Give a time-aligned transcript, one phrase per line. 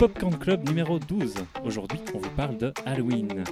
[0.00, 1.34] Popcorn Club numéro 12.
[1.62, 3.44] Aujourd'hui, on vous parle de Halloween.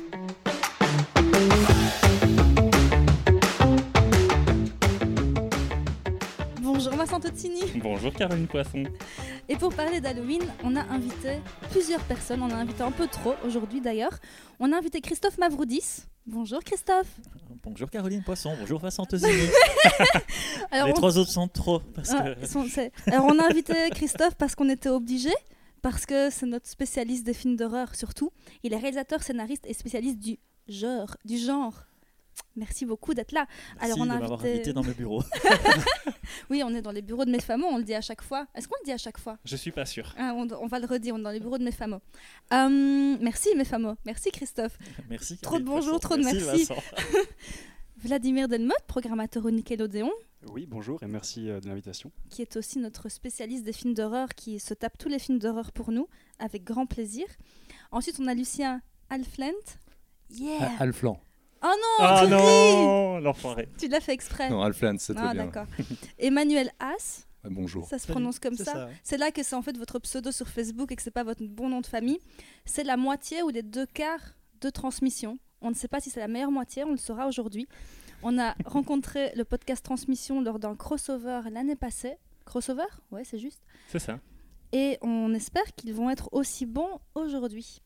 [6.62, 7.60] Bonjour Vincent Tozzini.
[7.76, 8.84] Bonjour Caroline Poisson.
[9.50, 11.40] Et pour parler d'Halloween, on a invité
[11.70, 12.42] plusieurs personnes.
[12.42, 14.18] On a invité un peu trop aujourd'hui d'ailleurs.
[14.58, 16.06] On a invité Christophe Mavroudis.
[16.30, 17.20] Bonjour Christophe.
[17.62, 19.04] Bonjour Caroline Poisson, bonjour Vincent.
[20.70, 20.94] Alors, Les on...
[20.94, 21.80] trois autres sont trop.
[21.80, 22.46] Parce Ah, que...
[22.46, 25.30] sont- c'est- Alors on a invité Christophe parce qu'on était obligé,
[25.82, 28.30] parce que c'est notre spécialiste des films d'horreur surtout.
[28.62, 30.38] Il est réalisateur, scénariste et spécialiste du
[30.68, 31.16] genre.
[31.24, 31.84] Du genre.
[32.58, 33.46] Merci beaucoup d'être là.
[33.80, 35.22] Merci Alors, on de a m'avoir invité- invité dans le bureau.
[36.50, 38.46] Oui, on est dans les bureaux de mes fameux, on le dit à chaque fois.
[38.54, 39.38] Est-ce qu'on le dit à chaque fois?
[39.44, 40.14] Je suis pas sûr.
[40.18, 42.00] Ah, on, on va le redire, on est dans les bureaux de mes fameux.
[42.52, 44.76] Euh, merci mes fameux, merci Christophe.
[45.08, 45.38] Merci.
[45.38, 46.68] Trop de bonjour, trop de merci.
[47.96, 50.10] Vladimir Delmotte, programmateur au Nickelodeon,
[50.52, 52.12] Oui, bonjour et merci euh, de l'invitation.
[52.30, 55.72] qui est aussi notre spécialiste des films d'horreur, qui se tape tous les films d'horreur
[55.72, 56.06] pour nous,
[56.38, 57.26] avec grand plaisir.
[57.90, 59.78] Ensuite, on a Lucien Alflent.
[60.30, 61.18] Yeah Alflan.
[61.62, 63.68] Oh non, Ah tu non, l'enfoiré.
[63.78, 64.48] Tu l'as fait exprès.
[64.50, 65.44] Non, Alflan, c'est Ah, très bien.
[65.46, 65.66] d'accord.
[66.18, 67.86] Emmanuel Haas, Ah, Bonjour.
[67.88, 68.88] ça se prononce comme ça.
[69.02, 71.42] C'est là que c'est en fait votre pseudo sur Facebook et que c'est pas votre
[71.44, 72.18] bon nom de famille.
[72.64, 75.38] C'est la moitié ou les deux quarts de transmission.
[75.60, 77.66] On ne sait pas si c'est la meilleure moitié, on le saura aujourd'hui.
[78.22, 82.14] On a rencontré le podcast Transmission lors d'un crossover l'année passée.
[82.44, 82.86] Crossover?
[83.10, 83.62] Ouais, c'est juste.
[83.88, 84.18] C'est ça.
[84.72, 87.80] Et on espère qu'ils vont être aussi bons aujourd'hui.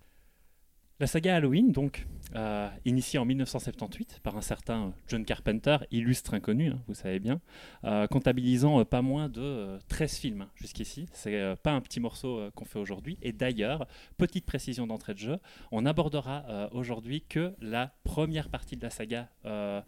[1.02, 6.68] La saga Halloween, donc, euh, initiée en 1978 par un certain John Carpenter, illustre inconnu,
[6.68, 7.40] hein, vous savez bien,
[7.82, 11.08] euh, comptabilisant euh, pas moins de euh, 13 films hein, jusqu'ici.
[11.12, 13.18] C'est euh, pas un petit morceau euh, qu'on fait aujourd'hui.
[13.20, 15.38] Et d'ailleurs, petite précision d'entrée de jeu,
[15.72, 19.28] on abordera euh, aujourd'hui que la première partie de la saga.
[19.44, 19.80] euh,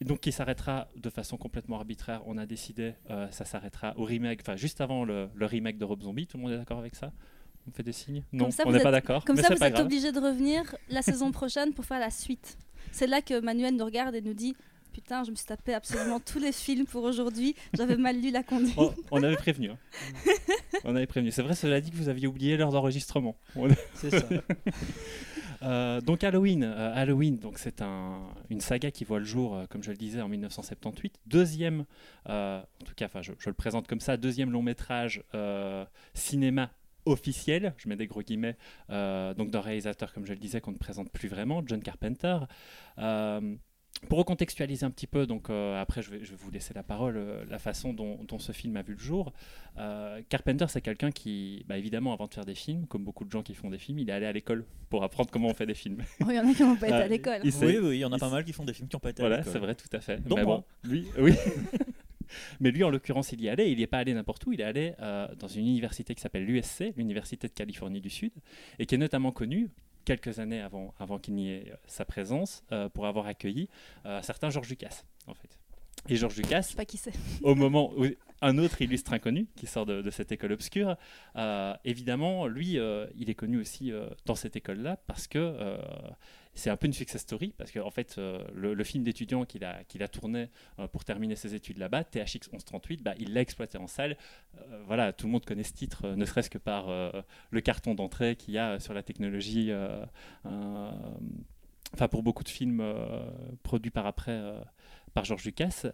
[0.00, 2.22] donc qui s'arrêtera de façon complètement arbitraire.
[2.26, 5.84] On a décidé, euh, ça s'arrêtera au remake, enfin juste avant le, le remake de
[5.84, 6.26] Rob Zombie.
[6.26, 7.12] Tout le monde est d'accord avec ça?
[7.68, 9.24] On fait des signes Non, ça, on n'est pas d'accord.
[9.24, 9.84] Comme mais ça, vous êtes grave.
[9.86, 12.56] obligés de revenir la saison prochaine pour faire la suite.
[12.92, 14.56] C'est là que Manuel nous regarde et nous dit
[14.92, 17.54] Putain, je me suis tapé absolument tous les films pour aujourd'hui.
[17.74, 18.74] J'avais mal lu la conduite.
[18.76, 19.70] Oh, on avait prévenu.
[19.70, 19.78] hein.
[20.84, 21.30] on avait prévenu.
[21.30, 23.36] C'est vrai, cela dit que vous aviez oublié l'heure d'enregistrement.
[23.54, 24.26] On- C'est ça.
[25.62, 29.66] Euh, donc Halloween, euh, Halloween, donc c'est un- une saga qui voit le jour, euh,
[29.68, 31.18] comme je le disais, en 1978.
[31.26, 31.84] Deuxième,
[32.28, 35.84] euh, en tout cas, enfin, je, je le présente comme ça, deuxième long métrage euh,
[36.14, 36.70] cinéma
[37.10, 38.56] officiel, je mets des gros guillemets,
[38.90, 42.38] euh, donc d'un réalisateur, comme je le disais, qu'on ne présente plus vraiment, John Carpenter.
[42.98, 43.54] Euh,
[44.08, 46.84] pour recontextualiser un petit peu, donc euh, après je vais, je vais vous laisser la
[46.84, 49.32] parole, euh, la façon dont, dont ce film a vu le jour.
[49.76, 53.30] Euh, Carpenter, c'est quelqu'un qui, bah, évidemment, avant de faire des films, comme beaucoup de
[53.32, 55.66] gens qui font des films, il est allé à l'école pour apprendre comment on fait
[55.66, 56.04] des films.
[56.20, 57.50] Oh, Il y en a qui n'ont pas été Ah, à l'école.
[57.50, 58.94] sait- Oui, oui, il y en a il pas mal qui font des films qui
[58.94, 59.52] n'ont pas été à Voilà, l'école.
[59.52, 60.20] c'est vrai, tout à fait.
[60.28, 60.44] Mais moi.
[60.44, 61.32] bon, lui, oui.
[62.60, 63.70] Mais lui, en l'occurrence, il y allait.
[63.70, 64.52] Il n'y est pas allé n'importe où.
[64.52, 68.32] Il est allé euh, dans une université qui s'appelle l'USC, l'Université de Californie du Sud,
[68.78, 69.70] et qui est notamment connue
[70.04, 73.68] quelques années avant, avant qu'il n'y ait euh, sa présence, euh, pour avoir accueilli
[74.04, 75.58] un certain George Lucas, en fait.
[76.08, 77.12] Et George Je Lucas, sais pas qui c'est.
[77.42, 78.06] au moment où
[78.40, 80.96] un autre illustre inconnu qui sort de, de cette école obscure,
[81.84, 82.78] évidemment, lui,
[83.16, 83.92] il est connu aussi
[84.24, 85.76] dans cette école-là parce que
[86.54, 89.64] c'est un peu une success story, parce qu'en en fait, euh, le, film d'étudiant qu'il
[89.64, 90.48] a, qu'il a tourné
[90.78, 94.16] euh, pour terminer ses études là-bas, THX 1138, bah, il l'a exploité en salle.
[94.58, 96.88] Euh, voilà, tout le monde connaît ce titre, ne serait-ce que par
[97.50, 99.70] le carton d'entrée qu'il y a sur la technologie.
[101.94, 102.82] Enfin, pour beaucoup de films
[103.62, 104.40] produits par après
[105.14, 105.84] par George Lucas.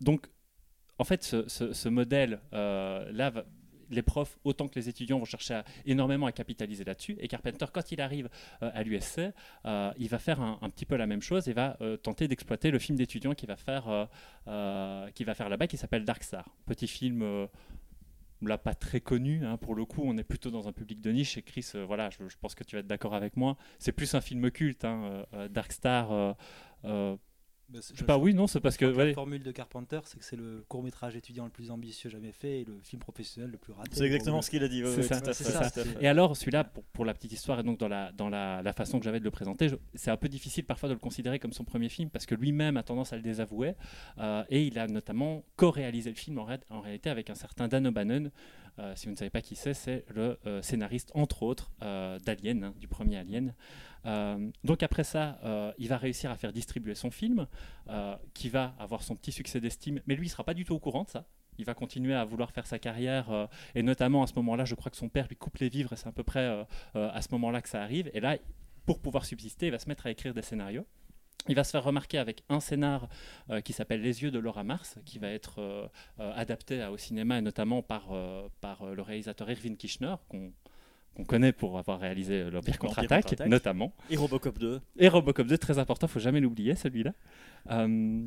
[0.00, 0.28] Donc,
[0.98, 3.44] en fait, ce, ce- ce modèle, euh, là, va-
[3.92, 7.16] les profs, autant que les étudiants, vont chercher énormément à capitaliser là-dessus.
[7.20, 8.28] Et Carpenter, quand il arrive
[8.62, 9.20] euh, à l'USC,
[9.64, 12.70] euh, il va faire un, petit peu la même chose et va euh, tenter d'exploiter
[12.70, 14.08] le film d'étudiant qu'il va faire,
[15.14, 16.48] qu'il va faire là-bas, qui s'appelle Dark Star.
[16.66, 17.48] Petit film.
[18.44, 21.12] Là, pas très connu, hein, pour le coup, on est plutôt dans un public de
[21.12, 21.38] niche.
[21.38, 23.56] Et Chris, voilà, je, pense que tu vas être d'accord avec moi.
[23.78, 26.34] C'est plus un film culte, hein, Dark Star.
[27.72, 28.84] Bah, je sais pas, oui, non, c'est parce que.
[28.84, 32.10] ouais, La formule de Carpenter, c'est que c'est le court métrage étudiant le plus ambitieux
[32.10, 33.90] jamais fait et le film professionnel le plus raté.
[33.94, 34.82] C'est exactement ce qu'il a dit.
[34.82, 35.70] ouais, C'est ouais, ça, tout ça.
[36.00, 38.72] Et alors, celui-là, pour, pour la petite histoire, et donc dans la, dans la, la
[38.72, 41.52] façon que j'avais de le présenter, c'est un peu difficile parfois de le considérer comme
[41.52, 43.74] son premier film parce que lui-même a tendance à le désavouer.
[44.18, 47.68] euh, et il a notamment co-réalisé le film en, ré- en réalité avec un certain
[47.68, 48.30] Dan O'Bannon.
[48.78, 52.18] Euh, si vous ne savez pas qui c'est, c'est le euh, scénariste, entre autres, euh,
[52.20, 53.54] d'Alien, hein, du premier Alien.
[54.64, 55.38] Donc après ça,
[55.78, 57.46] il va réussir à faire distribuer son film,
[58.34, 60.74] qui va avoir son petit succès d'estime, mais lui, il ne sera pas du tout
[60.74, 61.24] au courant de ça.
[61.58, 64.90] Il va continuer à vouloir faire sa carrière, et notamment à ce moment-là, je crois
[64.90, 67.62] que son père lui coupe les vivres, et c'est à peu près à ce moment-là
[67.62, 68.10] que ça arrive.
[68.12, 68.38] Et là,
[68.86, 70.84] pour pouvoir subsister, il va se mettre à écrire des scénarios.
[71.48, 73.08] Il va se faire remarquer avec un scénar
[73.50, 75.86] euh, qui s'appelle Les yeux de Laura Mars, qui va être euh,
[76.20, 78.08] euh, adapté à- au cinéma, et notamment par,
[78.60, 80.52] par le réalisateur Irving Kirchner, qu'on
[81.14, 83.48] qu'on connaît pour avoir réalisé l'Empire contre-attaque, contre-attaque.
[83.48, 83.92] notamment.
[84.08, 84.80] Et Robocop 2.
[84.96, 87.12] Et Robocop 2, très important, faut jamais l'oublier celui-là.
[87.70, 88.26] Euh,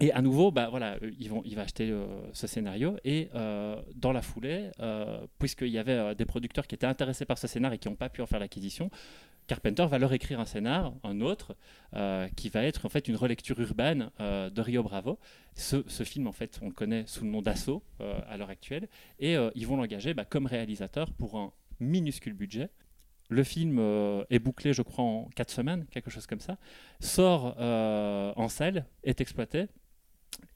[0.00, 4.12] et à nouveau, bah, voilà, euh, il va acheter euh, ce scénario et euh, dans
[4.12, 7.78] la foulée, euh, puisqu'il y avait des producteurs qui étaient intéressés par ce scénar et
[7.78, 8.90] qui n'ont pas pu en faire l'acquisition,
[9.46, 11.56] Carpenter va leur écrire un scénar, un autre,
[12.36, 15.18] qui va être en fait une relecture urbaine de Rio Bravo.
[15.54, 18.88] Ce, film, en fait, on le connaît sous le nom d'Assaut à l'heure actuelle,
[19.18, 22.70] et ils vont l'engager bah, comme réalisateur pour un minuscule budget.
[23.28, 23.80] Le film
[24.30, 26.56] est bouclé, je crois, en 4 semaines, quelque chose comme ça.
[27.00, 29.66] Sort en salle, est exploité.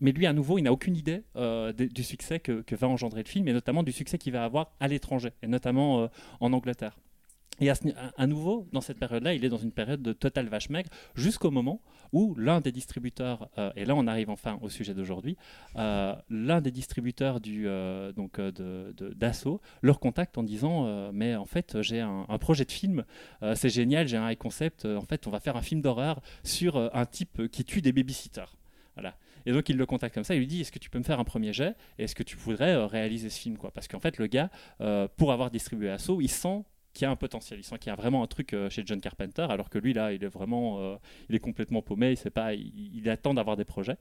[0.01, 3.29] Mais lui, à nouveau, il n'a aucune idée euh, du succès que, va engendrer le
[3.29, 6.07] film, et notamment du succès qu'il va avoir à l'étranger, et notamment euh,
[6.41, 6.99] en Angleterre.
[7.61, 10.91] Et à, nouveau, dans cette période-là, il est dans une période de total vache maigre,
[11.15, 11.81] jusqu'au moment
[12.13, 15.37] où l'un des distributeurs, euh, et là on arrive enfin au sujet d'aujourd'hui,
[15.77, 17.69] l'un des distributeurs du,
[18.17, 22.73] donc, de- d'Assaut leur contacte en disant Mais en fait, j'ai un, un projet de
[22.73, 23.05] film,
[23.55, 26.77] c'est génial, j'ai un high concept, en fait, on va faire un film d'horreur sur
[26.77, 28.57] un type qui tue des babysitters.
[28.97, 29.15] Voilà.
[29.47, 31.05] Et donc il le contacte comme ça, il lui dit Est-ce que tu peux me
[31.05, 33.71] faire un premier jet Et est-ce que tu voudrais euh, réaliser ce film quoi?
[33.71, 34.51] Parce qu'en fait, le gars,
[34.81, 37.91] euh, pour avoir distribué Assaut, il sent qu'il y a un potentiel, il sent qu'il
[37.91, 40.29] y a vraiment un truc euh, chez John Carpenter, alors que lui là, il est
[40.29, 40.99] vraiment,
[41.29, 43.97] il est complètement paumé, il sait pas, il attend d'avoir des projets.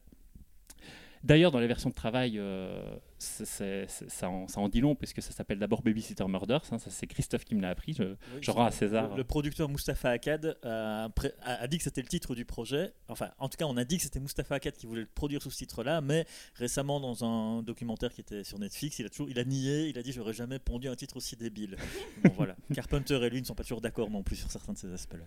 [1.23, 2.83] D'ailleurs, dans les versions de travail, euh,
[3.17, 6.61] ça, en, ça en dit long, puisque ça s'appelle d'abord Babysitter Murders.
[6.71, 7.93] hein, ça, c'est Christophe qui me l'a appris.
[7.93, 9.11] Je, je rends à César.
[9.11, 11.09] Le, le producteur Mustapha Akkad a-
[11.45, 12.91] a dit que c'était le titre du projet.
[13.07, 15.41] Enfin, en tout cas, on a dit que c'était Mustapha Akkad qui voulait le produire
[15.41, 16.25] sous ce titre-là, mais
[16.55, 19.97] récemment, dans un documentaire qui était sur Netflix, il a toujours, il a nié, il
[19.97, 21.77] a dit j'aurais jamais pondu un titre aussi débile.
[22.25, 22.55] bon, voilà.
[22.73, 25.23] Carpenter et lui ne sont pas toujours d'accord non plus sur certains de ces aspects-là.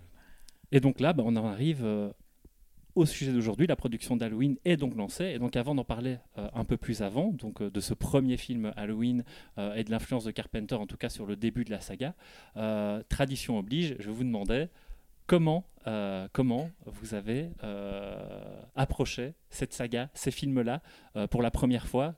[0.73, 2.11] Et donc là, bah, on en arrive euh,
[2.97, 3.67] au sujet d'aujourd'hui.
[3.67, 5.27] La production d'Halloween est donc lancée.
[5.27, 8.37] Et donc avant d'en parler euh, un peu plus avant, donc euh, de ce premier
[8.37, 9.23] film Halloween
[9.59, 12.15] euh, et de l'influence de Carpenter, en tout cas sur le début de la saga,
[13.09, 14.71] tradition oblige, je vous demandais
[15.27, 15.67] comment,
[16.33, 17.51] comment vous avez
[18.75, 20.81] approché cette saga, ces films-là,
[21.31, 22.15] pour la première fois.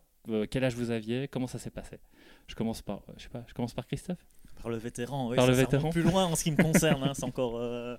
[0.51, 1.99] Quel âge vous aviez Comment ça s'est passé?
[2.47, 4.25] Je commence par, je sais pas, je commence par Christophe?
[4.63, 5.37] Par le vétéran, oui.
[5.37, 5.91] Par ça, le ça vétéran.
[5.91, 7.57] plus loin en ce qui me concerne, hein, c'est encore.
[7.59, 7.97] euh,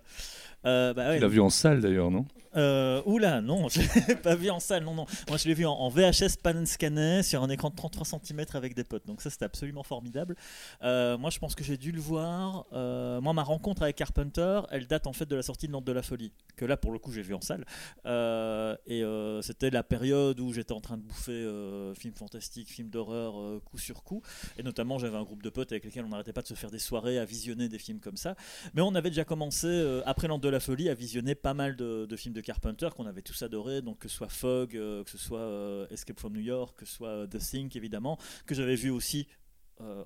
[0.65, 2.25] euh, bah ouais, Tu l'as vu en salle d'ailleurs, non?
[2.57, 5.05] Euh, oula, non, je l'ai pas vu en salle, non, non.
[5.29, 8.43] Moi, je l'ai vu en, en VHS pan scanné sur un écran de 33 cm
[8.55, 9.05] avec des potes.
[9.05, 10.35] Donc ça, c'était absolument formidable.
[10.83, 12.65] Euh, moi, je pense que j'ai dû le voir.
[12.73, 15.85] euh, moi, ma rencontre avec Carpenter, elle date en fait de la sortie de L'Ordre
[15.87, 17.65] de la Folie, que là, pour le coup, j'ai vu en salle.
[18.07, 22.69] Euh, et euh, c'était la période où j'étais en train de bouffer euh, films fantastiques,
[22.69, 24.23] films d'horreur, euh, coup sur coup.
[24.57, 26.71] Et notamment, j'avais un groupe de potes avec lesquels on n'arrêtait pas de se faire
[26.71, 28.35] des soirées à visionner des films comme ça.
[28.73, 31.75] Mais on avait déjà commencé, euh, après L'Ordre de la Folie, à visionner pas mal
[31.75, 35.09] de, films de Carpenter qu'on avait tous adorés, donc que ce soit Fog, euh, que
[35.11, 38.75] ce soit euh, Escape from New York, que ce soit The Thing évidemment, que j'avais
[38.75, 39.27] vu aussi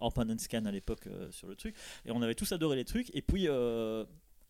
[0.01, 1.75] en pan and scan à l'époque sur le truc.
[2.05, 3.09] Et on avait tous adoré les trucs.
[3.15, 3.47] Et puis.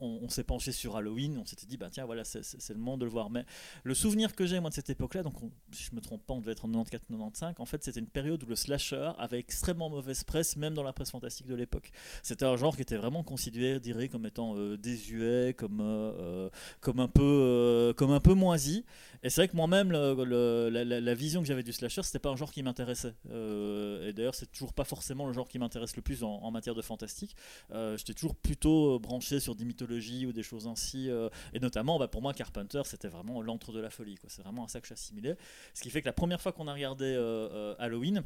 [0.03, 3.05] On, s'est penché sur Halloween, on s'était dit, bah tiens, voilà, c'est- le moment de
[3.05, 3.29] le voir.
[3.29, 3.45] Mais
[3.83, 6.33] le souvenir que j'ai, moi, de cette époque-là, donc on- si je me trompe pas,
[6.33, 9.89] on devait être en 94-95, en fait, c'était une période où le slasher avait extrêmement
[9.89, 11.91] mauvaise presse, même dans la presse fantastique de l'époque.
[12.21, 16.50] C'était un genre qui était vraiment considéré, dirais, comme étant euh, désuet, comme, euh, euh,
[16.81, 18.85] comme, un peu, euh, comme un peu moisi.
[19.23, 22.51] Et c'est vrai que moi-même, la, vision que j'avais du slasher, c'était pas un genre
[22.51, 23.13] qui m'intéressait.
[23.29, 26.75] Et d'ailleurs, c'est toujours pas forcément le genre qui m'intéresse le plus en, en matière
[26.75, 27.36] de fantastique.
[27.72, 29.92] J'étais toujours plutôt branché sur des mythologies
[30.25, 31.09] ou des choses ainsi.
[31.09, 34.17] euh, et notamment, bah, pour moi, Carpenter, c'était vraiment l'antre de la folie.
[34.27, 35.38] C'est vraiment à ça que j'assimilais.
[35.73, 38.23] Ce qui fait que la première fois qu'on a regardé euh, euh, Halloween,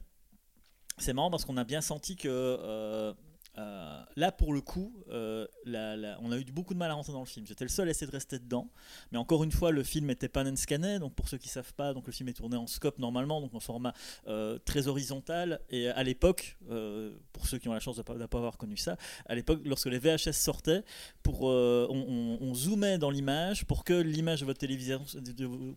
[0.98, 3.14] c'est marrant parce qu'on a bien senti que
[3.58, 6.94] euh, là, pour le coup, euh, la- la- on a eu beaucoup de mal à
[6.94, 7.46] rentrer dans le film.
[7.48, 8.70] J'étais le seul à essayer de rester dedans.
[9.12, 11.00] Mais encore une fois, le film était and scanné.
[11.00, 13.54] Donc, pour ceux qui savent pas, donc le film est tourné en scope normalement, donc
[13.56, 13.94] en format
[14.28, 15.60] euh, très horizontal.
[15.70, 16.58] Et à l'époque,
[17.34, 19.88] pour ceux qui ont la chance de ne pas, avoir connu ça, à l'époque, lorsque
[19.88, 20.84] les VHS sortaient,
[21.24, 25.02] pour, on, on- on zoomait dans l'image pour que l'image de votre télévision,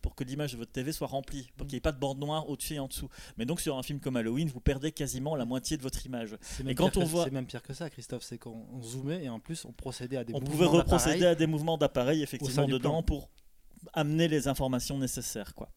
[0.02, 2.18] pour que l'image de votre TV soit remplie, pour qu'il n'y ait pas de bande
[2.18, 3.08] noire au-dessus et en dessous.
[3.36, 6.36] Mais donc, sur un film comme Halloween, vous perdez quasiment la moitié de votre image.
[6.66, 8.82] Et quand pire on que- voit- c'est même pire que ça, Christophe, c'est qu'on on
[8.82, 11.78] zoomait et en plus on procédait à des on mouvements pouvait reprocéder à des mouvements
[11.78, 13.02] d'appareil effectivement dedans plan.
[13.02, 13.30] pour
[13.92, 15.70] amener les informations nécessaires quoi.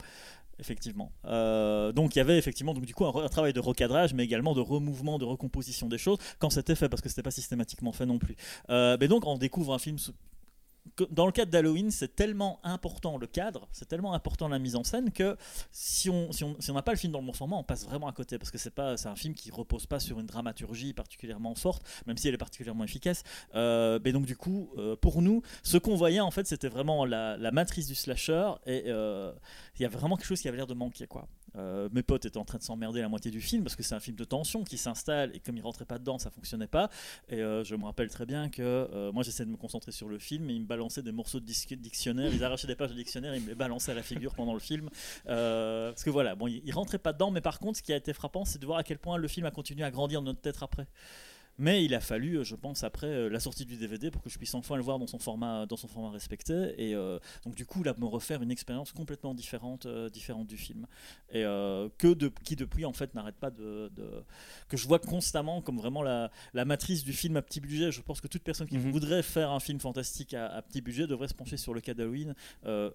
[0.59, 1.11] Effectivement.
[1.25, 4.53] Euh, donc il y avait effectivement donc du coup un, travail de recadrage mais également
[4.53, 8.05] de remouvement de recomposition des choses quand c'était fait parce que c'était pas systématiquement fait
[8.05, 8.35] non plus.
[8.69, 10.11] Euh, mais donc on découvre un film que-
[11.09, 14.83] dans le cadre d'Halloween, c'est tellement important le cadre, c'est tellement important la mise en
[14.83, 15.37] scène que
[15.71, 17.85] si on si on si n'a pas le film dans le bon format, on passe
[17.85, 20.25] vraiment à côté parce que c'est pas c'est un film qui repose pas sur une
[20.25, 23.23] dramaturgie particulièrement forte, même si elle est particulièrement efficace.
[23.55, 27.05] Euh, mais donc du coup, euh, pour nous, ce qu'on voyait en fait, c'était vraiment
[27.05, 29.31] la, la matrice du slasher et euh,
[29.77, 31.27] il y avait vraiment quelque chose qui avait l'air de manquer quoi.
[31.55, 33.95] Euh, mes potes étaient en train de s'emmerder la moitié du film parce que c'est
[33.95, 36.89] un film de tension qui s'installe et comme ils rentraient pas dedans, ça fonctionnait pas.
[37.29, 40.07] Et euh, je me rappelle très bien que euh, moi j'essayais de me concentrer sur
[40.07, 42.95] le film et ils me balançaient des morceaux de dictionnaire, ils arrachaient des pages de
[42.95, 44.89] dictionnaire, ils me balançaient à la figure pendant le film.
[45.25, 47.95] Parce que voilà, bon, ils, ils rentraient pas dedans, mais par contre, ce qui a
[47.95, 50.41] été frappant, c'est de voir à quel point le film a continué à grandir notre
[50.41, 50.87] tête après.
[51.59, 54.29] Mais il a fallu, euh, je pense, après euh, la sortie du DVD pour que
[54.29, 56.73] je puisse enfin le voir dans son format, dans son format respecté.
[56.77, 60.57] Et euh, donc du coup, là, me refaire une expérience complètement différente, euh, différente du
[60.57, 60.87] film.
[61.31, 64.23] Et euh, que de, qui depuis en fait n'arrête pas de, de-
[64.67, 67.91] que je vois constamment comme vraiment la, la matrice du film à petit budget.
[67.91, 68.91] Je pense que toute personne qui Mhm.
[68.91, 71.93] voudrait faire un film fantastique à, à petit budget devrait se pencher sur le cas
[71.93, 72.33] d'Halloween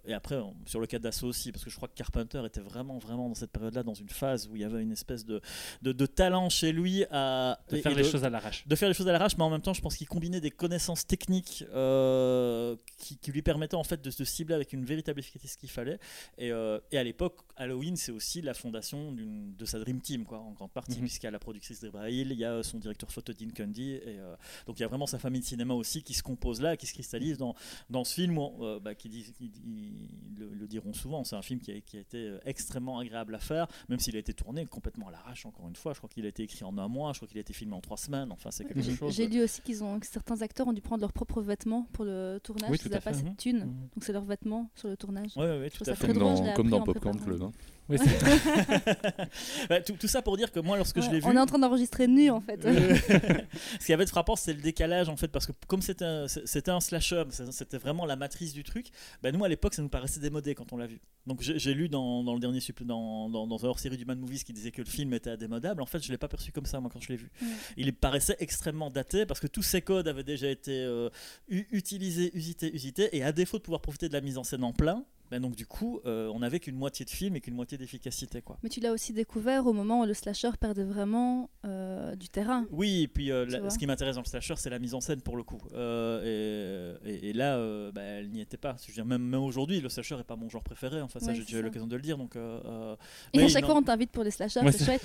[0.04, 2.98] et après sur le cas d'Assaut aussi, parce que je crois que Carpenter était vraiment,
[2.98, 5.40] vraiment dans cette période-là dans une phase où il y avait une espèce de,
[5.82, 8.66] de, de talent chez lui à De et- faire et les choses à l'arrache.
[8.66, 10.50] de faire les choses à l'arrache, mais en même temps, je pense qu'il combinait des
[10.50, 15.20] connaissances techniques euh, qui, qui lui permettaient en fait de se cibler avec une véritable
[15.20, 15.98] efficacité ce qu'il fallait.
[16.36, 20.38] Et, euh, et à l'époque, Halloween, c'est aussi la fondation de sa Dream Team, quoi,
[20.40, 21.00] en grande partie, Mhm.
[21.00, 23.92] puisqu'il y a la productrice Debra Hill, il y a son directeur photo Dean Cundy,
[23.92, 24.34] et euh,
[24.66, 26.86] donc il y a vraiment sa famille de cinéma aussi qui se compose là, qui
[26.86, 27.54] se cristallise dans,
[27.90, 31.36] dans ce film, où, euh, bah, qui, dit- qui- ils le, le diront souvent, c'est
[31.36, 34.18] un film qui a, qui a été euh, extrêmement agréable à faire, même s'il a
[34.18, 35.92] été tourné complètement à l'arrache, encore une fois.
[35.92, 37.74] Je crois qu'il a été écrit en un mois, je crois qu'il a été filmé
[37.74, 38.96] en trois semaines, enfin c'est quelque Mhm.
[38.96, 39.14] chose.
[39.14, 42.04] J'ai lu aussi qu'ils ont que certains acteurs ont dû prendre leurs propres vêtements pour
[42.04, 42.70] le tournage.
[42.70, 45.36] Oui, ils tout à n'avaient pas cette thune, donc c'est leurs vêtements sur le tournage.
[45.36, 46.06] Ouais, ouais, tout à fait.
[46.06, 47.18] Comme dans, comme dans Popcorn.
[47.20, 47.50] Club.
[47.88, 47.96] Oui,
[49.68, 51.46] Bah, tout, tout ça pour dire que moi, lorsque je l'ai vu, on est en
[51.46, 52.64] train d'enregistrer nu en fait.
[52.64, 52.96] Euh,
[53.80, 56.26] ce qui avait de frappant, c'est le décalage en fait, parce que comme c'était un,
[56.26, 58.88] un slasher, c'était vraiment la matrice du truc.
[59.22, 61.00] Bah, nous à l'époque, ça nous paraissait démodé quand on l'a vu.
[61.26, 64.44] Donc j'ai lu dans, dans le dernier dans, dans, dans un hors-série du Mad Movies
[64.44, 65.82] qui disait que le film était démodable.
[65.82, 67.30] En fait, je l'ai pas perçu comme ça moi quand je l'ai vu.
[67.76, 71.10] Il paraissait extrêmement daté parce que tous ces codes avaient déjà été euh,
[71.48, 74.72] utilisés, usités, usités, et à défaut de pouvoir profiter de la mise en scène en
[74.72, 75.04] plein.
[75.30, 78.42] Bah, donc du coup, euh, on n'avait qu'une moitié de film et qu'une moitié d'efficacité
[78.42, 78.58] quoi.
[78.62, 82.66] Mais tu l'as aussi découvert au moment où le slasher perdait vraiment euh, du terrain.
[82.70, 85.00] Oui, et puis euh, la- ce qui m'intéresse dans le slasher, c'est la mise en
[85.00, 85.60] scène pour le coup.
[85.74, 88.76] Euh, et, et- et là, euh, bah, elle n'y était pas.
[88.82, 91.00] Je veux dire, même, même aujourd'hui, le slasher n'est pas mon genre préféré.
[91.02, 92.16] Enfin, ça, Ouais, j'ai eu l'occasion de le dire.
[92.18, 93.68] Donc, Et mais à chaque non.
[93.70, 95.02] fois, on t'invite pour les slashers, Ouais, c'est chouette.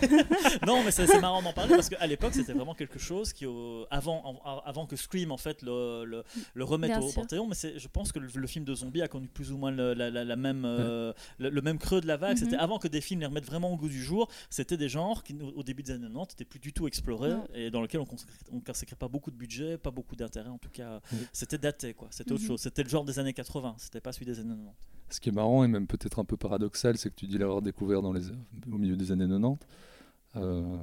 [0.66, 3.46] non, mais c'est marrant d'en parler parce qu'à l'époque, c'était vraiment quelque chose qui,
[3.90, 7.20] avant, avant que Scream en fait le, le, le remette Bien au sûr.
[7.22, 9.56] panthéon, mais c'est- je pense que le, le film de zombie a connu plus ou
[9.58, 12.36] moins le, la, la- la même, euh, le, le même creux de la vague.
[12.38, 12.44] Mhm.
[12.44, 14.28] C'était avant que des films les remettent vraiment au goût du jour.
[14.50, 17.40] C'était des genres qui, au début des années 90, n'étaient plus du tout explorés Ouais.
[17.66, 20.48] et dans lesquels on consacrait, on consacrait pas beaucoup de budget, pas beaucoup d'intérêt.
[20.50, 21.18] En tout cas, Mhm.
[21.32, 22.08] c'était daté, quoi.
[22.10, 22.48] C'était autre Mhm.
[22.48, 22.60] chose.
[22.60, 23.74] C'était le genre des années 80.
[23.78, 24.74] C'était pas celui des années 90.
[25.10, 27.60] Ce qui est marrant et même peut-être un peu paradoxal, c'est que tu dis l'avoir
[27.62, 29.58] découvert dans les, au milieu des années 90,
[30.36, 30.76] euh,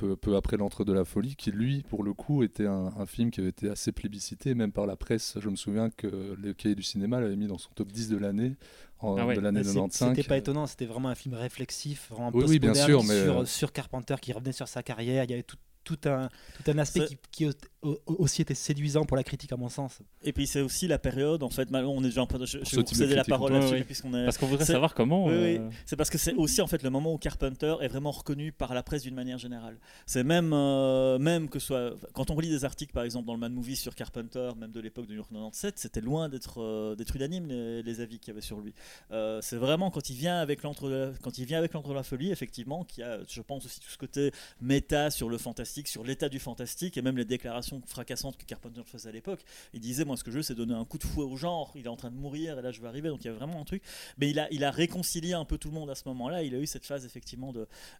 [0.00, 3.06] peu, peu après l'entre de la folie, qui lui, pour le coup, était un, un
[3.06, 5.36] film qui avait été assez plébiscité, même par la presse.
[5.40, 6.06] Je me souviens que
[6.40, 8.56] le cahier du cinéma l'avait mis dans son top 10 de l'année,
[9.00, 9.34] en- Ah ouais.
[9.34, 10.08] de l'année C'est- 95.
[10.16, 13.24] C'était pas étonnant, c'était vraiment un film réflexif, vraiment Oui, oui, bien postmoderne sûr, mais-
[13.24, 15.24] sur, sur Carpenter qui revenait sur sa carrière.
[15.24, 16.28] Il y avait tout, tout un,
[16.62, 17.48] tout un aspect qui,
[18.06, 20.00] aussi était séduisant pour la critique, à mon sens.
[20.22, 22.46] Et puis c'est aussi la période, en fait, on est déjà en train de.
[22.46, 24.24] Je, je vais vous céder la parole là-dessus, puisqu'on est.
[24.24, 25.26] Parce qu'on voudrait savoir comment.
[25.26, 25.56] Oui, oui.
[25.58, 28.52] euh, C'est parce que c'est aussi en fait le moment où Carpenter est vraiment reconnu
[28.52, 29.78] par la presse d'une manière générale.
[30.06, 33.40] C'est même, euh, même que soit quand on relit des articles par exemple dans le
[33.40, 36.94] Man Movie sur Carpenter, même de l'époque de New York 97, c'était loin d'être euh,
[36.96, 38.74] d'être unanime les, les avis qu'il y avait sur lui.
[39.10, 42.30] Euh, c'est vraiment quand il vient avec l'entre quand il vient avec l'entre la folie
[42.30, 46.28] effectivement qui a, je pense aussi tout ce côté méta sur le fantastique, sur l'état
[46.28, 49.40] du fantastique et même les déclarations fracassantes que Carpenter faisait à l'époque.
[49.72, 51.72] Il disait moi ce que je veux c'est donner un coup de fouet au genre.
[51.74, 53.34] Il est en train de mourir et là je vais arriver donc il y a
[53.34, 53.82] vraiment un truc
[54.18, 56.42] mais il a, il a réconcilié un peu tout le monde à ce moment-là.
[56.42, 57.52] Il a eu cette phase effectivement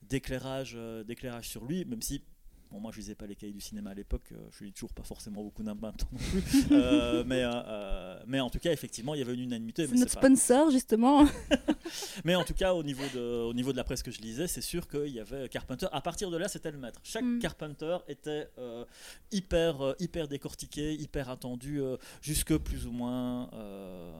[0.02, 2.22] d'éclairage, euh, d'éclairage sur lui, même si.
[2.70, 4.30] Bon, moi, je lisais pas les cahiers du cinéma à l'époque.
[4.32, 5.92] euh, je lis toujours pas forcément beaucoup d'un non
[6.30, 6.42] plus.
[6.72, 9.86] Euh, mais, euh, mais en tout cas, effectivement, il y avait une unanimité.
[9.88, 11.26] C'est notre pas- sponsor, justement.
[12.24, 14.46] mais en tout cas, au niveau de, au niveau de la presse que je lisais,
[14.46, 15.86] c'est sûr qu'il y avait Carpenter.
[15.92, 17.00] À partir de là, c'était le maître.
[17.02, 17.38] Chaque Mm.
[17.40, 18.84] Carpenter était euh,
[19.32, 23.50] hyper, hyper décortiqué, hyper attendu, euh, jusque plus ou moins.
[23.54, 24.12] euh,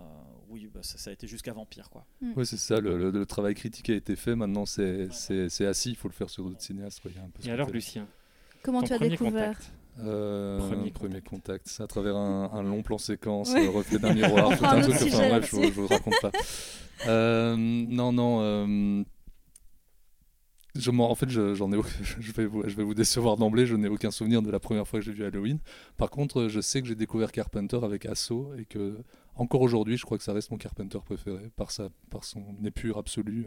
[0.49, 2.05] oui, bah, ça, ça a été jusqu'à Vampire, quoi.
[2.37, 5.67] Oui, c'est ça, le, le- le travail critique a été fait, maintenant c'est c'est- c'est
[5.67, 7.01] assis, il faut le faire sur d'autres cinéastes.
[7.01, 7.71] quoi, il y a un peu ce Et alors.
[7.71, 8.09] Lucien,
[8.63, 11.77] Comment ton tu as découvert contact Euh, Premier premier, contact.
[11.81, 13.67] à travers un, un long plan séquence, Ouais.
[13.67, 14.95] euh, reflet d'un miroir, tout un un truc.
[14.95, 16.31] Enfin bref, je, je vous raconte pas.
[17.07, 18.41] Euh, non, non.
[18.43, 19.03] euh,
[20.77, 21.81] je m'en- en fait, je, j'en ai,
[22.21, 24.87] je, vais vous, je vais vous décevoir d'emblée, je n'ai aucun souvenir de la première
[24.87, 25.59] fois que j'ai vu Halloween.
[25.97, 28.99] Par contre, je sais que j'ai découvert Carpenter avec Asso et que,
[29.35, 32.99] encore aujourd'hui, je crois que ça reste mon Carpenter préféré par, sa, par son épure
[32.99, 33.47] absolue.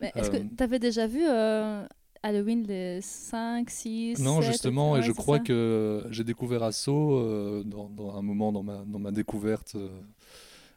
[0.00, 1.84] Mais est-ce Euh, que tu avais déjà vu euh,
[2.22, 5.44] Halloween les 5, 6, Non, 7, justement, et je crois ça.
[5.44, 9.88] que j'ai découvert Asso euh, dans, dans un moment dans ma, dans ma découverte euh,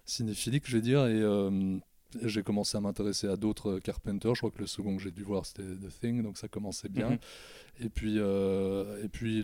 [0.05, 1.77] cinéphilique, je vais dire, et euh,
[2.23, 4.29] j'ai commencé à m'intéresser à d'autres Carpenter.
[4.33, 6.89] Je crois que le second que j'ai dû voir, c'était The Thing, donc ça commençait
[6.89, 7.09] bien.
[7.11, 7.17] Mhm.
[7.81, 9.43] Et puis, euh, et puis,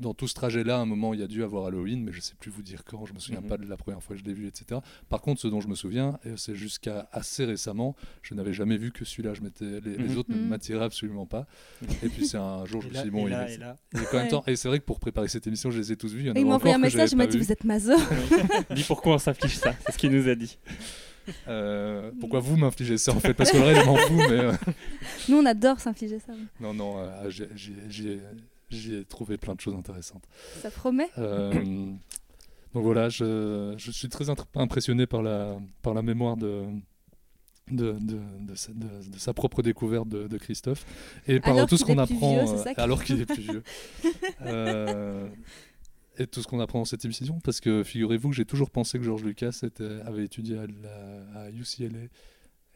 [0.00, 2.20] dans tout ce trajet-là, à un moment, il y a dû avoir Halloween, mais je
[2.20, 3.46] sais plus vous dire quand, je me souviens Mhm.
[3.46, 4.80] pas de la première fois que je l'ai vu, etc.
[5.08, 8.90] Par contre, ce dont je me souviens, c'est jusqu'à assez récemment, je n'avais jamais vu
[8.90, 9.34] que celui-là.
[9.34, 10.16] Je m'étais, les, les Mhm.
[10.18, 10.48] autres ne Mhm.
[10.48, 11.46] m'attiraient absolument pas.
[12.02, 13.76] Et puis c'est un jour, je me suis dit, bon, et il est- là.
[13.94, 15.96] et quand même temps, et c'est vrai que pour préparer cette émission, je les ai
[15.96, 16.32] tous vus.
[16.34, 17.38] Il m'a envoyé un message, il m'a dit.
[17.38, 17.92] Vous êtes maso.
[18.74, 20.58] Dis pourquoi on s'inflige ça, c'est ce qu'il nous a dit.
[21.46, 23.32] Euh, pourquoi vous m'infligez ça en fait?
[23.34, 24.52] Parce que le reste, je m'en fous, mais euh,
[25.28, 26.32] Nous, on adore s'infliger ça.
[26.60, 28.18] non, non, euh, j'ai-
[28.76, 30.24] j'y ai, trouvé plein de choses intéressantes.
[30.60, 31.08] Ça promet.
[31.18, 31.52] Euh,
[32.74, 36.64] donc voilà, je, je suis très impressionné par la, par la mémoire de,
[37.70, 40.84] de, de, de sa, de- de sa propre découverte de, Christophe
[41.28, 43.62] et par Alors tout ce qu'on apprend vieux, euh, ça alors qu'il est plus vieux.
[44.42, 45.28] Euh,
[46.18, 48.98] et tout ce qu'on apprend dans cette émission, parce que figurez-vous que j'ai toujours pensé
[48.98, 52.08] que George Lucas était- avait étudié à, la- à UCLA.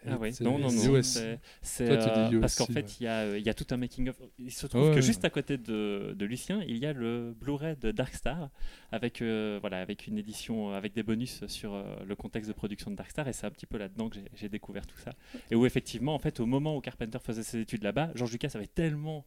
[0.08, 1.02] Ah oui, non, non, non.
[1.02, 2.86] C'est- euh, parce qu'en fait, ouais.
[3.00, 4.16] il y, a, euh, y a tout un making-of.
[4.38, 5.02] Il se trouve Ouais, que ouais.
[5.02, 8.50] juste à côté de, de Lucien, il y a le Blu-ray de Darkstar
[8.92, 12.90] avec, euh, voilà, avec une édition avec des bonus sur euh, le contexte de production
[12.90, 13.26] de Darkstar.
[13.26, 15.12] Et c'est un petit peu là-dedans que j'ai- découvert tout ça.
[15.50, 18.50] Et où effectivement, en fait, au moment où Carpenter faisait ses études là-bas, George Lucas
[18.54, 19.24] avait tellement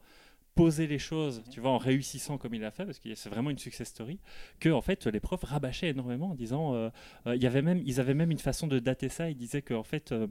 [0.56, 3.50] posé les choses, tu vois, en réussissant comme il a fait, parce que c'est vraiment
[3.50, 4.20] une success story,
[4.60, 6.90] que en fait les profs rabâchaient énormément en disant, euh,
[7.28, 9.30] euh, y avait même, ils avaient même une façon de dater ça.
[9.30, 10.28] Ils disaient qu'en fait euh,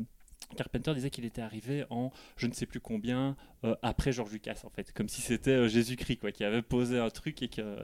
[0.56, 4.62] Carpenter disait qu'il était arrivé en je ne sais plus combien euh, après George Lucas
[4.64, 7.76] en fait, comme si c'était euh, Jésus-Christ quoi, qui avait posé un truc et que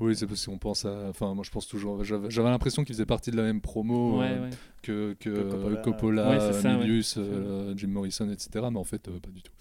[0.00, 1.08] Oui, c'est parce qu'on pense à.
[1.08, 2.04] Enfin, moi je pense toujours.
[2.04, 4.50] J'avais j'avais l'impression qu'ils faisaient partie de la même promo ouais, euh, ouais.
[4.82, 5.78] que, que, Que Coppola.
[5.78, 6.78] euh, Coppola, Ouais, c'est ça, ouais.
[6.80, 8.66] Milius, euh, Jim Morrison, etc.
[8.70, 9.52] Mais en fait, euh, pas du tout.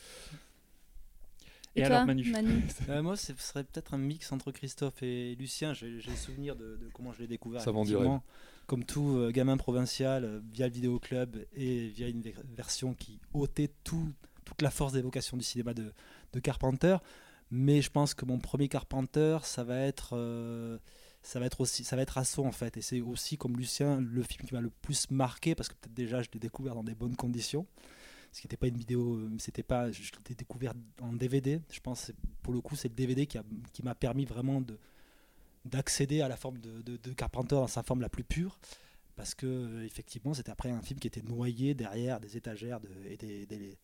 [1.77, 2.23] Et, Et, alors Manu,
[2.89, 5.73] Euh, moi, ce serait peut-être un mix entre Christophe et Lucien.
[5.73, 7.61] J'ai j'ai le souvenir de, de comment je l'ai découvert.
[7.61, 7.95] Ça vend du.
[8.67, 13.19] Comme tout euh, gamin provincial, euh, via le vidéoclub et via une ver- version qui
[13.33, 14.11] ôtait tout,
[14.43, 15.91] toute la force d'évocation du cinéma de,
[16.43, 16.97] Carpenter.
[17.49, 20.77] Mais je pense que mon premier Carpenter, ça va être, euh,
[21.21, 22.75] ça va être aussi, ça va être en fait.
[22.75, 25.93] Et c'est aussi comme Lucien le film qui m'a le plus marqué parce que peut-être
[25.93, 27.65] déjà je l'ai découvert dans des bonnes conditions.
[28.33, 31.61] Ce qui n'était pas une vidéo, euh, c'était pas, je l'ai découvert en DVD.
[31.71, 32.11] Je pense que
[32.41, 34.77] pour le coup c'est le DVD qui m'a permis vraiment de
[35.65, 38.57] d'accéder à la forme de, de- Carpenter dans sa forme la plus pure.
[39.15, 42.89] Parce que euh, effectivement, c'était après un film qui était noyé derrière des étagères de,
[43.09, 43.77] et des, des-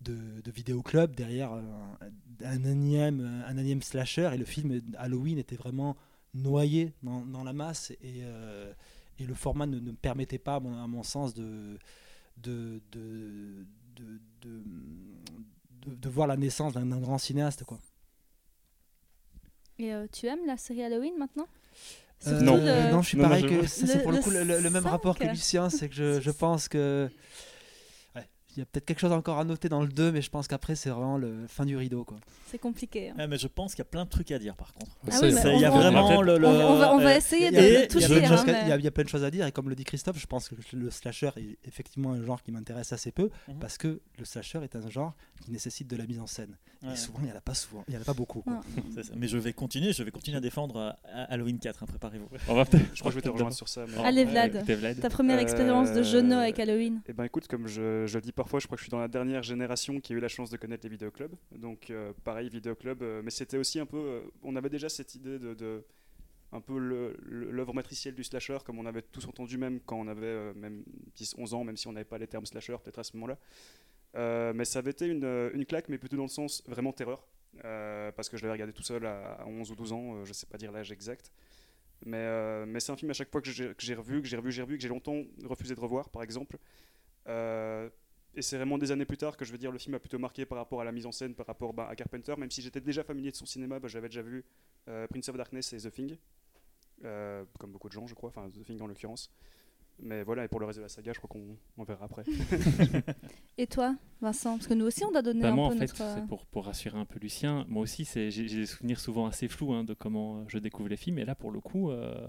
[0.00, 0.50] de, de
[1.14, 1.98] derrière un,
[2.44, 4.30] un énième, un énième slasher.
[4.34, 5.96] Et le film Halloween était vraiment
[6.34, 7.92] noyé dans, dans la masse.
[8.02, 8.72] Et, euh,
[9.18, 11.78] et le format ne, ne me permettait pas, à mon, sens, de,
[12.38, 13.64] de, de,
[13.96, 14.62] de, de,
[15.86, 17.64] de- voir la naissance d'un grand cinéaste.
[17.64, 17.78] Quoi.
[19.78, 21.46] Et euh, tu aimes la série Halloween maintenant?
[22.26, 22.56] Euh, Non.
[22.56, 24.30] le- non, je suis Non, non, pareil je- que ça, c'est pour le le coup
[24.30, 27.08] le, même rapport que Lucien, c'est que je, je pense que
[28.56, 30.46] il y a peut-être quelque chose encore à noter dans le 2, mais je pense
[30.48, 32.18] qu'après c'est vraiment le fin du rideau quoi.
[32.50, 33.10] C'est compliqué.
[33.10, 33.14] hein.
[33.18, 34.92] Ah, mais je pense qu'il y a plein de trucs à dire par contre.
[35.10, 36.38] Ah oui, il il y a on va- vraiment le.
[36.38, 38.06] le- On, va, on va euh, essayer Il de, de il y a toucher.
[38.06, 39.30] plein de hein, choses- mais- il y a- il y a plein de choses à
[39.30, 42.42] dire et comme le dit Christophe, je pense que le slasher est effectivement un genre
[42.42, 43.58] qui m'intéresse assez peu Mhm.
[43.60, 45.14] parce que le slasher est un genre
[45.44, 46.56] qui nécessite de la mise en scène.
[46.82, 46.92] Ouais.
[46.92, 48.42] Et souvent il n'y en a pas souvent, il y en a pas beaucoup.
[48.42, 48.52] quoi.
[48.54, 48.60] Non.
[48.94, 49.12] C'est ça.
[49.16, 52.28] Mais je vais continuer, je vais continuer à défendre euh, Halloween 4, hein, préparez-vous.
[52.48, 52.64] on va.
[52.92, 53.84] Je crois que je vais te rejoindre sur ça.
[53.88, 54.64] mais- Allez, Vlad.
[55.00, 58.20] Ta première expérience de Euh, jeuneau avec Halloween Eh ben écoute, comme je, je le
[58.22, 60.28] dis parfois, je crois que je suis dans la dernière génération qui a eu la
[60.28, 61.34] chance de connaître les vidéoclubs.
[61.56, 65.14] Donc euh, pareil, vidéoclub, euh, mais c'était aussi un peu, euh, on avait déjà cette
[65.14, 65.82] idée de,
[66.52, 70.26] un peu l'œuvre matricielle du slasher, comme on avait tous entendu même quand on avait
[70.26, 70.84] euh, même
[71.16, 73.38] 10-11 ans, même si on n'avait pas les termes slasher peut-être à ce moment-là.
[74.52, 77.26] Mais ça avait été une, claque, mais plutôt dans le sens vraiment terreur.
[77.62, 80.46] Parce que je l'avais regardé tout seul à, à 11 ou 12 ans, je sais
[80.46, 81.32] pas dire l'âge exact.
[82.04, 84.52] Mais, c'est un film à chaque fois que j'ai que j'ai revu, que j'ai revu,
[84.52, 86.58] j'ai revu, que j'ai longtemps refusé de revoir, par exemple.
[88.36, 90.18] Et c'est vraiment des années plus tard que je veux dire le film a plutôt
[90.18, 92.62] marqué par rapport à la mise en scène, par rapport bah, à Carpenter, même si
[92.62, 94.44] j'étais déjà familier de son cinéma, bah, j'avais déjà vu
[94.88, 96.16] euh, Prince of Darkness et The Thing,
[97.04, 99.30] euh, comme beaucoup de gens je crois, enfin The Thing en l'occurrence.
[100.00, 102.24] Mais voilà, et pour le reste de la saga, je crois qu'on on verra après.
[103.58, 104.56] Et toi, Vincent?
[104.56, 105.96] Parce que nous aussi, on a donné Bah, un moi, en fait, notre.
[105.96, 107.64] c'est pour, pour rassurer un peu Lucien.
[107.68, 110.88] Moi aussi, c'est- j'ai des souvenirs souvent assez flous hein, de comment euh, je découvre
[110.88, 111.18] les films.
[111.20, 112.26] Et là, pour le coup, euh,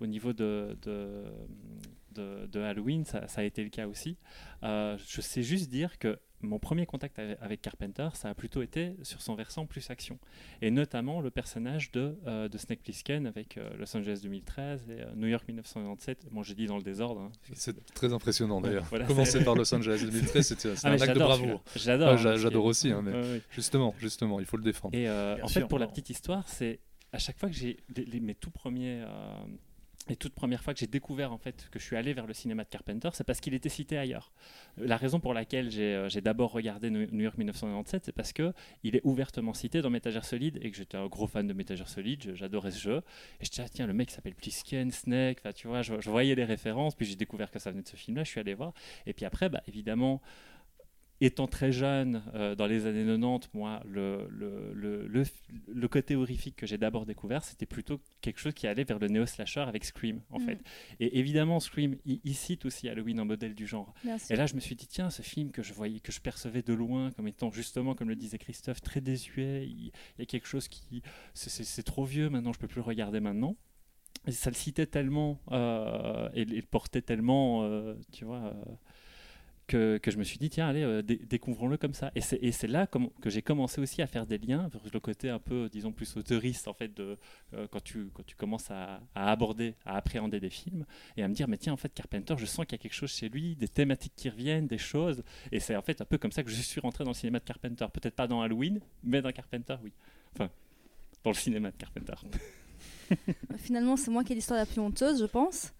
[0.00, 1.24] au niveau de, de,
[2.16, 4.16] de- de Halloween, ça, ça a été le cas aussi.
[4.62, 8.94] Euh, je sais juste dire que mon premier contact avec, Carpenter, ça a plutôt été
[9.02, 10.18] sur son versant plus action.
[10.60, 15.00] Et notamment le personnage de, euh, de Snake Plissken avec euh, Los Angeles 2013 et
[15.00, 16.26] euh, New York 1997.
[16.30, 17.22] Bon, j'ai dit dans le désordre.
[17.22, 18.84] hein, C'est très impressionnant Ouais, d'ailleurs.
[18.90, 21.64] voilà, Commencer par Los Angeles 2013, c'était c'est Ah, un mais acte de j'adore bravoure.
[21.74, 22.08] J'adore.
[22.08, 23.42] Ah, hein, J'adore aussi, hein, mais Ouais, ouais.
[23.50, 24.94] justement, justement, il faut le défendre.
[24.94, 26.80] Et euh, en sûr, fait, pour la petite histoire, c'est
[27.14, 27.78] à chaque fois que j'ai
[28.20, 29.06] mes tout premiers, euh,
[30.08, 32.34] les toutes premières fois que j'ai découvert en fait que je suis allé vers le
[32.34, 34.32] cinéma de Carpenter, c'est parce qu'il était cité ailleurs.
[34.76, 38.96] La raison pour laquelle j'ai euh, d'abord regardé New York 1997, c'est parce que il
[38.96, 42.32] est ouvertement cité dans Métagère Solide et que j'étais un gros fan de Métagère Solide,
[42.34, 43.02] j'adorais ce jeu.
[43.40, 46.34] Et je disais ah, tiens le mec s'appelle Plisken, Snake, tu vois, je, je voyais
[46.34, 48.72] les références, puis j'ai découvert que ça venait de ce film-là, je suis allé voir.
[49.06, 50.20] Et puis après, bah, évidemment
[51.20, 55.24] étant très jeune, euh, dans les années 90, moi, le, le, le, le,
[55.72, 59.08] le côté horrifique que j'ai d'abord découvert, c'était plutôt quelque chose qui allait vers le
[59.08, 60.44] néo-slasher avec Scream, en Mm.
[60.46, 60.58] fait.
[61.00, 63.94] Et évidemment, Scream, il, cite aussi Halloween en modèle du genre.
[64.30, 66.62] Et là, je me suis dit, tiens, ce film que je voyais, que je percevais
[66.62, 70.26] de loin comme étant justement, comme le disait Christophe, très désuet, il, il y a
[70.26, 71.02] quelque chose qui...
[71.34, 73.56] c'est- trop vieux maintenant, je peux plus le regarder maintenant.
[74.26, 78.54] Et ça le citait tellement euh, et, et le portait tellement, euh, tu vois...
[79.66, 82.10] que, je me suis dit, tiens, allez, euh, dé- découvrons-le comme ça.
[82.14, 85.38] Et c'est là que j'ai commencé aussi à faire des liens vers le côté un
[85.38, 87.16] peu, disons, plus autoriste, en fait, de,
[87.54, 91.28] euh, quand, tu, quand tu commences à, à aborder, à appréhender des films, et à
[91.28, 93.28] me dire, mais tiens, en fait, Carpenter, je sens qu'il y a quelque chose chez
[93.28, 95.22] lui, des thématiques qui reviennent, des choses.
[95.52, 97.38] Et c'est en fait un peu comme ça que je suis rentré dans le cinéma
[97.38, 97.86] de Carpenter.
[97.92, 99.92] Peut-être pas dans Halloween, mais dans Carpenter, oui.
[100.34, 100.50] Enfin,
[101.24, 102.14] dans le cinéma de Carpenter.
[103.58, 105.72] Finalement, c'est moi qui ai l'histoire la plus honteuse, je pense.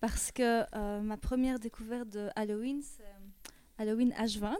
[0.00, 3.23] Parce que euh, ma première découverte de Halloween, c'est euh,
[3.78, 4.54] Halloween H20.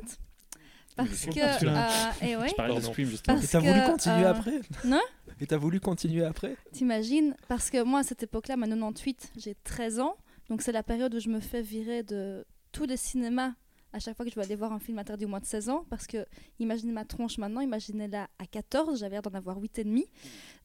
[0.97, 1.41] Parce que.
[1.41, 2.81] euh, et ouais, Je parlais de.
[2.81, 3.37] Scream, justement.
[3.37, 5.01] Parce Et t'as voulu continuer euh, après non
[5.41, 9.57] Et t'as voulu continuer après T'imagines Parce que moi, à cette époque-là, ma 98, j'ai
[9.65, 10.17] 13 ans.
[10.49, 13.53] Donc, c'est la période où je me fais virer de tous les cinémas
[13.93, 15.69] à chaque fois que je veux aller voir un film interdit au moins de 16
[15.69, 15.85] ans.
[15.89, 16.27] Parce que,
[16.59, 20.07] imaginez ma tronche maintenant, imaginez-la à 14, j'avais l'air d'en avoir 8 et demi.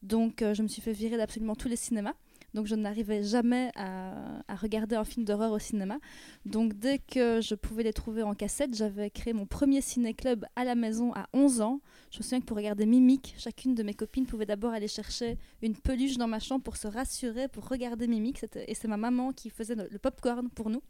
[0.01, 2.13] Donc, euh, je me suis fait virer d'absolument tous les cinémas.
[2.53, 5.99] Donc, je n'arrivais jamais à, regarder un film d'horreur au cinéma.
[6.45, 10.63] Donc, dès que je pouvais les trouver en cassette, j'avais créé mon premier ciné-club à
[10.63, 11.81] la maison à 11 ans.
[12.11, 15.37] Je me souviens que pour regarder Mimic, chacune de mes copines pouvait d'abord aller chercher
[15.61, 18.43] une peluche dans ma chambre pour se rassurer, pour regarder Mimic.
[18.67, 20.81] Et c'est ma maman qui faisait le, le popcorn pour nous.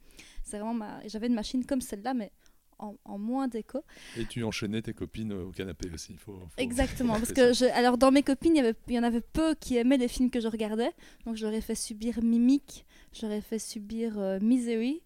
[0.44, 1.00] C'est vraiment.
[1.06, 2.32] J'avais une machine comme celle-là, mais
[2.80, 3.84] en, en moins d'écho.
[4.18, 6.16] Et tu enchaînais tes copines euh, au canapé aussi.
[6.18, 7.14] Faut, faut- Exactement.
[7.14, 7.66] Parce que je...
[7.74, 10.48] alors dans mes copines, il y, en avait peu qui aimaient les films que je
[10.48, 10.92] regardais.
[11.26, 12.86] Donc ai fait subir Mimic,
[13.24, 15.02] ai fait subir euh, Misery.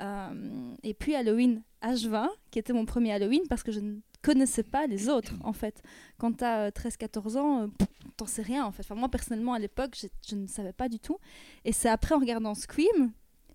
[0.00, 4.64] Euh, et puis Halloween H20, qui était mon premier Halloween parce que je ne connaissais
[4.64, 5.82] pas les autres en fait.
[6.18, 7.70] Quand tu as 13-14 ans,
[8.16, 8.82] t'en sais rien en fait.
[8.82, 9.96] Enfin, moi personnellement à l'époque,
[10.28, 11.18] je ne savais pas du tout.
[11.64, 13.12] Et c'est après en regardant Scream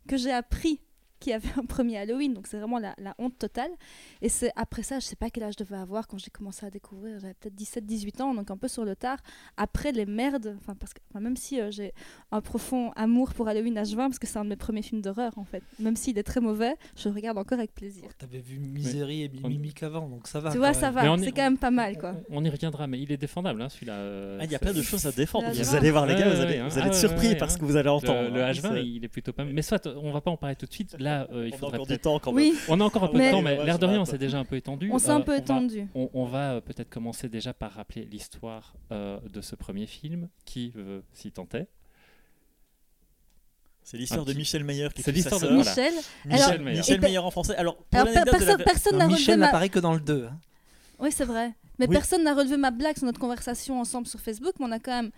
[0.07, 0.81] que j'ai appris
[1.19, 2.33] qu'il y avait un premier Halloween.
[2.33, 3.71] Donc c'est vraiment la, la honte totale.
[4.21, 6.65] Et c'est après ça, je sais pas quel âge je devais avoir quand j'ai commencé
[6.65, 7.19] à découvrir.
[7.19, 9.17] J'avais peut-être 17-18 ans, donc un peu sur le tard.
[9.57, 11.93] Après les merdes, enfin parce que même si euh, j'ai
[12.31, 15.37] un profond amour pour Halloween H20 parce que c'est un de mes premiers films d'horreur
[15.37, 15.63] en fait.
[15.79, 18.05] Même s'il est très mauvais, je le regarde encore avec plaisir.
[18.17, 20.51] T'avais vu Misery et On- Mimic avant, donc ça va.
[20.51, 21.01] tu vois, ça va.
[21.17, 22.15] C'est est- quand même pas mal quoi.
[22.29, 23.93] On y reviendra, mais il est défendable, hein, celui-là.
[23.93, 25.49] euh, Ah, Il y a plein de choses à défendre.
[25.51, 27.27] Vous allez voir, les gars, Ouais, vous allez, ouais, vous allez ah, être ouais, surpris
[27.29, 28.29] ouais, par ce que vous allez entendre.
[28.29, 28.51] Le, le hein.
[28.51, 29.53] H20, C'est- il est plutôt pas mal.
[29.53, 30.95] Mais soit, on va pas en parler tout de suite.
[30.99, 32.51] Là, euh, il On a encore du temps quand même.
[32.51, 34.01] Oui, On a encore un peu Mais- de temps, mais Ouais, l'air de va, rien,
[34.01, 34.89] on s'est déjà un peu étendu.
[34.91, 35.87] on s'est un Euh, peu va- étendu.
[35.95, 40.29] On, on va euh, peut-être commencer déjà par rappeler l'histoire euh, de ce premier film,
[40.45, 41.67] qui veut s'y tentait.
[43.83, 45.55] C'est l'histoire de Michel Meyer qui C'est l'histoire de- sœur.
[45.55, 45.69] voilà.
[45.71, 45.93] Michel.
[46.25, 46.77] Michel Alors- Meyer.
[46.77, 47.55] Michel Meyer en français.
[47.55, 49.45] Alors, pour Alors per- l'anecdote de la- personne, personne n'a relevé Michel ma...
[49.47, 50.25] n'apparaît que dans le 2.
[50.31, 50.37] hein.
[50.99, 51.53] Oui, c'est vrai.
[51.79, 51.95] Mais Oui.
[51.95, 54.91] personne n'a relevé ma blague sur notre conversation ensemble sur Facebook, mais on a quand
[55.01, 55.11] même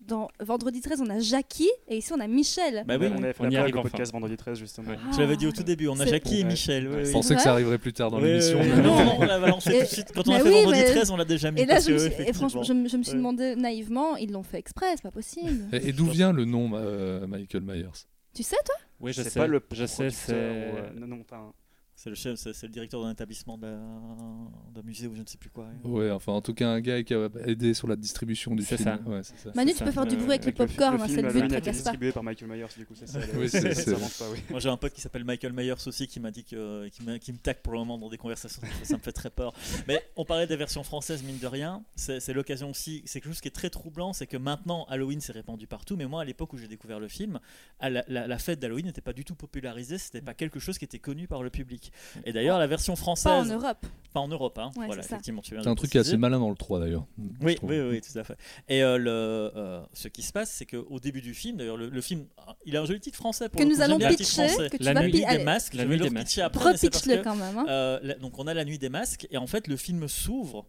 [0.00, 2.84] dans Vendredi 13, on a Jackie et ici on a Michel.
[2.86, 3.88] Bah oui, on fait on y arrive enfin.
[3.88, 4.90] podcast vendredi 13 justement.
[4.90, 4.98] Ouais.
[5.14, 5.88] je l'avais dit au tout début.
[5.88, 6.50] On a Jackie et Ouais.
[6.50, 6.88] Michel.
[6.88, 8.62] oui, Je pensais que ça arriverait plus tard dans l'émission.
[8.62, 8.82] non.
[8.82, 10.12] Non, on l'a balancé tout de suite.
[10.14, 11.60] Quand on a fait oui, vendredi mais- 13, on l'a déjà mis.
[11.62, 13.18] Et là, je me suis, et franchement, je, me- je me suis Ouais.
[13.18, 15.68] demandé naïvement, ils l'ont fait exprès, c'est pas possible.
[15.72, 17.88] Et, et d'où vient le nom euh, Michael Myers?
[18.34, 18.74] Tu sais, toi?
[19.00, 19.38] Oui, je sais.
[19.40, 20.32] pas le je sais, c'est.
[20.32, 21.52] ou, euh, non, non, enfin,
[22.04, 25.48] C'est le chef, c'est le directeur d'un établissement d'un musée ou je ne sais plus
[25.48, 25.68] quoi.
[25.84, 28.78] Ouais, enfin en tout cas un gars qui a aidé sur la distribution du film.
[28.78, 29.00] ça.
[29.06, 29.32] Ouais, ça.
[29.54, 29.86] Manu, tu ça.
[29.86, 31.72] peux faire du bruit avec le avec le fi- popcorn, le film tracasse pas.
[31.72, 33.20] distribué par Michael Myers, du coup, c'est ça.
[33.20, 34.38] le- Oui, c'est- ça pas, oui.
[34.50, 37.38] Moi j'ai un pote qui s'appelle Michael Myers aussi qui m'a dit que qui, me
[37.38, 39.54] taque pour le moment dans des conversations ça me fait très peur
[39.88, 43.40] mais on parlait des versions françaises mine de rien c'est l'occasion aussi c'est quelque chose
[43.40, 46.52] qui est très troublant c'est que maintenant Halloween s'est répandu partout mais moi à l'époque
[46.52, 47.40] où j'ai découvert le film
[47.80, 50.84] la, la- la fête d'Halloween n'était pas du tout popularisée c'était pas quelque chose qui
[50.84, 51.92] était connu par le public.
[52.24, 53.84] Et d'ailleurs, la version Pas en française, Europe.
[54.12, 55.96] pas en Europe, hein, Ouais, voilà, c'est effectivement, tu viens de C'est un truc qui
[55.96, 57.04] est assez malin dans le 3 d'ailleurs.
[57.40, 58.36] Oui, oui, oui, tout à fait.
[58.68, 61.88] Et euh, le, euh, ce qui se passe, c'est qu'au début du film, d'ailleurs, le,
[61.88, 62.26] le film,
[62.66, 63.48] il a un joli titre français.
[63.48, 64.70] Pour Que le nous coup, allons pitcher, français.
[64.70, 65.74] que tu La vas nuit pi- des masques.
[65.74, 67.58] La nuit des parce repitch-le quand même.
[67.58, 67.66] hein.
[67.68, 70.66] euh, la- donc on a la nuit des masques et en fait le film s'ouvre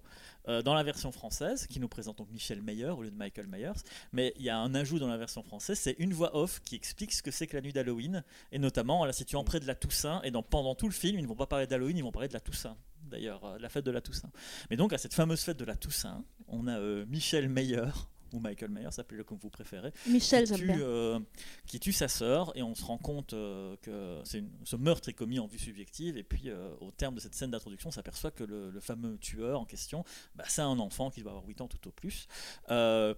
[0.47, 3.47] euh, dans la version française qui nous présente donc Michel Meyer au lieu de Michael
[3.47, 3.81] Myers.
[4.13, 6.75] Mais il y a un ajout dans la version française c'est une voix off qui
[6.75, 9.67] explique ce que c'est que la nuit d'Halloween et notamment en la situant près de
[9.67, 12.03] la Toussaint et dans, pendant tout le film ils ne vont pas parler d'Halloween ils
[12.03, 12.77] vont parler de la Toussaint.
[13.03, 14.31] D'ailleurs euh, la fête de la Toussaint.
[14.69, 17.85] Mais donc à cette fameuse fête de la Toussaint on a euh, Michel Meyer
[18.33, 20.79] ou Michael Myers, appelez-le comme vous préférez, Michel, qui tue, bien.
[20.79, 21.19] euh,
[21.67, 25.13] qui tue sa sœur et on se rend compte euh, que une- ce meurtre est
[25.13, 28.31] commis en vue subjective et puis euh, au terme de cette scène d'introduction on s'aperçoit
[28.31, 30.03] que le, le fameux tueur en question
[30.35, 32.27] bah, c'est un enfant qui doit avoir 8 ans tout au plus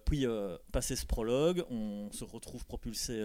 [0.05, 0.25] puis
[0.71, 3.17] passé ce prologue on se retrouve propulsé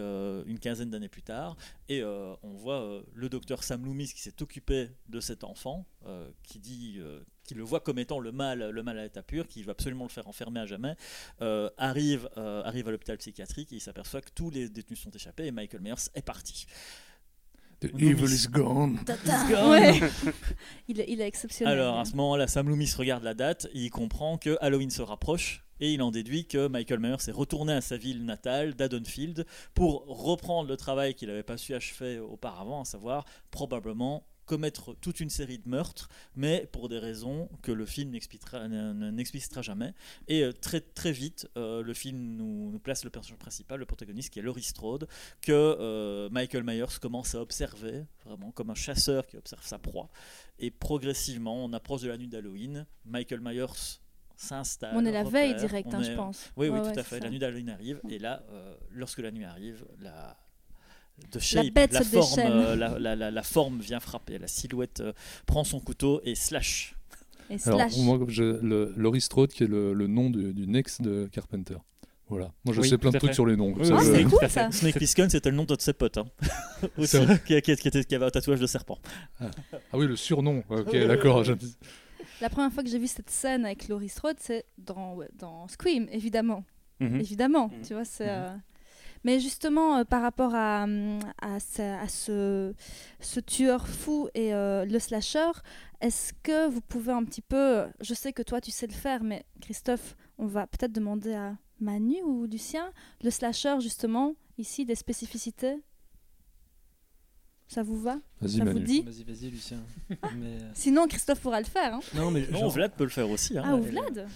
[0.47, 1.57] une quinzaine d'années plus tard
[1.89, 6.59] et on voit le docteur Sam Loomis qui s'est occupé de cet enfant euh, qui
[6.59, 9.63] dit euh, qui le voit comme étant le mal, le mal à l'état pur, qui
[9.63, 10.95] va absolument le faire enfermer à jamais,
[11.41, 15.11] euh, arrive, euh, arrive à l'hôpital psychiatrique et il s'aperçoit que tous les détenus sont
[15.11, 16.67] échappés et Michael Myers est parti.
[17.81, 18.11] The Loomis.
[18.11, 19.05] evil is gone.
[19.05, 19.69] Tata.
[19.69, 20.01] Ouais.
[20.89, 21.75] il, est, il est exceptionnel.
[21.75, 25.03] Alors à ce moment-là, Sam Loomis regarde la date et il comprend que Halloween se
[25.03, 29.45] rapproche et il en déduit que Michael Myers est retourné à sa ville natale d'Haddonfield
[29.75, 35.21] pour reprendre le travail qu'il n'avait pas su achever auparavant, à savoir probablement commettre toute
[35.21, 39.95] une série de meurtres, mais pour des raisons que le film n'explicitera jamais.
[40.29, 43.87] Et euh, très, très vite, euh, le film nous, nous place le personnage principal, le
[43.87, 45.07] protagoniste, qui est Laurie Strode,
[45.41, 50.11] que euh, Michael Myers commence à observer, vraiment comme un chasseur qui observe sa proie.
[50.59, 52.87] Et progressivement, on approche de la nuit d'Halloween.
[53.05, 53.99] Michael Myers
[54.37, 54.97] s'installe.
[54.97, 56.51] On est la veille repère, direct, on hein, est- je pense.
[56.57, 57.19] Oui, oui, Ouais, tout ouais, à fait.
[57.19, 57.25] ça.
[57.25, 60.37] La nuit d'Halloween arrive, et là, euh, lorsque la nuit arrive, la
[61.19, 64.39] de La shape, bête la forme, euh, la, la- la- la forme vient frapper.
[64.39, 65.13] La silhouette euh,
[65.47, 66.95] prend son couteau et slash.
[67.51, 71.01] Et Alors, moi, je, le, Laurie Strode, qui est le, le nom du, du ex
[71.01, 71.77] de Carpenter.
[72.29, 72.51] Voilà.
[72.65, 73.35] Moi, je Oui, sais plein de trucs fait.
[73.35, 73.73] sur les noms.
[73.73, 74.71] comme Oui, ça, Ah, oui, c'est oui, cool ça.
[74.73, 76.17] Snake Plissken, c'était le nom d'un de ses potes.
[76.19, 76.25] hein.
[76.97, 77.41] Aussi, C'est vrai.
[77.47, 78.99] qui, qui- qui était- qui avait un tatouage de serpent.
[79.41, 79.51] Ah
[79.95, 80.63] oui, le surnom.
[80.71, 81.45] Ok, d'accord.
[81.45, 81.53] je-
[82.41, 86.09] La première fois que j'ai vu cette scène avec Laurie Strode, c'est dans, dans Scream,
[86.11, 86.65] évidemment.
[87.01, 87.21] Mhm.
[87.21, 87.83] Évidemment, Mhm.
[87.87, 88.25] tu vois, c'est...
[88.25, 88.31] Mhm.
[88.31, 88.57] euh,
[89.25, 92.75] Mais justement, euh, par rapport à, hum, à, ce, à ce,
[93.21, 95.51] ce tueur fou et euh, le slasher,
[96.01, 97.85] est-ce que vous pouvez un petit peu...
[98.01, 101.57] Je sais que toi, tu sais le faire, mais Christophe, on va peut-être demander à
[101.81, 102.91] Manu ou Lucien,
[103.23, 105.77] le slasher, justement, ici, des spécificités?
[107.69, 108.17] Ça vous va?
[108.41, 108.85] Vas-y, Ça vous Manu.
[108.85, 109.03] dit?
[109.03, 109.79] Vas-y, vas-y, Lucien.
[110.35, 111.95] Mais, euh, Sinon, Christophe pourra le faire.
[111.95, 112.01] hein.
[112.15, 113.57] Non, mais Non, Vlad peut le faire aussi.
[113.57, 113.63] hein.
[113.65, 114.29] Ah, ou Vlad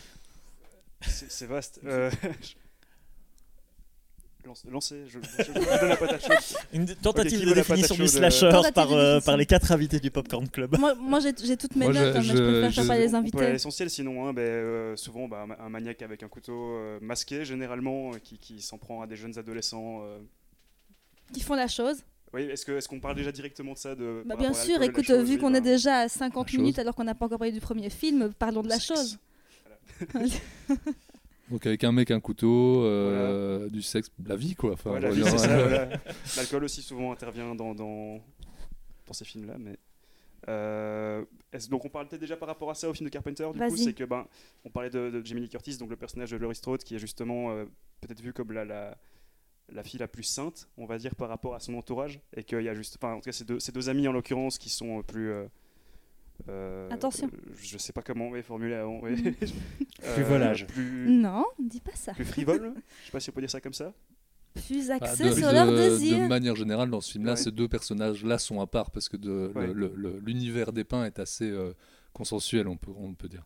[1.02, 1.80] C'est c'est vaste.
[1.84, 2.10] Euh,
[4.54, 6.56] je- Lancez, je, je, je vous donne la patate chaude.
[6.72, 9.72] Une tentative Ok, qui de définition du euh, slasher Tentative par, euh, par les quatre
[9.72, 10.76] invités du Popcorn Club.
[10.78, 12.86] Moi, moi j'ai toutes mes Moi, je- notes, hein, mais je, je- préfère je- faire
[12.86, 13.52] pas les invités.
[13.52, 18.12] l'essentiel sinon, hein, ben, euh, souvent bah, un maniaque avec un couteau euh, masqué généralement
[18.12, 20.02] euh, qui, qui s'en prend à des jeunes adolescents.
[20.04, 20.18] euh.
[21.32, 21.96] Qui font la chose.
[22.32, 25.04] Oui, est-ce que- est-ce qu'on parle déjà directement de ça de, Bah, bien sûr, écoute,
[25.06, 26.60] chose, vu qu'on bah, est déjà à 50 La chose.
[26.60, 29.18] minutes alors qu'on n'a pas encore parlé du premier film, parlons de la chose.
[31.50, 34.72] Donc, avec un mec, un couteau, euh, du sexe, de la vie, quoi.
[34.72, 35.88] Enfin, c'est ça, voilà.
[36.36, 38.20] L'alcool aussi souvent intervient dans, dans,
[39.06, 39.56] dans ces films-là.
[39.58, 39.78] Mais
[40.48, 41.24] euh,
[41.70, 43.44] donc on parle peut-être déjà par rapport à ça au film de Carpenter.
[43.52, 43.78] Du coup, Vas-y.
[43.78, 44.26] c'est que ben
[44.64, 46.98] on parlait de, de Jamie Lee Curtis, donc le personnage de Laurie Strode, qui est
[46.98, 47.64] justement euh,
[48.00, 48.96] peut-être vu comme la, la
[49.72, 52.60] la fille la plus sainte, on va dire, par rapport à son entourage, et qu'il
[52.62, 54.68] y a juste, enfin, en tout cas, ces deux, ces deux amis en l'occurrence qui
[54.70, 55.32] sont euh, plus
[56.48, 57.30] euh, Attention.
[57.60, 58.74] je sais pas comment oui, formuler.
[58.74, 59.12] euh, oui.
[59.22, 59.34] Mm.
[60.04, 60.66] Euh, Plus volage.
[60.66, 62.12] Plus, Non, dis pas ça.
[62.12, 62.74] plus frivole.
[63.00, 63.92] Je sais pas si on peut dire ça comme ça.
[64.66, 66.28] Plus bah, axé de, sur de- leur de désir.
[66.28, 67.36] manière générale, dans ce film-là, Ouais.
[67.36, 69.68] ces deux personnages-là sont à part parce que de- Ouais.
[70.24, 71.72] l'univers dépeint est assez euh,
[72.14, 73.44] consensuel, on peut, on peut dire.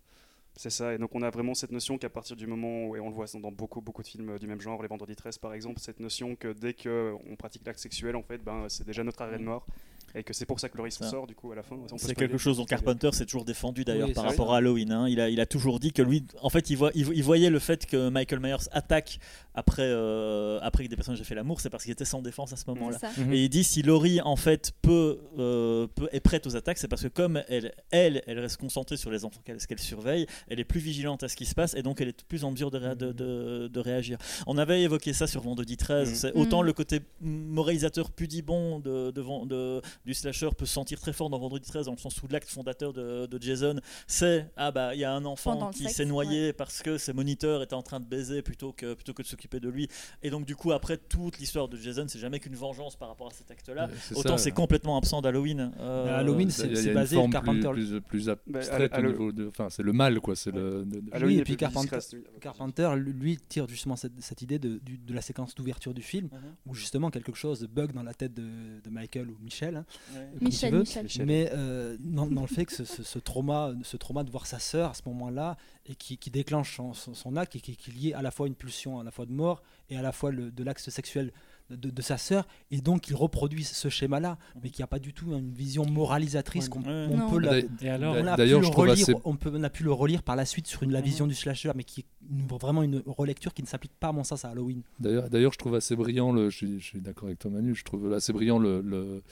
[0.57, 3.01] C'est ça, et donc on a vraiment cette notion qu'à partir du moment où, et
[3.01, 5.55] on le voit dans beaucoup, beaucoup de films du même genre, les Vendredis 13 par
[5.55, 9.23] exemple, cette notion que dès qu'on pratique l'acte sexuel, en fait, ben, c'est déjà notre
[9.23, 9.65] arène noire,
[10.15, 11.11] et que c'est pour ça que Laurie s'en Ça.
[11.11, 11.77] sort du coup à la fin.
[11.97, 14.55] C'est quelque chose dont Carpenter s'est toujours défendu d'ailleurs Oui, par rapport vrai.
[14.55, 14.93] à Halloween.
[14.93, 15.09] hein.
[15.09, 17.51] Il, a, il a toujours dit que lui, en fait, il, voit, il, il voyait
[17.51, 19.19] le fait que Michael Myers attaque
[19.55, 22.53] après, euh, après que des personnages aient fait l'amour, c'est parce qu'il était sans défense
[22.53, 22.99] à ce moment-là.
[23.33, 26.89] Et il dit si Laurie en fait peut, euh, peut- est prête aux attaques, c'est
[26.89, 30.61] parce que comme elle, elle, elle reste concentrée sur les enfants qu'elle qu'elle surveille, elle
[30.61, 32.71] est plus vigilante à ce qui se passe et donc elle est plus en mesure
[32.71, 34.19] de, ré- de, de- de réagir.
[34.47, 36.09] On avait évoqué ça sur Vendredi 13.
[36.11, 36.15] Mhm.
[36.15, 36.67] C'est autant Mhm.
[36.67, 41.29] le côté moralisateur pudibond de, de, Ven- de, du slasher peut se sentir très fort
[41.31, 44.95] dans Vendredi 13, dans le sens où l'acte fondateur de, de Jason, c'est ah bah
[44.95, 48.01] il y a un enfant qui s'est noyé parce que ses moniteurs étaient en train
[48.01, 49.89] de baiser plutôt que, plutôt que de s'occuper de lui.
[50.23, 53.29] Et donc du coup après toute l'histoire de Jason, c'est jamais qu'une vengeance par rapport
[53.29, 53.87] à cet acte-là.
[53.87, 55.73] Ouais, c'est Autant c'est complètement absent d'Halloween.
[55.79, 58.61] euh, Halloween, c'est- basé, forme Carpenter- plus, plus, Bah,
[58.99, 59.49] au niveau de.
[59.49, 60.35] Enfin, c'est le mal, quoi.
[60.37, 60.85] C'est le.
[60.85, 63.13] de- de- Halloween et puis Carpenter- oui.
[63.13, 66.39] Lui, tire justement cette, cette idée de, de la séquence d'ouverture du film, Mhm.
[66.67, 68.43] où justement quelque chose bug dans la tête de,
[68.83, 69.85] de Michael ou Michel, hein,
[70.15, 70.29] Ouais.
[70.41, 71.27] Michel, veux, Michel.
[71.27, 74.47] Mais euh, dans, dans le fait que ce, ce- ce trauma, ce trauma de voir
[74.47, 77.77] sa sœur à ce moment-là, et qui, qui déclenche son, son- son acte, et qui,
[77.77, 80.03] qui est lié à la fois une pulsion, à la fois de mort, et à
[80.03, 81.33] la fois le- de l'acte sexuel
[81.71, 85.13] de, de sa sœur, et donc il reproduit ce schéma-là, mais qui n'a pas du
[85.15, 86.81] tout une vision moralisatrice qu'on
[87.13, 89.63] on peut la- D'ailleurs- Et alors, on a pu le relire, assez- on, peut, on
[89.63, 92.01] a pu le relire par la suite sur une, la vision du slasher, mais qui
[92.01, 94.83] est une- vraiment une relecture qui ne s'applique pas à mon sens à Halloween.
[94.99, 97.73] D'ailleurs, d'ailleurs, je trouve assez brillant, le, je suis, je suis d'accord avec toi Manu,
[97.77, 99.23] je trouve assez brillant le-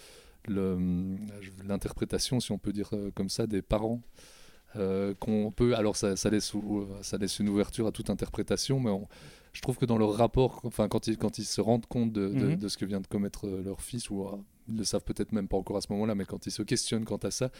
[1.66, 4.00] l'interprétation, si on peut dire euh, comme ça, des parents.
[4.76, 6.52] euh, qu'on peut, alors ça, ça laisse,
[7.00, 9.08] ça laisse une ouverture à toute interprétation, mais on-
[9.54, 12.28] je trouve que dans leur rapport, enfin quand ils, quand ils se rendent compte de,
[12.28, 12.56] de- Mhm.
[12.56, 14.36] de ce que vient de commettre euh, leur fils, ou euh,
[14.68, 17.06] ils le savent peut-être même pas encore à ce moment-là, mais quand ils se questionnent
[17.06, 17.50] quant à ça,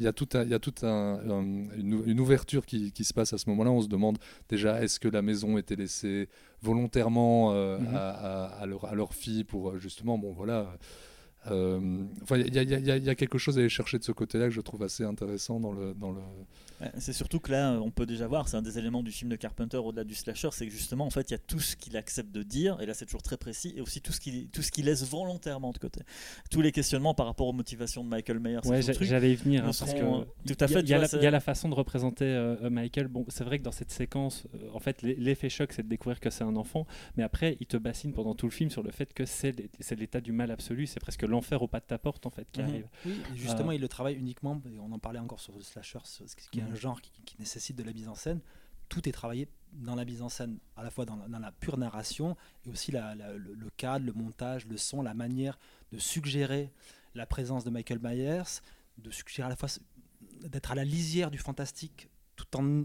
[0.00, 2.64] il y a tout un, il y a tout un, un- une, ou- une ouverture
[2.64, 3.70] qui, qui se passe à ce moment-là.
[3.70, 4.16] On se demande
[4.48, 6.30] déjà est-ce que la maison était laissée
[6.62, 7.94] volontairement euh, Mhm.
[7.94, 10.74] à, à- à leur, à leur fille pour euh, justement, bon voilà.
[11.50, 15.04] Il y, a- quelque chose à aller chercher de ce côté-là que je trouve assez
[15.04, 16.20] intéressant dans le, dans le,
[16.98, 19.36] C'est surtout que là, on peut déjà voir, c'est un des éléments du film de
[19.36, 21.96] Carpenter au-delà du slasher, c'est que justement, en fait, il y a tout ce qu'il
[21.96, 24.60] accepte de dire, et là c'est toujours très précis, et aussi tout ce qu'il tout
[24.62, 26.00] ce qu'il laisse volontairement de côté.
[26.50, 28.58] Tous les questionnements par rapport aux motivations de Michael Myers.
[28.64, 29.62] et Ouais, j'allais y venir.
[29.62, 31.16] hein, parce serons, que tout à il y a- fait, Il y, a la- c'est-
[31.16, 33.08] il y a la façon de représenter euh, euh, Michael.
[33.08, 35.88] Bon, c'est vrai que dans cette séquence, euh, en fait, l'e- l'effet choc, c'est de
[35.88, 36.86] découvrir que c'est un enfant.
[37.16, 39.70] Mais après, il te bassine pendant tout le film sur le fait que c'est l'é-
[39.80, 40.86] c'est l'état du mal absolu.
[40.86, 42.68] C'est presque l'enfer au pas de ta porte, en fait, qui Mhm.
[42.68, 42.86] arrive.
[43.06, 45.98] Oui, et justement, il le travaille uniquement, et on en parlait encore sur le slasher,
[46.04, 48.40] ce qui est un genre qui, qui nécessite de la mise en scène.
[48.88, 51.50] Tout est travaillé dans la mise en scène, à la fois dans la, dans la
[51.52, 55.58] pure narration, et aussi la- la- le, le cadre, le montage, le son, la manière
[55.92, 56.70] de suggérer
[57.14, 58.60] la présence de Michael Myers,
[58.98, 59.68] de suggérer à la fois
[60.42, 62.84] d'être à la lisière du fantastique, tout en,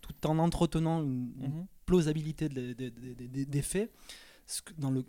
[0.00, 1.66] tout en entretenant une, Mhm.
[1.86, 3.90] plausibilité de- de- de- de- de- des faits,
[4.76, 5.04] dans le,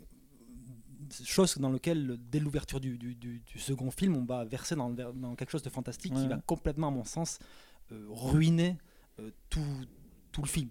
[1.24, 4.94] chose dans lequel, dès l'ouverture du, du- du- du second film, on va verser dans,
[5.34, 6.22] quelque chose de fantastique Ouais.
[6.22, 7.38] qui va complètement, à mon sens,
[8.08, 8.76] ruiner
[9.18, 9.60] euh, tout,
[10.32, 10.68] tout le film.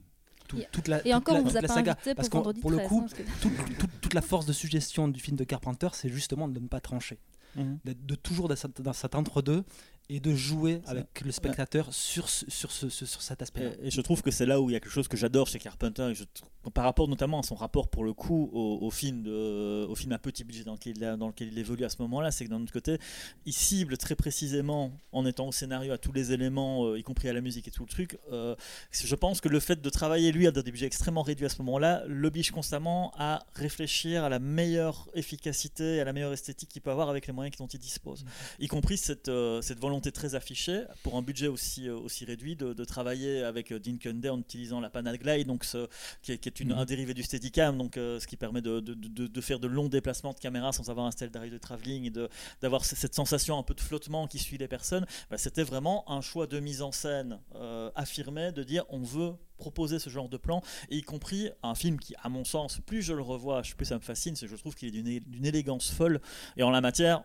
[0.48, 1.92] Tout- toute la, Et toute encore, la- on vous a pas saga.
[1.92, 4.22] invité Parce pour que vendredi pour le 13, coup, hein, que- toute, toute- toute la
[4.22, 7.20] force de suggestion du film de Carpenter, c'est justement de ne pas trancher,
[7.56, 7.78] Mhm.
[7.86, 9.64] d'être de toujours dans cet, dans cet entre-deux
[10.10, 13.72] et de jouer avec le spectateur sur, ce- sur, ce- sur cet aspect-là.
[13.84, 15.48] Et, et je trouve que c'est là où il y a quelque chose que j'adore
[15.48, 18.80] chez Carpenter, et je tr- par rapport notamment à son rapport pour le coup au,
[18.82, 21.86] au film, de, au film à petit budget dans lequel, il dans lequel il évolue
[21.86, 22.98] à ce moment-là, c'est que d'un autre côté,
[23.46, 27.30] il cible très précisément, en étant au scénario, à tous les éléments, euh, y compris
[27.30, 28.18] à la musique et tout le truc.
[28.32, 28.56] euh,
[28.92, 31.62] je pense que le fait de travailler lui à des budgets extrêmement réduits à ce
[31.62, 36.92] moment-là l'oblige constamment à réfléchir à la meilleure efficacité, à la meilleure esthétique qu'il peut
[36.92, 38.26] avoir avec les moyens dont il dispose
[38.60, 42.56] y compris cette, euh, cette volonté très affichée pour un budget aussi, euh, aussi réduit
[42.56, 45.88] de, de travailler avec euh, Dean Cundey en utilisant la Panel Glide donc ce,
[46.22, 46.80] qui est, qui est une, Mhm.
[46.80, 50.34] un dérivé du Steadicam donc euh, ce qui permet de, de, faire de longs déplacements
[50.34, 52.28] de caméra sans avoir un style d'arrêt de travelling et
[52.62, 56.22] d'avoir cette sensation un peu de flottement qui suit les personnes Bah, c'était vraiment un
[56.22, 60.38] choix de mise en scène euh, affirmé de dire on veut proposer ce genre de
[60.38, 63.86] plan et y compris un film qui à mon sens plus je le revois plus
[63.86, 66.22] ça me fascine c'est que je trouve qu'il est d'une élégance folle
[66.56, 67.24] et en la matière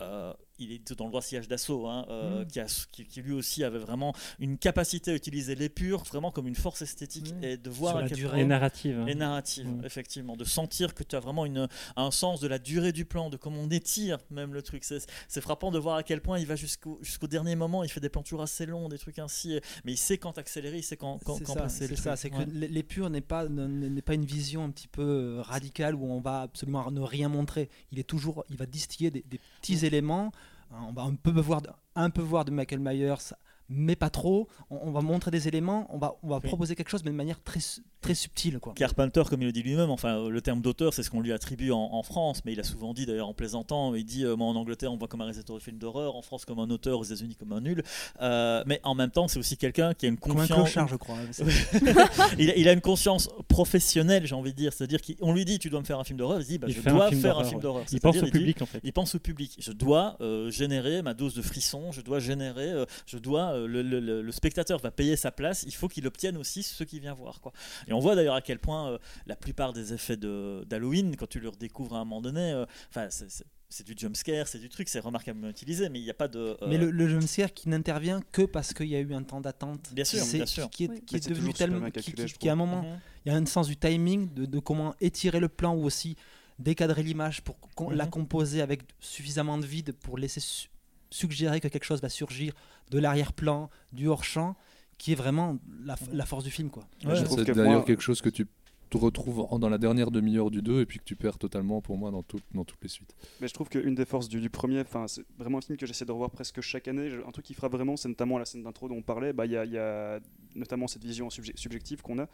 [0.00, 2.46] euh, il est dans le droit sillage d'assaut, hein, euh, Mm.
[2.48, 6.46] qui, a- qui- qui lui aussi avait vraiment une capacité à utiliser l'épure vraiment comme
[6.48, 7.44] une force esthétique Mm.
[7.44, 8.30] et de voir Sur à la quel durée.
[8.32, 8.98] point- Et narrative.
[9.00, 9.06] hein.
[9.06, 9.84] et narrative, Mm.
[9.84, 13.30] effectivement, de sentir que tu as vraiment une, un sens de la durée du plan,
[13.30, 14.84] de comment on étire même le truc.
[14.84, 17.88] C'est c'est frappant de voir à quel point il va jusqu'au jusqu'au dernier moment, il
[17.90, 20.82] fait des plans toujours assez longs, des trucs ainsi, mais il sait quand accélérer, il
[20.82, 22.46] sait quand, quand, C'est quand ça, passer le c'est ça, c'est que Ouais.
[22.52, 26.20] l'é- l'épure n'est pas n'est pas une vision un petit peu euh, radicale où on
[26.20, 27.68] va absolument ne rien montrer.
[27.92, 30.32] Il est toujours, il va distiller des, des petits éléments.
[30.70, 33.34] Hein, On va un peu voir, de, un peu voir de Michael Myers,
[33.68, 34.48] mais pas trop.
[34.70, 36.48] On, on va montrer des éléments, on va, on va Oui.
[36.48, 37.60] proposer quelque chose, mais de manière très,
[38.00, 38.72] très subtile, quoi.
[38.74, 41.70] Carpenter, comme il le dit lui-même, enfin le terme d'auteur, c'est ce qu'on lui attribue
[41.72, 44.46] en, en France, mais il a souvent dit d'ailleurs en plaisantant, il dit euh, moi
[44.48, 46.98] en Angleterre on voit comme un réalisateur de films d'horreur, en France comme un auteur,
[46.98, 47.82] aux États-Unis comme un nul,
[48.20, 50.88] Euh, mais en même temps c'est aussi quelqu'un qui a une Comme un confiance, clochard,
[50.88, 51.16] je crois.
[52.38, 55.58] il, a- il a une conscience professionnelle, j'ai envie de dire, c'est-à-dire qu'on lui dit
[55.58, 57.20] tu dois me faire un film d'horreur, il se dit bah, Il je dois film
[57.20, 57.62] faire un d'horreur, film ouais.
[57.62, 57.84] d'horreur.
[57.92, 58.80] Il pense au il dit- public, en fait.
[58.84, 59.56] il pense au public.
[59.58, 63.57] Je dois euh, générer ma dose de frisson, je dois générer, euh, je dois, euh,
[63.66, 66.84] le, le- le- le spectateur va payer sa place, il faut qu'il obtienne aussi ce
[66.84, 67.40] qu'il vient voir.
[67.40, 67.52] Quoi.
[67.86, 71.28] Et on voit d'ailleurs à quel point euh, la plupart des effets de- d'Halloween, quand
[71.28, 74.58] tu le redécouvres à un moment donné, euh, enfin, c'est- c'est- c'est du jumpscare, c'est
[74.58, 76.38] du truc, c'est remarquablement utilisé, mais il n'y a pas de.
[76.38, 79.40] euh, Mais le, le jumpscare qui n'intervient que parce qu'il y a eu un temps
[79.42, 79.90] d'attente.
[79.92, 80.70] Bien sûr, C'est- bien sûr.
[80.70, 81.02] Qui est, Oui.
[81.04, 81.84] qui Mais est c'est devenu tellement.
[81.86, 83.00] Qui, calculé, qui- je qui, à un moment, Mhm.
[83.26, 86.16] il y a un sens du timing, de, de comment étirer le plan ou aussi
[86.58, 88.10] décadrer l'image pour con- la Mhm.
[88.10, 90.68] composer avec suffisamment de vide pour laisser su-
[91.10, 92.52] suggérer que quelque chose va surgir
[92.90, 94.56] de l'arrière-plan, du hors-champ,
[94.98, 96.70] qui est vraiment la, la force du film.
[96.70, 96.84] Quoi.
[97.04, 98.46] Ouais, je trouve C'est que d'ailleurs moi- quelque chose que tu
[98.90, 101.82] te retrouves en- dans la dernière demi-heure du 2 et puis que tu perds totalement
[101.82, 103.14] pour moi dans, tout- dans toutes les suites.
[103.40, 105.84] Mais je trouve qu'une des forces du, du premier, enfin, c'est vraiment un film que
[105.86, 107.10] j'essaie de revoir presque chaque année.
[107.26, 109.32] Un truc qui frappe vraiment, c'est notamment la scène d'intro dont on parlait.
[109.34, 110.20] Bah, Il y, a, y a
[110.54, 112.28] notamment cette vision subje- subjective qu'on a.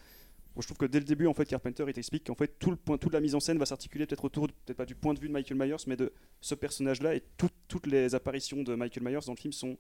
[0.54, 2.70] Bon, je trouve que dès le début, en fait, Carpenter, il t'explique qu'en fait, tout
[2.70, 5.12] le point, toute la mise en scène va s'articuler peut-être autour, peut-être pas du point
[5.14, 7.14] de vue de Michael Myers, mais de ce personnage-là.
[7.16, 9.76] Et tout- toutes les apparitions de Michael Myers dans le film sont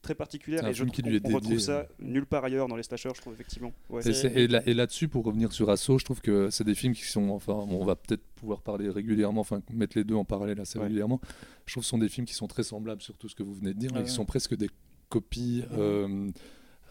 [0.00, 0.66] très particulières.
[0.66, 1.58] Et je qui qu'on lui est on retrouve dédié.
[1.58, 3.72] ça nulle part ailleurs dans les slashers, je trouve, effectivement.
[3.88, 4.02] Ouais.
[4.34, 7.28] Et, là- là-dessus, pour revenir sur Asso, je trouve que c'est des films qui sont,
[7.30, 10.78] enfin, bon, on va peut-être pouvoir parler régulièrement, enfin mettre les deux en parallèle assez
[10.78, 10.84] Ouais.
[10.84, 11.20] régulièrement.
[11.66, 13.42] Je trouve que ce sont des films qui sont très semblables sur tout ce que
[13.44, 14.70] vous venez de dire, Ah et qui sont presque des
[15.08, 16.28] copies euh,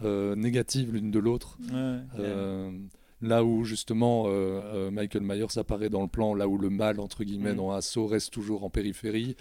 [0.03, 1.57] euh, négatives l'une de l'autre.
[1.71, 1.99] Ouais.
[2.19, 2.71] Euh,
[3.21, 6.99] là où justement euh, euh, Michael Myers apparaît dans le plan, là où le mal
[6.99, 7.57] entre guillemets Mhm.
[7.57, 9.35] dans Asso reste toujours en périphérie.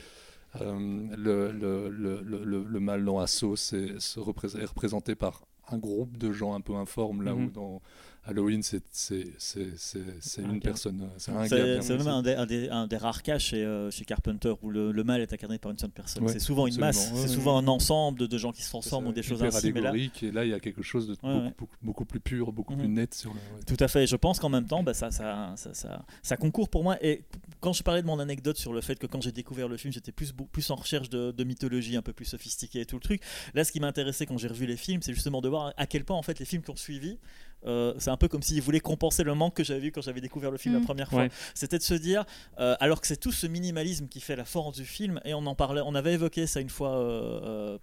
[0.61, 5.15] euh, le, le, le, le, le- le mal dans Asso c'est, se représ- est représenté
[5.15, 7.51] par un groupe de gens un peu informes, là où Mhm.
[7.53, 7.81] dans
[8.25, 11.81] Halloween c'est, c'est, c'est, c'est, c'est Un une personne, c'est gars.
[11.81, 14.71] C'est même un des, un, des, un des rares cas chez, euh, chez Carpenter où
[14.71, 16.25] le, le mal est incarné par une seule personne.
[16.25, 18.69] Ouais, c'est souvent une masse, c'est ouais, souvent un ensemble de, de gens qui se
[18.69, 19.73] transforment ou des choses ainsi.
[19.73, 22.53] Mais là, et là il y a quelque chose de beaucoup, beaucoup, beaucoup plus pur,
[22.53, 23.41] beaucoup plus net sur le.
[23.67, 24.07] Tout à fait.
[24.07, 27.03] Je pense qu'en même temps, bah, ça, ça, ça, ça, ça concourt pour moi.
[27.05, 27.25] Et
[27.61, 29.93] quand je parlais de mon anecdote sur le fait que quand j'ai découvert le film,
[29.93, 33.03] j'étais plus, plus en recherche de, de mythologie un peu plus sophistiquée et tout le
[33.03, 33.23] truc.
[33.55, 36.05] Là, ce qui m'intéressait quand j'ai revu les films, c'est justement de voir à quel
[36.05, 37.19] point en fait les films qui ont suivi,
[37.67, 40.21] euh, c'est un peu comme s'ils voulaient compenser le manque que j'avais vu quand j'avais
[40.21, 40.85] découvert le film la Mm.
[40.85, 41.23] première fois.
[41.23, 41.31] Ouais.
[41.55, 42.25] C'était de se dire,
[42.59, 45.45] euh, alors que c'est tout ce minimalisme qui fait la force du film, et on
[45.47, 46.97] en parlait, on avait évoqué ça une fois.
[46.97, 47.79] euh, euh,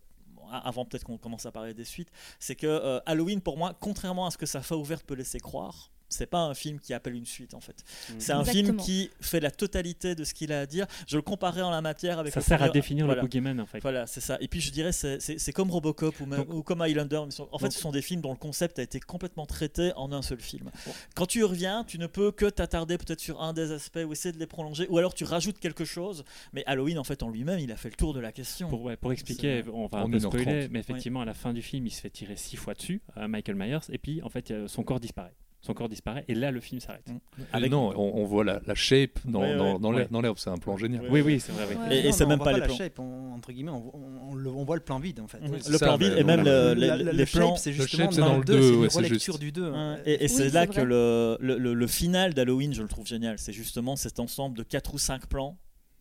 [0.63, 2.09] avant peut-être qu'on commence à parler des suites,
[2.39, 5.39] c'est que euh, Halloween pour moi, contrairement à ce que sa fin ouverte peut laisser
[5.41, 7.83] croire, c'est pas un film qui appelle une suite en fait.
[8.09, 8.13] Mm.
[8.19, 10.85] C'est un film qui fait la totalité de ce qu'il a à dire.
[11.07, 13.21] Je le comparais en la matière avec Ça sert à définir voilà.
[13.21, 13.79] le boogeyman en fait.
[13.81, 14.37] Voilà, c'est ça.
[14.41, 17.17] Et puis je dirais, c'est- comme Robocop ou, même, Donc- ou comme Highlander.
[17.17, 20.11] En fait, donc- ce sont des films dont le concept a été complètement traité en
[20.11, 20.69] un seul film.
[21.15, 24.11] Quand tu y reviens, tu ne peux que t'attarder peut-être sur un des aspects ou
[24.11, 26.23] essayer de les prolonger, ou alors tu rajoutes quelque chose.
[26.53, 28.69] Mais Halloween, en fait, en lui-même, il a fait le tour de la question.
[28.69, 30.41] Pour, ouais, pour expliquer, on va En un peu 1h30.
[30.41, 33.01] spoiler, mais effectivement, à la fin du film, il se fait tirer six fois dessus,
[33.17, 35.33] euh, Michael Myers, et puis en fait, euh, son corps disparaît.
[35.67, 37.03] Son corps disparaît, et là, le film s'arrête.
[37.09, 40.07] Et Avec- non, on, on voit la, la shape dans, Ouais, ouais, dans, dans ouais.
[40.21, 41.05] l'herbe, c'est un plan génial.
[41.09, 41.65] Oui, oui, c'est vrai.
[41.69, 41.75] oui.
[41.75, 42.07] Ouais.
[42.07, 42.75] Et- c'est même on pas voit les la plans.
[42.77, 45.39] shape, on, entre guillemets, on, on- on le- on voit le plan vide en fait.
[45.43, 47.55] Oui, le ça, plan vide et même le- le- La- les, la- les le plans.
[47.57, 49.39] c'est justement shape, dans, dans le le 2, deux, c'est une ouais, c'est relecture juste.
[49.41, 49.69] du 2.
[49.71, 50.85] Ouais, Et, et c'est là que vrai.
[50.85, 53.37] le, le, le- le final d'Halloween, je le trouve génial.
[53.37, 55.57] C'est justement cet ensemble de 4 ou 5 plans.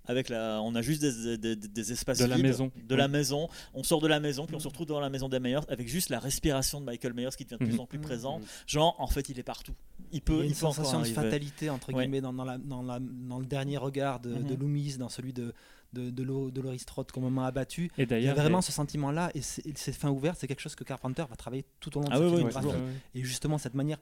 [0.09, 2.71] Avec la, on a juste des, des, des- des espaces De la vides, maison.
[2.77, 3.49] de la maison.
[3.75, 5.89] On sort de la maison, puis on se retrouve dans la maison des Myers avec
[5.89, 7.81] juste la respiration de Michael Myers qui devient de plus Mhm.
[7.81, 8.05] en plus Mhm.
[8.05, 8.43] présente.
[8.67, 9.75] Genre, en fait, il est partout.
[10.13, 12.03] Il Il peut, y a une il sensation de fatalité entre Ouais.
[12.05, 14.61] guillemets dans, dans, la- dans la- dans le dernier regard de, de Mhm.
[14.61, 15.53] Loomis, dans celui de,
[15.93, 17.91] de, de, de Laurie Strode comme moment abattu.
[17.99, 20.61] Et Il y a vraiment ce sentiment-là et, c'est- et cette fin ouverte, c'est quelque
[20.61, 22.81] chose que Carpenter va travailler tout au long de Ah sa oui, oui.
[23.15, 23.99] Et justement, cette manière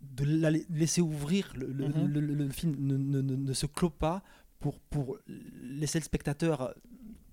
[0.00, 3.52] de la la- laisser ouvrir, le, le- le- le- le film ne, ne- ne- ne
[3.52, 4.22] se clôt pas
[4.60, 5.16] pour, pour
[5.62, 6.74] laisser le spectateur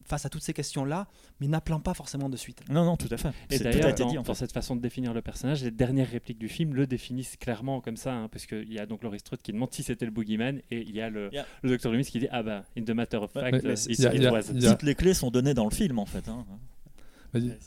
[0.06, 1.06] face à toutes ces questions-là,
[1.42, 2.62] mais n'appelant pas forcément de suite.
[2.70, 3.32] Non, non, tout à fait.
[3.50, 6.10] Et d'ailleurs, été dans, dit en dans cette façon de définir le personnage, les dernières
[6.10, 9.20] répliques du film le définissent clairement comme ça, hein, parce qu'il y a donc Laurie
[9.20, 11.46] Strode qui demande si c'était le boogeyman, et il y a le, Yeah.
[11.62, 13.90] le docteur Loomis qui dit Ah bah, in the matter of Ouais, fact, mais it,
[14.00, 14.44] it was.
[14.54, 16.30] il y a- Toutes les clés sont données dans le film en fait.
[16.30, 16.46] hein.
[17.34, 17.58] Vas-y.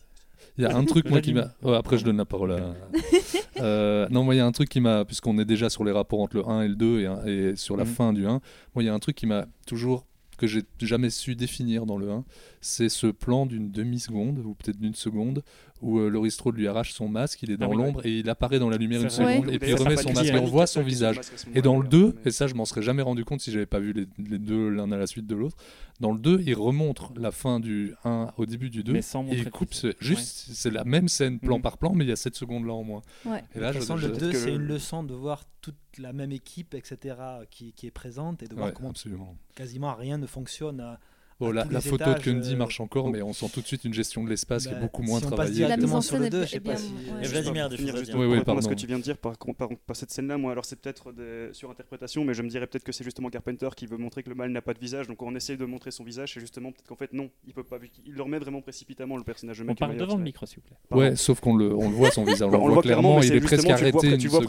[0.58, 1.52] Il y a un truc moi qui m'a.
[1.62, 2.74] Ouais, après je donne la parole à.
[3.60, 5.92] Euh, non, moi il y a un truc qui m'a, puisqu'on est déjà sur les
[5.92, 7.90] rapports entre le 1 et le 2 et, un- et sur la Mhm.
[7.90, 8.40] fin du 1,
[8.74, 10.06] moi il y a un truc qui m'a toujours
[10.38, 12.24] que j'ai jamais su définir dans le 1,
[12.62, 15.42] c'est ce plan d'une demi-seconde ou peut-être d'une seconde
[15.82, 18.18] où euh, Laurie Strode lui arrache son masque, il est Ah dans oui, l'ombre et
[18.18, 19.16] il apparaît dans la lumière une vrai.
[19.34, 19.54] seconde Ouais.
[19.54, 21.20] et puis il remet son masque et on voit son visage.
[21.54, 23.78] Et dans le 2, et ça je m'en serais jamais rendu compte si j'avais pas
[23.80, 25.56] vu les, les deux l'un à la suite de l'autre,
[26.00, 29.24] dans le 2 il remontre la fin du 1 au début du 2 Mais sans
[29.26, 31.62] et il coupe, ce- juste, c'est la même scène plan Mhm.
[31.62, 33.02] par plan mais il y a 7 secondes là en moins.
[33.26, 33.42] Ouais.
[33.54, 35.14] Et là de je, toute façon, je- le peut-être 2, que c'est une leçon de
[35.14, 37.16] voir toute la même équipe, etc.,
[37.50, 39.36] qui, qui est présente et de voir ouais, comment absolument.
[39.54, 40.98] quasiment rien ne fonctionne à,
[41.40, 43.86] Bon, la, photo de étages, Kundy euh, marche encore, mais on sent tout de suite
[43.86, 45.60] une gestion de l'espace qui est bah, beaucoup moins si on passe travaillée.
[45.66, 46.92] La mise directement en scène 2, est je sais bien- pas si.
[47.22, 48.12] Et Vladimir finir juste.
[48.14, 48.74] Oui, oui, à ce que pardon.
[48.74, 52.24] tu viens de dire par, par, par cette scène-là, moi, alors c'est peut-être des surinterprétations,
[52.24, 54.50] mais je me dirais peut-être que c'est justement Carpenter qui veut montrer que le mal
[54.50, 56.96] n'a pas de visage, donc on essaye de montrer son visage, c'est justement peut-être qu'en
[56.96, 59.64] fait non, il peut pas, vu qu'il- il le remet vraiment précipitamment le personnage de
[59.66, 60.76] On parle devant le micro, s'il vous plaît.
[60.90, 61.04] Pardon.
[61.04, 63.40] Ouais, sauf qu'on le, on le voit son visage, on, le voit clairement, il est
[63.40, 64.18] presque arrêté.
[64.18, 64.42] tu vois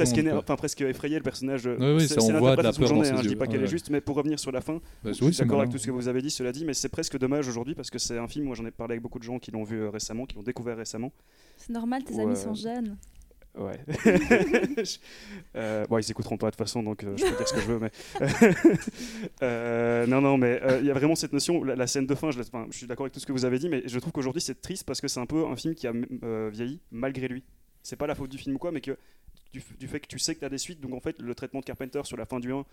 [0.57, 1.69] presque, effrayé le personnage.
[1.79, 3.89] Oui, ça, on voit de la peur dans hein, je dis pas qu'elle est juste,
[3.89, 6.09] mais pour revenir sur la fin, Bah, je suis d'accord avec tout ce que vous
[6.09, 8.55] avez dit, cela dit, mais c'est presque dommage aujourd'hui parce que c'est un film, moi
[8.55, 10.77] j'en ai parlé avec beaucoup de gens qui l'ont vu euh, récemment, qui l'ont découvert
[10.77, 11.11] récemment.
[11.57, 12.97] C'est normal, tes amis sont jeunes.
[13.53, 13.79] Ouais.
[15.55, 17.59] euh, bon, ils écouteront pas de toute façon, donc euh, je peux dire ce que
[17.61, 17.91] je veux, mais.
[19.43, 22.31] Euh, non, non, mais il y a vraiment cette notion, la, la scène de fin,
[22.31, 23.99] je, la- enfin, je suis d'accord avec tout ce que vous avez dit, mais je
[23.99, 25.93] trouve qu'aujourd'hui c'est triste parce que c'est un peu un film qui a
[26.49, 27.43] vieilli malgré lui.
[27.83, 28.97] C'est pas la faute du film ou quoi, mais que
[29.53, 31.35] du, du fait que tu sais que tu as des suites, donc en fait, le
[31.35, 32.63] traitement de Carpenter sur la fin du 1.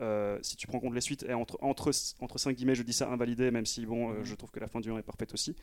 [0.00, 1.90] Euh, si tu prends compte les suites, est entre, entre,
[2.20, 4.66] entre 5 guillemets, je dis ça invalidé, même si bon, euh, je trouve que la
[4.68, 5.54] fin du 1 est parfaite aussi.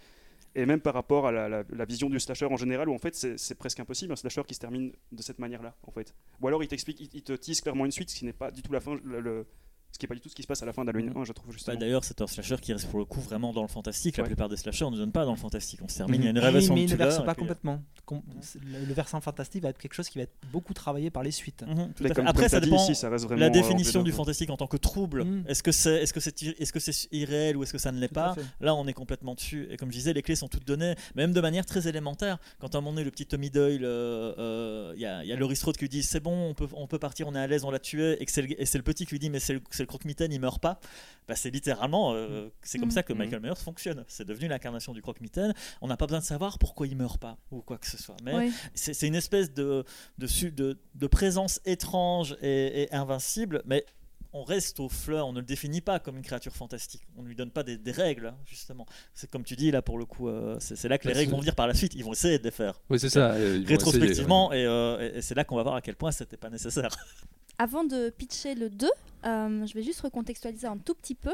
[0.54, 2.98] Et même par rapport à la, la- la vision du slasher en général, où en
[2.98, 6.14] fait c'est presque impossible un slasher qui se termine de cette manière-là, en fait.
[6.42, 8.52] Ou alors il t'explique, il, il te tease clairement une suite, ce qui n'est pas
[8.52, 9.46] du tout la fin, le, le-
[9.92, 11.18] ce qui est pas du tout ce qui se passe à la fin d'Halloween Mhm.
[11.22, 11.78] 1, je trouve Bah, justement.
[11.78, 14.18] D'ailleurs, c'est un slasher qui reste pour le coup vraiment dans le fantastique.
[14.18, 14.30] La Ouais.
[14.30, 15.80] plupart des slashers ne donnent pas dans le fantastique.
[15.84, 17.22] On se termine, il y a une Oui, révélation mais de il ne verse pas
[17.24, 17.84] puis, euh, complètement.
[18.06, 18.22] Com-
[18.66, 21.32] Le, le versant fantastique va être quelque chose qui va être beaucoup travaillé par les
[21.32, 21.64] suites.
[21.68, 22.16] mhm, tout Mais à fait.
[22.16, 22.76] comme, Après, ça dépend.
[22.78, 25.44] ici, ça reste vraiment La euh, définition du fantastique en tant que trouble, Mhm.
[25.48, 28.00] est-ce que c'est est-ce que c'est est-ce que c'est irréel ou est-ce que ça ne
[28.00, 28.36] l'est pas.
[28.60, 29.68] Là, on est complètement dessus.
[29.70, 32.38] Et comme je disais, les clés sont toutes données, même de manière très élémentaire.
[32.60, 35.32] Quand à un moment donné, le petit Tommy Doyle, euh, euh, il y, a, y
[35.32, 37.40] a Laurie Strode qui lui dit C'est bon, on peut, on peut partir, on est
[37.40, 38.22] à l'aise, on l'a tué.
[38.22, 40.32] Et que c'est le, et c'est le petit qui lui dit Mais c'est le, croque-mitaine,
[40.32, 40.80] il meurt pas.
[41.28, 42.94] Bah, c'est littéralement, euh, c'est comme Mhm.
[42.94, 43.20] ça que Mhm.
[43.20, 44.04] Michael Myers fonctionne.
[44.08, 45.54] C'est devenu l'incarnation du croque-mitaine.
[45.82, 48.18] On n'a pas besoin de savoir pourquoi il meurt pas ou quoi que ce soit.
[48.24, 48.54] Mais Oui.
[48.74, 49.84] c'est une espèce de,
[50.18, 53.86] de, su- de, de présence étrange et, et invincible, mais
[54.34, 57.02] on reste au fleur, on ne le définit pas comme une créature fantastique.
[57.18, 58.86] On ne lui donne pas des, des règles, hein, justement.
[59.14, 61.32] C'est comme tu dis, là, pour le coup, euh, c'est là que les Bah, règles
[61.34, 61.96] vont venir par la suite.
[61.96, 62.80] Ils vont essayer de les faire.
[62.90, 63.34] Oui, c'est ça.
[63.34, 66.12] euh, Rétrospectivement, essayer, et, euh, et- et c'est là qu'on va voir à quel point
[66.14, 66.96] c'était pas nécessaire.
[67.64, 68.88] Avant de pitcher le 2,
[69.26, 71.34] euh, je vais juste recontextualiser un tout petit peu.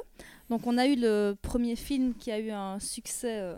[0.50, 3.40] Donc, on a eu le premier film qui a eu un succès.
[3.40, 3.56] euh,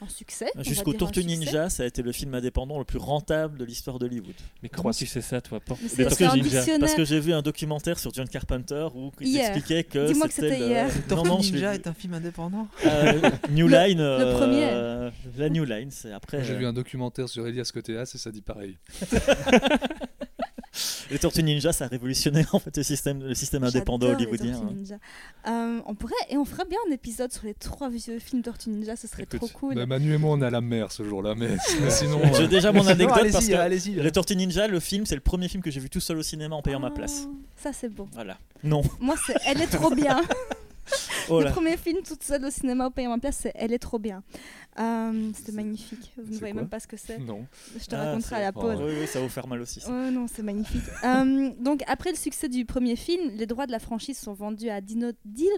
[0.00, 0.46] un succès.
[0.58, 1.24] Jusqu'au Tortue.
[1.24, 4.34] Ninja, ça a été le film indépendant le plus rentable de l'histoire d'Hollywood.
[4.62, 6.80] Mais comment tu sais ça, toi pour- c'est- c'est Ninja dictionnaire.
[6.80, 9.46] Parce que j'ai vu un documentaire sur John Carpenter où il Hier.
[9.56, 10.86] expliquait que Dis-moi que c'était c'était le- hier.
[10.88, 13.98] Non, Tortue non, Ninja est un film indépendant Euh, New Line.
[14.00, 14.64] le premier.
[14.72, 16.42] euh, la New Line, c'est après.
[16.44, 18.76] J'ai euh, vu un documentaire sur Elias Koteas et ça dit pareil.
[21.10, 24.60] Les Tortues Ninja, ça a révolutionné en fait le système, le système indépendant hollywoodien.
[25.46, 28.70] Euh, on pourrait et on ferait bien un épisode sur les trois vieux films Tortues
[28.70, 29.74] Ninja, ce serait Écoute, trop cool.
[29.74, 32.20] Bah, Manu et moi, on est à la mer ce jour-là, mais mais sinon.
[32.34, 33.90] J'ai euh, déjà mon Non, anecdote parce allez-y, que allez-y.
[33.94, 36.22] les Tortues Ninja, le film, c'est le premier film que j'ai vu tout seul au
[36.22, 37.26] cinéma en payant ma Oh, place.
[37.56, 38.08] Ça c'est beau.
[38.12, 38.38] Voilà.
[38.62, 38.82] Non.
[39.00, 40.22] Moi c'est Elle est trop bien.
[41.30, 43.78] Oh le premier film toute seule au cinéma en payant ma place, c'est Elle est
[43.78, 44.22] trop bien.
[44.78, 46.12] Euh, C'était magnifique.
[46.16, 47.18] Vous ne voyez même pas ce que c'est.
[47.18, 47.46] Non.
[47.78, 48.78] Je te Ah, raconterai à la pause.
[48.80, 49.80] Oui, oui, ça va vous faire mal aussi.
[49.80, 49.88] ça.
[49.90, 50.82] Oh non, c'est magnifique.
[51.04, 54.70] Euh, donc après le succès du premier film, les droits de la franchise sont vendus
[54.70, 55.50] à Dino, Dino,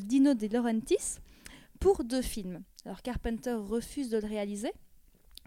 [0.00, 1.18] Dino De Laurentiis
[1.78, 2.60] pour deux films.
[2.84, 4.72] Alors Carpenter refuse de le réaliser.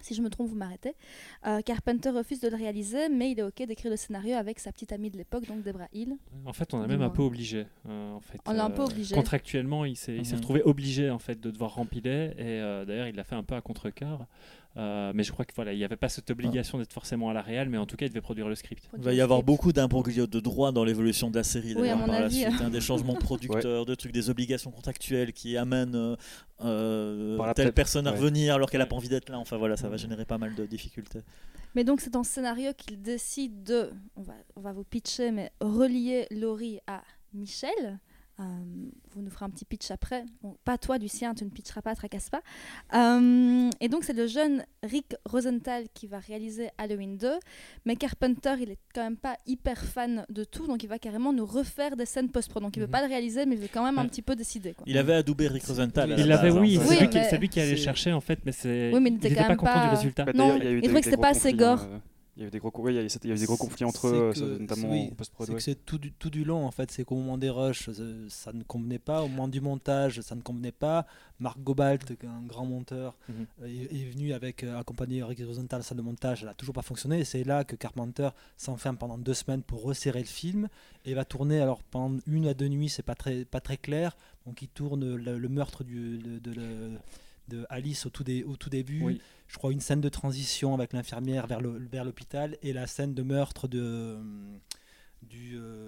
[0.04, 0.94] Si je me trompe, vous m'arrêtez.
[1.46, 4.70] Euh, Carpenter refuse de le réaliser, mais il est OK d'écrire le scénario avec sa
[4.70, 6.16] petite amie de l'époque, donc Debra Hill.
[6.44, 7.66] En fait, on a même un peu obligé.
[7.88, 9.14] euh, en fait, On l'a un peu obligé.
[9.14, 10.34] Contractuellement, il s'est Mhm.
[10.34, 13.54] retrouvé obligé en fait de devoir rempiler et euh, d'ailleurs il l'a fait un peu
[13.54, 14.26] à contre-cœur.
[14.76, 17.32] Euh, mais je crois qu'il voilà, il n'y avait pas cette obligation d'être forcément à
[17.32, 18.88] la réal, mais en tout cas il devait produire le script.
[18.96, 22.08] Il va y avoir beaucoup d'imbroglio de droit dans l'évolution de la série d'ailleurs, par
[22.20, 26.16] la suite, hein, des changements de producteurs, de trucs, des obligations contractuelles qui amènent euh,
[26.64, 28.18] euh, Par telle personne à ouais.
[28.18, 29.38] revenir alors qu'elle n'a pas envie d'être là.
[29.38, 31.20] Enfin voilà, ça va générer pas mal de difficultés.
[31.76, 35.30] Mais donc c'est dans ce scénario qu'il décide de, on va, on va vous pitcher,
[35.30, 37.02] mais relier Laurie à
[37.32, 37.98] Michel.
[38.40, 38.42] Euh,
[39.12, 40.24] vous nous ferez un petit pitch après.
[40.42, 42.42] Bon, pas toi, Lucien, tu ne pitcheras pas, tracasse pas.
[42.92, 47.30] Euh, et donc c'est le jeune Rick Rosenthal qui va réaliser Halloween 2.
[47.84, 51.32] Mais Carpenter, il est quand même pas hyper fan de tout, donc il va carrément
[51.32, 52.58] nous refaire des scènes post-pro.
[52.60, 52.90] Donc il veut Mhm.
[52.92, 54.74] pas le réaliser, mais il veut quand même un petit peu décider.
[54.74, 54.84] Quoi.
[54.88, 56.14] Il avait adoubé Rick Rosenthal.
[56.18, 58.20] Il l'avait, oui, hein, c'est Oui, lui, qui- mais c'est lui qui allait chercher en
[58.20, 58.90] fait, mais c'est.
[58.92, 60.24] Oui, mais il il était n'était quand pas même content pas- du résultat.
[60.24, 61.82] Bah, Non, il trouvait que c'était pas assez hein, gore.
[61.84, 61.98] euh,
[62.36, 63.38] Il y a eu des gros, ouais, il y a eu- il y a eu
[63.38, 65.46] des gros conflits entre eux, que- ça, notamment oui, post-prod.
[65.46, 65.58] C'est ouais.
[65.58, 68.26] que c'est tout du, tout du long en fait, c'est qu'au moment des rushs, euh,
[68.28, 71.06] ça ne convenait pas, au moment du montage, ça ne convenait pas.
[71.38, 73.46] Marc Gobalt, un grand monteur, Mhm.
[73.62, 76.48] euh, est, est venu avec euh, accompagné Rick Rosenthal à la salle de montage, elle
[76.48, 77.20] n'a toujours pas fonctionné.
[77.20, 80.68] Et c'est là que Carpenter s'enferme pendant deux semaines pour resserrer le film
[81.04, 84.16] et va tourner alors pendant une à deux nuits, c'est pas très pas très clair.
[84.46, 86.98] Donc il tourne le, le meurtre du, de, de- de-
[87.48, 89.02] de Alice au tout, dé- au tout début.
[89.02, 89.20] Oui.
[89.48, 91.60] Je crois une scène de transition avec l'infirmière vers
[92.04, 94.18] l'hôpital et la scène de meurtre de
[95.22, 95.83] du, euh,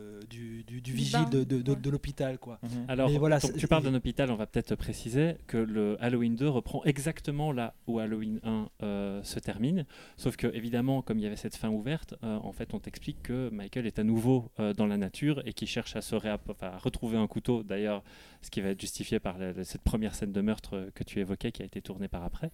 [0.87, 1.77] du, vigile bain, de, de, de- ouais.
[1.81, 2.39] de l'hôpital.
[2.39, 2.59] quoi.
[2.63, 2.71] Mhm.
[2.89, 6.49] Alors, voilà, donc, tu parles d'un hôpital, on va peut-être préciser que le Halloween 2
[6.49, 9.85] reprend exactement là où Halloween 1 euh, se termine.
[10.17, 13.23] Sauf que, évidemment, comme il y avait cette fin ouverte, euh, en fait, on t'explique
[13.23, 16.67] que Michael est à nouveau euh, dans la nature et qu'il cherche à, se enfin,
[16.69, 17.63] à retrouver un couteau.
[17.63, 18.03] D'ailleurs,
[18.43, 21.53] ce qui va être justifié par la- cette première scène de meurtre que tu évoquais,
[21.53, 22.51] qui a été tournée par après.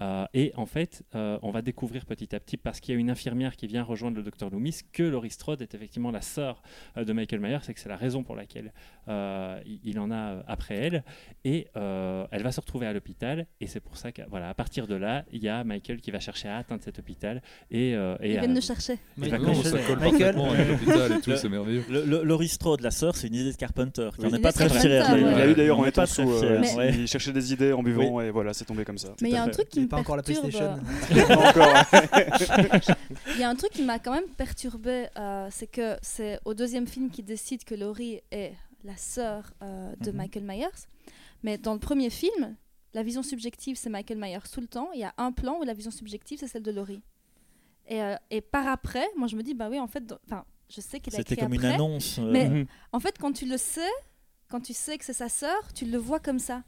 [0.00, 3.00] Euh, et en fait, euh, on va découvrir petit à petit, parce qu'il y a
[3.00, 6.62] une infirmière qui vient rejoindre le docteur Loomis, que Laurie Strode est effectivement la sœur
[6.96, 8.72] euh, de Michael Myers, et que c'est la raison pour laquelle
[9.08, 11.02] euh, il- il en a euh, après elle.
[11.44, 14.54] Et euh, elle va se retrouver à l'hôpital, et c'est pour ça qu'à voilà, à
[14.54, 17.42] partir de là, il y a Michael qui va chercher à atteindre cet hôpital.
[17.70, 18.98] Et, euh, et Ils viennent le chercher.
[19.16, 19.40] Michael.
[21.36, 21.84] c'est merveilleux.
[21.90, 24.26] Le, le- Laurie Strode, la sœur, c'est une idée de Carpenter, qui Oui.
[24.26, 24.80] en est Une pas très ouais.
[24.84, 24.92] Il
[25.40, 26.30] a eu d'ailleurs Il en étant pas sous.
[26.30, 26.62] euh.
[26.92, 29.08] Il cherchait des idées en buvant et voilà, c'est tombé comme ça.
[29.20, 30.52] Mais il y a un truc qui Il me n'est pas encore la perturbe.
[33.34, 35.06] Il y a un truc qui m'a quand même perturbé,
[35.50, 38.54] c'est que c'est au deuxième film qu'il décide que Laurie est
[38.84, 40.16] la sœur euh, de Mhm.
[40.16, 40.86] Michael Myers.
[41.42, 42.56] Mais dans le premier film,
[42.94, 44.90] la vision subjective c'est Michael Myers tout le temps.
[44.94, 47.02] Il y a un plan où la vision subjective c'est celle de Laurie.
[47.88, 50.80] Et, euh, et par après, moi je me dis bah oui en fait, enfin je
[50.80, 52.18] sais qu'il a C'était comme une annonce.
[52.18, 52.66] euh, Mais- Mhm.
[52.92, 53.90] En fait, quand tu le sais,
[54.48, 56.62] quand tu sais que c'est sa sœur, tu le vois comme ça.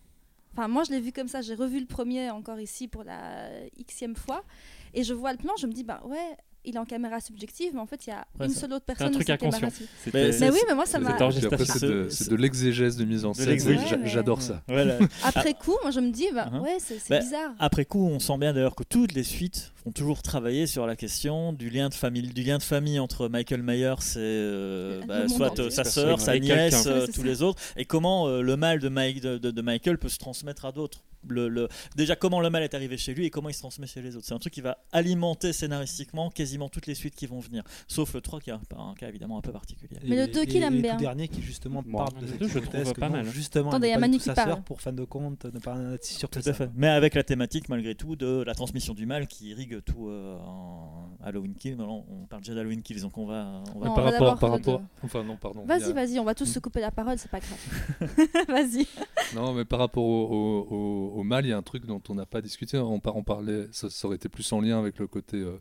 [0.53, 1.41] Enfin, moi, je l'ai vu comme ça.
[1.41, 3.49] J'ai revu le premier encore ici pour la
[3.89, 4.45] xème fois.
[4.93, 7.73] Et je vois le plan, je me dis, bah ouais, il est en caméra subjective,
[7.75, 9.69] mais en fait, il y a Ouais, une seule autre C'est un personne truc inconscient.
[10.13, 11.17] Mais oui, mais moi, ça m'a.
[11.31, 13.49] c'est de, l'exégèse de mise en scène.
[13.61, 14.45] Ouais, J'adore ouais.
[14.45, 14.63] ça.
[14.69, 14.99] Voilà.
[15.23, 16.61] Après coup, moi, je me dis, bah Uh-huh.
[16.61, 17.53] ouais, c'est Bah, bizarre.
[17.59, 20.95] Après coup, on sent bien d'ailleurs que toutes les suites font toujours travailler sur la
[20.97, 25.29] question du lien de famille, du lien de famille entre Michael Myers et euh, bah,
[25.29, 28.79] soit euh, sa Personne, sœur, sa nièce, euh, tous les autres, et comment le mal
[28.79, 31.03] de, Mike, de, de- de Michael peut se transmettre à d'autres?
[31.29, 33.87] Le, le- déjà comment le mal est arrivé chez lui et comment il se transmet
[33.87, 34.27] chez les autres.
[34.27, 37.63] C'est un truc qui va alimenter scénaristiquement quasiment toutes les suites qui vont venir.
[37.89, 39.97] Sauf le 3 qui est un, un cas évidemment un peu particulier.
[40.05, 40.95] Mais le Et- deux qu'il et- aime et bien.
[40.97, 43.27] tout dernier qui justement parle de Le cette je trouve pas non, mal.
[43.27, 44.63] Justement, Attendez, il y a Manu tout qui parle.
[44.63, 46.71] pour fin de compte, ne pas surpris Tout à fait.
[46.75, 50.37] Mais avec la thématique malgré tout de la transmission du mal qui irrigue tout euh,
[50.39, 51.77] en Halloween Kills.
[51.77, 54.05] Mais On on parle déjà d'Halloween Kills, donc on va, on va Non, on par
[54.05, 55.65] va rapport, par le rapport, enfin non, pardon.
[55.65, 58.11] Vas-y, a- vas-y, on va tous se couper la parole, c'est pas grave.
[58.49, 58.87] vas-y.
[59.35, 62.03] Non, mais par rapport au, au- au- au mal, il y a un truc dont
[62.09, 62.79] on n'a pas discuté.
[62.79, 65.57] On, on parlait, ça, ça aurait été plus en lien avec le côté, euh,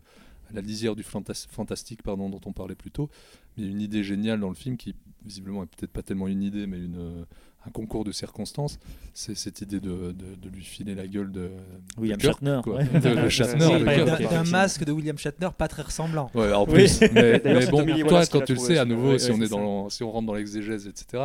[0.52, 3.08] la lisière du fantas- fantastique, pardon, dont on parlait plus tôt.
[3.56, 4.94] Mais il y a une idée géniale dans le film qui,
[5.24, 7.24] visiblement, est peut-être pas tellement une idée, mais une, euh,
[7.66, 8.78] un concours de circonstances.
[9.14, 11.48] C'est cette idée de, de- de lui filer la gueule de
[11.96, 12.76] William de Kirk, Shatner, quoi.
[12.76, 12.84] ouais.
[13.00, 16.30] De- de Shatner, Oui, de Kirk, D'un- masque de William Shatner pas très ressemblant.
[16.34, 16.72] Ouais, en Oui.
[16.74, 17.00] plus.
[17.00, 17.08] Mais,
[17.40, 19.42] D'ailleurs, mais c'est bon, toi, quand tu le sais, à nouveau, Ouais, si, ouais, on
[19.42, 21.24] est dans, si on rentre dans l'exégèse, etc.,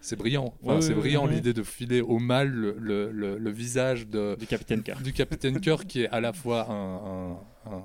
[0.00, 0.54] c'est brillant.
[0.62, 1.34] Enfin, Ouais, c'est brillant ouais.
[1.34, 5.02] l'idée de filer au mal le, le- le- le visage de, du Capitaine Kirk.
[5.02, 7.82] du capitaine Kirk, qui est à la fois un, un- un-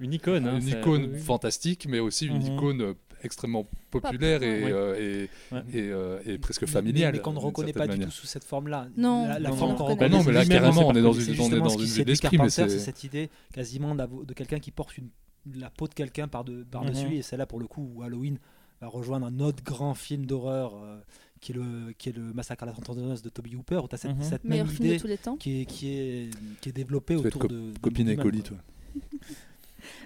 [0.00, 0.46] Une icône.
[0.46, 2.54] hein, une icône fantastique, mais aussi une Mhm.
[2.56, 4.72] icône extrêmement populaire et, Ouais.
[4.72, 5.62] euh, et, Ouais.
[5.74, 7.12] et, euh, et presque familiale.
[7.14, 8.88] Mais qu'on ne reconnaît pas du tout sous cette forme-là.
[8.96, 10.18] Non, la, la non, forme qu'on Bah Bah reconnaît.
[10.18, 11.88] non, mais là, carrément, on est dans une, on est justement dans ce qui une
[11.90, 15.08] vue d'esprit, c'est cette idée quasiment de quelqu'un qui porte une,
[15.54, 17.12] la peau de quelqu'un par de, par dessus Mhm.
[17.12, 18.38] et c'est là pour le coup où Halloween
[18.80, 20.98] va rejoindre un autre grand film d'horreur euh,
[21.40, 23.94] qui est le qui est le massacre à la tronçonneuse de Toby Hooper où tu
[23.94, 25.36] as cette, cette Meilleur même film de idée tous les temps.
[25.36, 26.30] qui est qui est
[26.60, 28.58] qui est développée Tu autour de, Copine et colis, toi.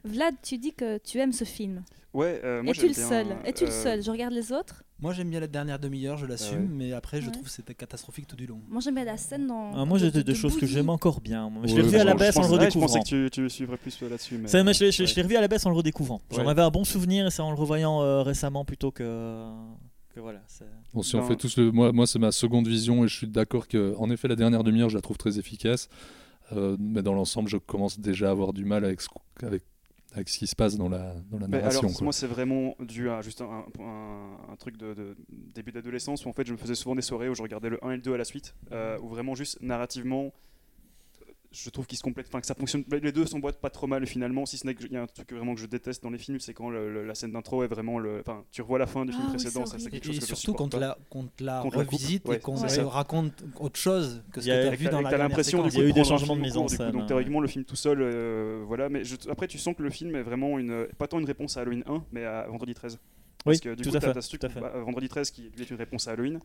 [0.04, 1.82] Vlad, tu dis que tu aimes ce film.
[2.12, 3.26] Ouais, euh, moi Es-tu le seul?
[3.44, 4.02] Es-tu le euh, seul?
[4.02, 4.84] Je regarde les autres.
[5.00, 6.68] Moi j'aime bien la dernière demi-heure, je l'assume, ouais.
[6.70, 7.32] mais après je Ouais.
[7.32, 8.60] trouve que c'était catastrophique tout du long.
[8.68, 9.72] Moi, j'aime bien la scène dans.
[9.74, 11.50] Ah, moi, j'ai de- des, de des choses que j'aime encore bien.
[11.64, 12.86] Je l'ai revu à je la baisse en le je ouais, Je redécouvrant.
[12.86, 14.38] pensais que tu, tu suivrais plus là-dessus.
[14.38, 15.12] mais- Ça, mais je l'ai je Ouais.
[15.16, 16.20] l'ai revu à la baisse en le redécouvrant.
[16.30, 19.48] J'en avais un bon souvenir et c'est en le revoyant euh, récemment plutôt que,
[20.14, 20.40] que voilà.
[20.92, 21.70] Bon, si on fait tous le.
[21.72, 24.62] Moi, moi c'est ma seconde vision et je suis d'accord que, en effet, la dernière
[24.64, 25.88] demi-heure, je la trouve très efficace.
[26.52, 29.08] Euh, mais dans l'ensemble, je commence déjà à avoir du mal avec ce,
[29.42, 29.62] avec,
[30.12, 31.80] avec ce qui se passe dans la, dans la narration.
[31.80, 32.04] alors, quoi.
[32.04, 35.16] moi, c'est vraiment dû à juste un, un- un truc de, de
[35.54, 37.82] début d'adolescence où en fait, je me faisais souvent des soirées où je regardais le
[37.84, 40.32] 1 et le 2 à la suite, euh, où vraiment juste narrativement,
[41.54, 42.84] je trouve qu'ils se complètent, enfin que ça fonctionne.
[42.90, 45.32] Les deux s'emboîtent pas trop mal finalement, si ce n'est qu'il y a un truc
[45.32, 47.68] vraiment que je déteste dans les films, c'est quand le- le- la scène d'intro est
[47.68, 48.20] vraiment le.
[48.20, 50.16] Enfin, tu revois la fin du film Ah oui, précédent, c'est ça c'est quelque chose
[50.16, 52.80] et que surtout quand la, quand la Contre la coupe, revisite ouais, et qu'on se
[52.80, 55.18] raconte autre chose que ce Il y a- que tu as vu dans la t'as
[55.18, 57.02] l'impression du coup Il y a eu des changements de film mise en scène, Donc
[57.02, 57.06] ouais.
[57.06, 58.88] théoriquement le film tout seul, euh, voilà.
[58.88, 61.60] Mais après tu sens que le film est vraiment une, pas tant une réponse à
[61.60, 62.98] Halloween 1, mais à Vendredi 13.
[63.46, 64.60] Oui, Parce que du tout coup fait, t'as ce truc tout à fait.
[64.60, 66.40] bah, Vendredi 13 qui est une réponse à Halloween.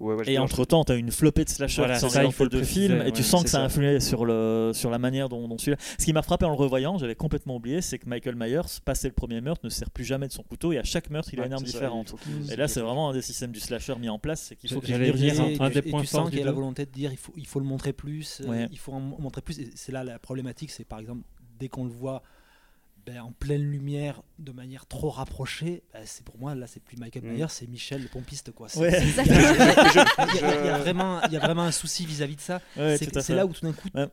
[0.00, 2.24] Ouais, ouais, je Et entre temps, tu as une flopée de slashers Voilà, qui ça,
[2.24, 4.90] il faut de préciser, films et tu sens que ça a influé sur, le, sur
[4.90, 5.76] la manière dont, dont celui-là.
[5.98, 9.08] Ce qui m'a frappé en le revoyant, j'avais complètement oublié, c'est que Michael Myers, passé
[9.08, 11.40] le premier meurtre, ne sert plus jamais de son couteau et à chaque meurtre, il
[11.40, 12.14] a une arme différente.
[12.50, 14.80] Et là, c'est vraiment un des systèmes du slasher mis en place, c'est qu'il faut
[14.80, 17.32] qu'il Et- un des tu points forts qu'il a la volonté de dire il faut,
[17.36, 19.58] il faut le montrer plus, euh, il faut en montrer plus.
[19.58, 21.22] Et c'est là la problématique, c'est par exemple
[21.58, 22.22] dès qu'on le voit,
[23.12, 26.96] ben, en pleine lumière, de manière trop rapprochée, ben, c'est pour moi, là, c'est plus
[26.96, 27.32] Michael Mm.
[27.32, 28.52] Myers, c'est Michel, le pompiste.
[28.52, 28.68] Quoi.
[28.68, 29.02] C'est- Ouais.
[29.02, 31.62] Il y, a- il y a- il y a Je- vraiment, il y a vraiment
[31.62, 32.60] un souci vis-à-vis de ça.
[32.76, 34.06] Ouais, c'est là où tout d'un coup, Ouais.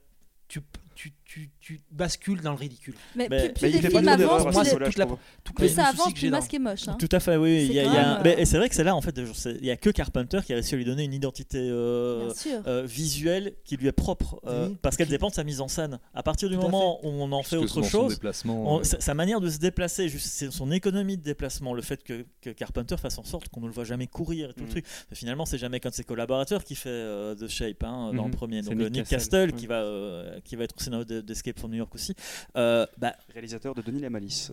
[0.48, 0.62] tu,
[0.98, 2.96] tu, tu, tu bascules dans le ridicule.
[3.16, 5.06] Mais Mais- plus, plus Mais les il fait pas films trop avancent, moi, plus les-
[5.44, 6.88] toute la- ça avance, que plus le masque est moche.
[6.88, 6.96] hein.
[7.00, 7.68] Tout à fait, oui.
[7.72, 9.62] Y a- y a euh, mais- Et c'est vrai que c'est là, en fait, il
[9.62, 12.32] n'y a que Carpenter qui a réussi à lui donner une identité euh,
[12.66, 14.78] euh, visuelle qui lui est propre, euh, Oui.
[14.82, 16.00] parce qu'elle dépend de sa mise en scène.
[16.16, 19.14] À partir du Tout moment où on en fait autre chose, on- euh, sa, sa
[19.14, 22.96] manière de se déplacer, juste, c'est son économie de déplacement, le fait que, que Carpenter
[22.98, 24.70] fasse en sorte qu'on ne le voit jamais courir et tout le Mm.
[24.70, 24.86] truc.
[25.14, 28.32] Finalement, c'est jamais qu'un de ses collaborateurs qui fait euh, The Shape hein, dans Mhm.
[28.32, 28.62] le premier.
[28.64, 29.18] Donc Nick euh, Nick Castle.
[29.18, 29.60] Castle, Ouais.
[29.60, 32.14] qui, va, euh, qui va être scénario de- d'Escape from New York aussi.
[32.56, 34.52] Euh, bah, Réalisateur de Denis la Malice.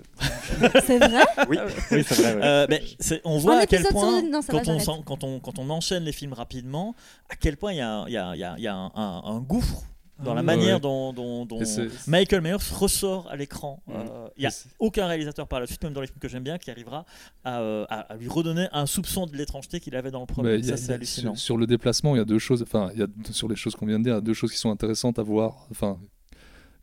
[0.87, 1.57] C'est vrai Oui.
[1.91, 2.35] Oui, c'est vrai.
[2.35, 2.41] ouais.
[2.45, 5.25] Euh, mais c'est- on voit à quel point, sur- non, ça va, quand, on, quand,
[5.25, 6.95] on, quand on enchaîne les films rapidement,
[7.31, 9.23] à quel point il y a, y a- il y a- y a un, un-
[9.25, 9.83] un gouffre
[10.23, 10.81] dans Ah la manière Ouais.
[10.81, 13.83] dont, dont- dont Et c'est- Michael Myers ressort à l'écran.
[13.89, 13.93] Mm.
[13.95, 16.43] Euh, Il n'y a aucun réalisateur par la suite, même dans les films que j'aime
[16.45, 17.05] bien, qui arrivera
[17.45, 20.63] à, euh, à- à lui redonner un soupçon de l'étrangeté qu'il avait dans le premier.
[20.63, 21.35] Ça, a- c'est hallucinant.
[21.35, 22.63] Sur, sur le déplacement, il y a deux choses.
[22.63, 24.35] Enfin, il y a sur les choses qu'on vient de dire, il y a deux
[24.35, 25.67] choses qui sont intéressantes à voir.
[25.73, 25.99] Enfin,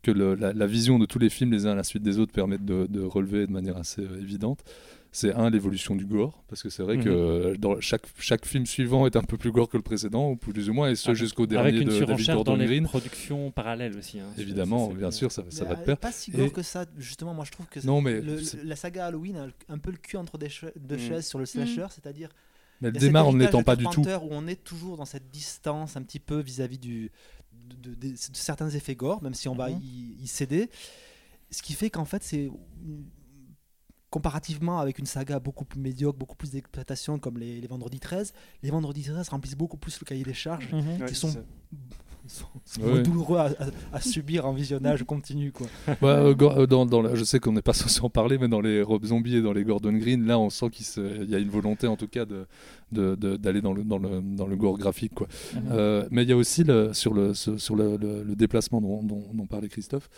[0.01, 2.17] que le- la, la vision de tous les films les uns à la suite des
[2.19, 4.63] autres permettent de, de relever de manière assez euh, évidente.
[5.13, 7.03] C'est un l'évolution du gore, parce que c'est vrai Mhm.
[7.03, 10.37] que dans chaque chaque film suivant est un peu plus gore que le précédent, ou
[10.37, 12.61] plus ou moins, et ce Avec- jusqu'au Avec dernier une de David surenchère dans Gordon
[12.61, 12.83] les Green.
[12.85, 14.21] productions parallèles aussi.
[14.21, 14.27] hein.
[14.37, 15.97] Évidemment, Ça, bien sûr, ça, va de euh, pair.
[15.97, 17.33] Pas si gore Et- que ça, justement.
[17.33, 20.15] Moi, je trouve que Non, mais le- la saga Halloween a un peu le cul
[20.15, 20.99] entre des cha- deux Mm.
[20.99, 22.29] chaises sur le slasher, c'est-à-dire
[22.79, 24.01] Mais elle démarre en ne héritage l'étant de pas du tout.
[24.07, 27.11] Où on est toujours dans cette distance un petit peu vis-à-vis du,
[27.71, 29.79] de, de- de- de certains effets gore, même si on va Mhm.
[29.83, 30.69] y, y céder.
[31.49, 32.49] Ce qui fait qu'en fait, c'est
[34.09, 38.33] comparativement avec une saga beaucoup plus médiocre, beaucoup plus d'exploitation comme les, les Vendredis 13,
[38.61, 40.69] les Vendredis 13 remplissent beaucoup plus le cahier des charges.
[40.73, 41.05] Mhm.
[41.05, 41.45] Qui sont-.
[42.27, 43.01] Sont, sont Ouais.
[43.03, 45.51] douloureux à, à- à subir en visionnage continu.
[45.51, 45.67] Quoi.
[45.87, 48.47] Ouais, euh, euh, dans, dans la- je sais qu'on n'est pas censé en parler, mais
[48.47, 51.39] dans les Rob Zombie et dans les Gordon Green, là, on sent qu'il y a
[51.39, 52.45] une volonté, en tout cas, de-
[52.91, 55.13] de- de- d'aller dans le, dans, le, dans le gore graphique.
[55.13, 55.27] Quoi.
[55.53, 55.61] Mhm.
[55.71, 59.01] Euh, mais il y a aussi, le, sur, le, sur le, le- le déplacement dont,
[59.03, 60.09] dont- dont parlait Christophe,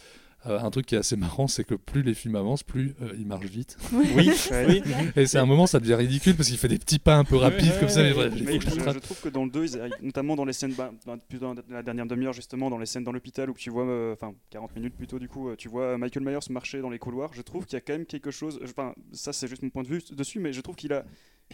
[0.46, 3.14] euh, un truc qui est assez marrant, c'est que plus les films avancent, plus euh,
[3.18, 3.78] ils marchent vite.
[3.94, 4.82] Oui, oui.
[5.16, 7.36] Et c'est un moment, ça devient ridicule parce qu'il fait des petits pas un peu
[7.38, 8.02] rapides comme ça.
[8.04, 8.14] mais
[8.46, 10.92] Mais je, je trouve que dans le 2, ils arrivent- notamment dans les scènes, bah,
[11.30, 14.14] plus dans la dernière demi-heure justement, dans les scènes dans l'hôpital où tu vois, euh,
[14.14, 17.32] enfin 40 minutes plutôt du coup, euh, tu vois Michael Myers marcher dans les couloirs.
[17.34, 19.70] Je trouve qu'il y a quand même quelque chose, je- enfin ça c'est juste mon
[19.70, 21.04] point de vue dessus, mais je trouve qu'il a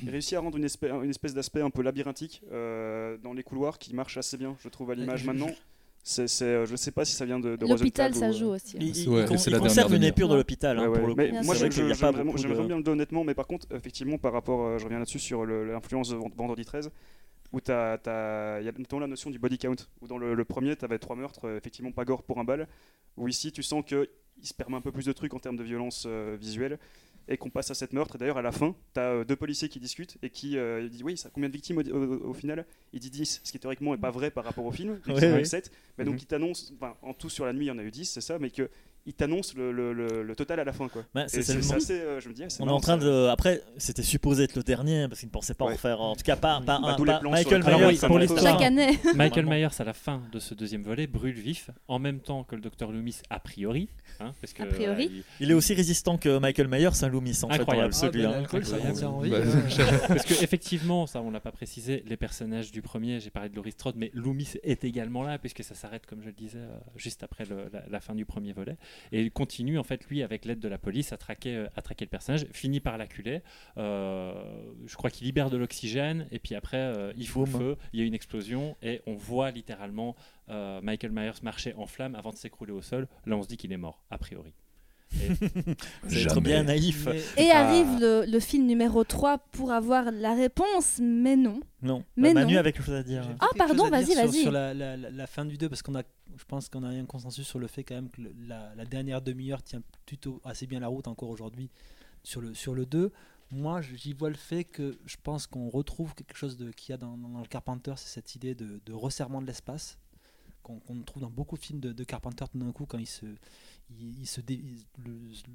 [0.07, 3.77] réussi à rendre une espèce, une espèce d'aspect un peu labyrinthique euh, dans les couloirs
[3.79, 5.25] qui marche assez bien, je trouve à l'image je-
[6.09, 6.27] maintenant.
[6.27, 8.51] C'est, c'est, euh, je sais pas si ça vient de, de L'hôpital, ça ou, joue
[8.51, 8.77] euh, aussi.
[8.79, 10.87] Il, il- Ouais, il con- c'est il la conserve une épure de l'hôpital hein, Ouais,
[10.87, 10.99] ouais.
[10.99, 11.17] pour le coup.
[11.17, 12.23] Mais Bien moi, j'aimerais de-
[12.67, 15.45] bien le dire honnêtement, mais par contre, effectivement, par rapport, euh, je reviens là-dessus sur
[15.45, 16.91] le- l'influence de Vend- Vendredi 13,
[17.51, 20.75] où il y a notamment la notion du body count, où dans le, le premier,
[20.75, 22.67] tu avais trois meurtres, effectivement pas gore pour un bal,
[23.17, 24.07] où ici, tu sens qu'il
[24.43, 26.77] se permet un peu plus de trucs en termes de violence euh, visuelle,
[27.29, 28.15] et qu'on passe à cette meurtre.
[28.15, 31.03] Et d'ailleurs, à la fin, tu as deux policiers qui discutent, et qui euh, disent
[31.03, 32.65] Oui, ça, combien de victimes au, au- au final?
[32.91, 35.31] Il dit 10, ce qui théoriquement n'est pas vrai par rapport au film, qu'ils Ouais,
[35.31, 35.45] ouais.
[35.45, 35.71] 7.
[35.97, 36.19] Mais donc, Mhm.
[36.21, 38.37] il t'annonce, en tout sur la nuit, il y en a eu 10, c'est ça,
[38.39, 38.69] mais que.
[39.05, 40.87] Il t'annonce le, le- le- le total à la fin.
[40.87, 41.03] Quoi.
[41.15, 41.49] Et c'est
[41.91, 43.05] euh, je me dis, ah, c'est On est en train ça.
[43.05, 43.27] de.
[43.27, 45.99] Après, c'était supposé être le dernier parce qu'il ne pensait pas en refaire.
[46.01, 47.97] En tout cas, pas, pas, Bah, un- pas Michael Myers.
[48.05, 48.59] Pour l'histoire.
[49.15, 49.45] Michael.
[49.45, 52.61] Myers, à la fin de ce deuxième volet, brûle vif, en même temps que le
[52.61, 53.89] docteur Loomis, a priori.
[54.19, 55.07] hein, parce que, A priori.
[55.07, 57.93] voilà, il- Il est aussi résistant que Michael Myers, un Loomis en Incroyable.
[57.93, 58.05] fait.
[58.07, 58.29] dans celui-là.
[58.29, 58.77] Ah, ça
[59.07, 59.23] Incroyable.
[59.23, 59.37] vie, Bah,
[60.03, 60.05] hein.
[60.07, 63.55] Parce que effectivement, ça on l'a pas précisé, les personnages du premier, j'ai parlé de
[63.55, 66.77] Laurie Strode, mais Loomis est également là puisque ça s'arrête comme je le disais euh,
[66.95, 67.45] juste après
[67.89, 68.77] la fin du premier volet
[69.11, 71.81] et il continue en fait lui avec l'aide de la police à traquer euh, à
[71.81, 73.41] traquer le personnage, finit par l'acculer.
[73.77, 74.33] Euh,
[74.85, 77.47] je crois qu'il libère de l'oxygène et puis après euh, il Boum.
[77.47, 80.15] feu, il y a une explosion et on voit littéralement
[80.81, 83.07] Michael Myers marcher en flammes avant de s'écrouler au sol.
[83.27, 84.53] Là on se dit qu'il est mort a priori.
[86.27, 87.05] Trop bien naïf.
[87.07, 87.67] Mais- Et Ah.
[87.67, 91.59] arrive le, le film numéro 3 pour avoir la réponse, mais non.
[91.81, 92.03] Non.
[92.15, 92.59] Mais Manu non.
[92.59, 93.27] avait quelque chose à dire.
[93.39, 94.41] Ah, pardon, vas-y, sur- vas-y.
[94.43, 96.03] Sur la, la- la- la fin du 2, parce qu'on a,
[96.37, 98.85] je pense qu'on a un consensus sur le fait quand même que le- la, la
[98.85, 101.69] dernière demi-heure tient plutôt assez bien la route encore aujourd'hui
[102.23, 103.11] sur le, sur le 2.
[103.51, 106.97] Moi, j'y vois le fait que je pense qu'on retrouve quelque chose qu'il y a
[106.97, 109.97] dans, dans le Carpenter, c'est cette idée de, de resserrement de l'espace
[110.61, 113.07] qu'on qu'on trouve dans beaucoup de films de, de Carpenter tout d'un coup quand il
[113.07, 113.25] se,
[113.89, 115.13] il, il se dé- il- le,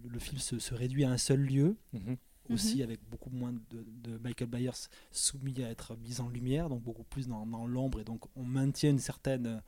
[0.09, 2.16] le film se, se réduit à un seul lieu Mhm.
[2.51, 6.82] aussi avec beaucoup moins de, de Michael Myers soumis à être mis en lumière, donc
[6.82, 9.62] beaucoup plus dans, dans l'ombre, et donc on maintient une certaine,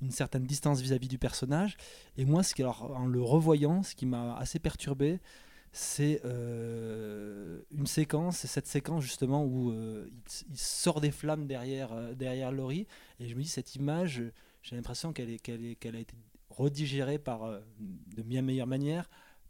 [0.00, 1.76] une certaine distance vis-à-vis du personnage.
[2.16, 5.18] Et moi, ce qui, alors, en le revoyant, ce qui m'a assez perturbé,
[5.72, 11.46] c'est euh, une séquence, c'est cette séquence justement où euh, il, il sort des flammes
[11.46, 12.86] derrière, euh, derrière Laurie,
[13.18, 14.22] et je me dis, cette image,
[14.62, 16.14] j'ai l'impression qu'elle est, qu'elle est, qu'elle a été
[16.56, 17.60] redigérée par, euh,
[18.16, 19.08] de bien meilleure manière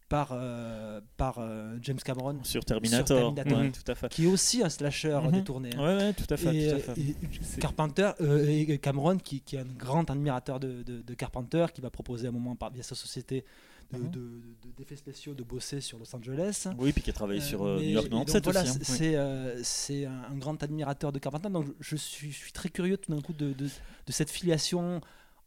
[0.09, 3.35] par, euh, par euh, James Cameron, Sur Terminator.
[3.35, 3.59] Terminator.
[3.59, 3.73] ouais, Mhm.
[3.73, 4.09] tout à fait.
[4.11, 5.31] qui est aussi un slasher Mhm.
[5.33, 5.71] détourné.
[5.75, 5.79] hein.
[5.83, 6.55] Ouais, ouais, tout à fait.
[6.55, 7.01] Et, tout à fait.
[7.01, 11.15] et C'est- Carpenter euh, et Cameron, qui, qui est un grand admirateur de, de- de
[11.15, 13.45] Carpenter, qui va proposer à un moment par, via sa société
[13.91, 14.11] de- Mhm.
[14.11, 16.67] de- de- d'effets spéciaux de bosser sur Los Angeles.
[16.79, 19.17] Oui, puis qui a travaillé sur mais- New York et donc 97 voilà, aussi.
[19.17, 19.61] hein.
[19.63, 23.15] c'est- un, un grand admirateur de Carpenter, donc je, suis, je suis très curieux tout
[23.15, 25.01] d'un coup de, de- de cette filiation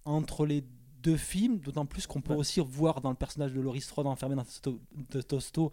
[0.05, 0.67] entre les deux
[1.15, 2.39] films, d'autant plus qu'on peut Ouais.
[2.39, 4.79] aussi voir dans le personnage de Laurie Strode enfermé dans Tosto,
[5.11, 5.71] de Tosto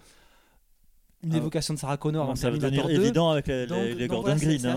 [1.24, 2.90] une Ah, évocation de Sarah Connor dans ça va devenir 2.
[2.94, 4.58] évident avec les, Donc- les- Gordon voilà, c'est- Green.
[4.58, 4.68] C'est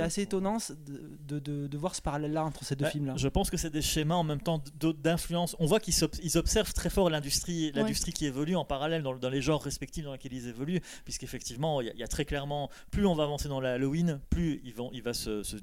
[0.00, 3.12] hein, assez, étonnant de, de- de- de voir ce parallèle-là entre ces deux Bah, films-là.
[3.18, 4.62] Je pense que c'est des schémas en même temps
[5.02, 5.54] d'influence.
[5.58, 5.94] On voit qu'ils
[6.38, 10.04] observent très fort l'industrie, l'industrie qui évolue en parallèle dans, le- dans les genres respectifs
[10.06, 13.14] dans lesquels ils évoluent, puisqu'effectivement, il y, a- il y a très clairement, plus on
[13.14, 15.56] va avancer dans la Halloween, plus ils vont, il va se, se.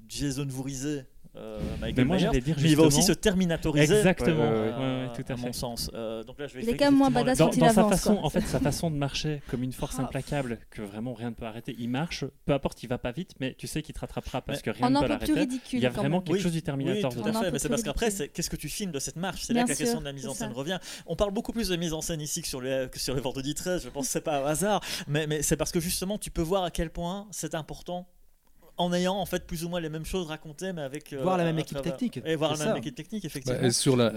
[1.40, 3.96] Euh, Michael Mais moi, Myers, j'allais dire mais il va aussi se terminatoriser.
[3.96, 5.42] Exactement, Ouais, ouais, ouais, euh, ouais, tout à, à fait.
[5.46, 5.90] mon sens.
[5.94, 7.60] Euh, donc là, je vais Il est quand même moins badass le- Dans, quand il
[7.62, 8.26] dans sa façon, quoi.
[8.26, 10.04] en fait, sa façon de marcher comme une force Ah.
[10.04, 11.76] implacable que vraiment rien ne peut arrêter.
[11.80, 14.60] Il marche, peu importe, il va pas vite, mais tu sais qu'il te rattrapera parce
[14.60, 15.34] Mais que rien On ne en peut l'arrêter.
[15.34, 15.80] ridicule.
[15.80, 17.70] Il y a vraiment quelque Oui, chose du Terminator Oui, tout à fait, mais c'est
[17.70, 19.44] parce qu'après, qu'est-ce que tu filmes de cette marche?
[19.44, 20.80] C'est là que la question de la mise en scène revient.
[21.06, 23.54] On parle beaucoup plus de mise en scène ici que sur les, que sur vendredis
[23.54, 26.42] 13, je pense que c'est pas un hasard, mais c'est parce que justement, tu peux
[26.42, 28.08] voir à quel point c'est important
[28.80, 31.14] en ayant en fait plus ou moins les mêmes choses racontées, mais avec.
[31.14, 33.28] euh, Voir la même à équipe travers- technique, Et voir la même équipe technique, Bah,
[33.28, 33.62] effectivement.
[33.62, 34.12] et sur la.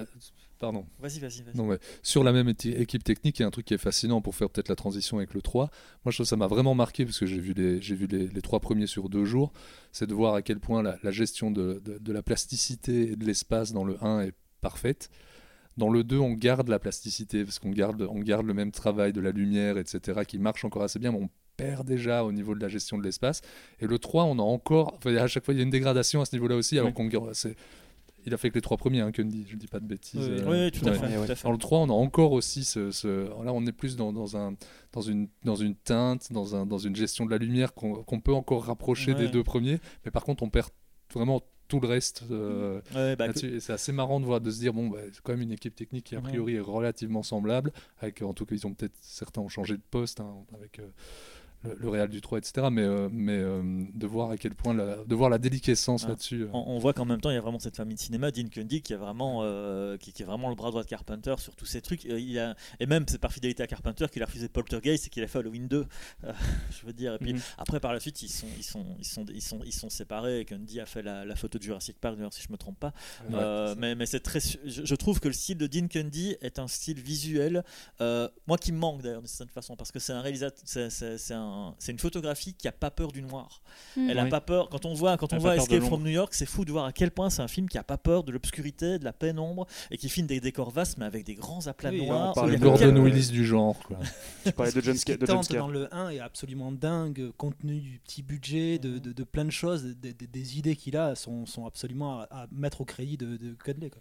[0.59, 0.87] Pardon.
[1.01, 1.57] Vas-y, vas-y, vas-y.
[1.57, 1.79] Non, ouais.
[2.05, 4.49] Sur la même équipe technique, il y a un truc qui est fascinant pour faire
[4.49, 5.65] peut-être la transition avec le 3.
[6.05, 8.07] Moi, je trouve que ça m'a vraiment marqué parce que j'ai vu, les, j'ai vu
[8.07, 9.53] les, les trois premiers sur deux jours.
[9.91, 13.17] C'est de voir à quel point la, la gestion de, de- de la plasticité et
[13.17, 15.11] de l'espace dans le 1 est parfaite.
[15.77, 19.13] Dans le 2, on garde la plasticité parce qu'on garde, on garde le même travail
[19.13, 21.31] de la lumière, etc., qui marche encore assez bien, mais on
[21.63, 23.41] perd déjà au niveau de la gestion de l'espace.
[23.81, 24.95] Et le 3, on a encore.
[24.97, 27.09] enfin, à chaque fois, il y a une dégradation à ce niveau-là aussi, alors Oui.
[27.11, 27.35] qu'on.
[27.35, 27.57] c'est-
[28.25, 30.21] Il a fait que les trois premiers, hein, Kundy, je ne dis pas de bêtises.
[30.29, 30.41] Oui, oui.
[30.43, 30.97] euh, Oui, tout à ouais.
[30.97, 31.07] fait.
[31.09, 31.27] Ouais, ouais.
[31.27, 31.43] tout à fait.
[31.43, 32.93] Dans le 3, on a encore aussi ce.
[32.93, 34.55] ce- là, on est plus dans, dans, un,
[34.93, 38.21] dans, une, dans une teinte, dans, un, dans une gestion de la lumière qu'on qu'on
[38.21, 39.81] peut encore rapprocher des deux premiers.
[40.05, 40.69] Mais par contre, on perd
[41.13, 43.57] vraiment tout le reste euh, Ouais, bah, là-dessus.
[43.57, 45.51] Et c'est assez marrant de voir, de se dire, bon, bah, c'est quand même une
[45.53, 47.73] équipe technique qui, a priori, est relativement semblable.
[48.01, 48.95] Avec, en tout cas, ils ont peut-être.
[49.01, 50.79] Certains ont changé de poste hein, avec.
[50.79, 50.87] euh,
[51.65, 52.69] le, le Real du 3, etc.
[52.71, 53.63] Mais, euh, mais euh,
[53.95, 56.11] de voir à quel point, la, de voir la déliquescence Ah.
[56.11, 56.43] là-dessus.
[56.43, 56.49] euh.
[56.53, 58.49] on, on voit qu'en même temps, il y a vraiment cette famille de cinéma, Dean
[58.51, 61.55] Cundy, qui est vraiment, euh, qui, qui est vraiment le bras droit de Carpenter sur
[61.57, 62.05] tous ces trucs.
[62.05, 65.23] Il a, et même, c'est par fidélité à Carpenter qu'il a refusé Poltergeist et qu'il
[65.23, 65.87] a fait Halloween 2.
[66.25, 66.33] Euh,
[66.81, 67.15] je veux dire.
[67.15, 67.41] Et puis Mhm.
[67.59, 70.41] après, par la suite, ils sont, ils sont, ils sont, ils sont, ils sont séparés.
[70.41, 72.79] Et Cundy a fait la, la photo de Jurassic Park, d'ailleurs, si je me trompe
[72.79, 72.93] pas.
[73.31, 76.59] Ouais, mais mais c'est très, je, je trouve que le style de Dean Cundy est
[76.59, 77.63] un style visuel,
[78.01, 81.35] moi qui me manque d'ailleurs d'une certaine façon, parce que c'est un réalisateur, c'est, c'est
[81.53, 83.61] un- c'est une photographie qui a pas peur du noir.
[83.97, 84.11] Mm.
[84.11, 84.31] Elle a Oui.
[84.31, 84.69] pas peur.
[84.69, 86.03] Quand on voit, quand Elle on voit Escape from.
[86.03, 87.99] New York, c'est fou de voir à quel point c'est un film qui a pas
[87.99, 91.35] peur de l'obscurité, de la pénombre, et qui filme des décors vastes, mais avec des
[91.35, 92.35] grands aplats Oui, on noirs.
[92.37, 93.79] y a de Gordon Willis du genre.
[93.81, 93.99] Quoi.
[94.45, 97.59] Tu parlais de John Ce qui de tente dans le 1 est absolument dingue, compte
[97.59, 100.97] tenu du petit budget, de, de, de plein de choses, des, des- des idées qu'il
[100.97, 103.91] a sont, sont absolument à, à mettre au crédit de, de Cudley.
[103.91, 104.01] quoi.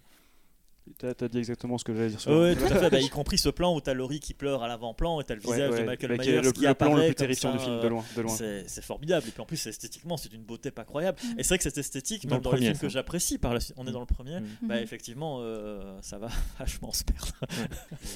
[0.98, 2.20] T'as dit exactement ce que j'allais dire.
[2.20, 2.90] sur Oui, le- tout à fait.
[2.90, 5.40] Bah, y compris ce plan où t'as Laurie qui pleure à l'avant-plan et t'as le
[5.46, 7.52] Ouais, visage de ouais, Michael bah, Myers le, qui le plan le apparaît plus terrifiant
[7.52, 8.04] ça, du film, de loin.
[8.16, 8.34] De loin.
[8.34, 9.26] C'est c'est formidable.
[9.28, 11.18] Et puis en plus, esthétiquement, c'est d'une beauté pas croyable.
[11.22, 11.38] Mm.
[11.38, 13.38] Et c'est vrai que cette esthétique, Dans même le dans les premier, films que j'apprécie,
[13.38, 13.92] par la suite, on est Mm.
[13.92, 14.46] dans le premier, Mm.
[14.62, 16.28] bah, effectivement, euh, ça va
[16.58, 17.32] vachement se perdre.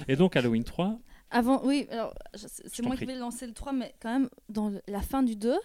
[0.09, 0.99] Et donc Halloween 3,
[1.31, 4.29] Avant, oui, alors je- c'est Je moi qui vais lancer le 3, mais quand même,
[4.49, 5.57] dans la fin du 2,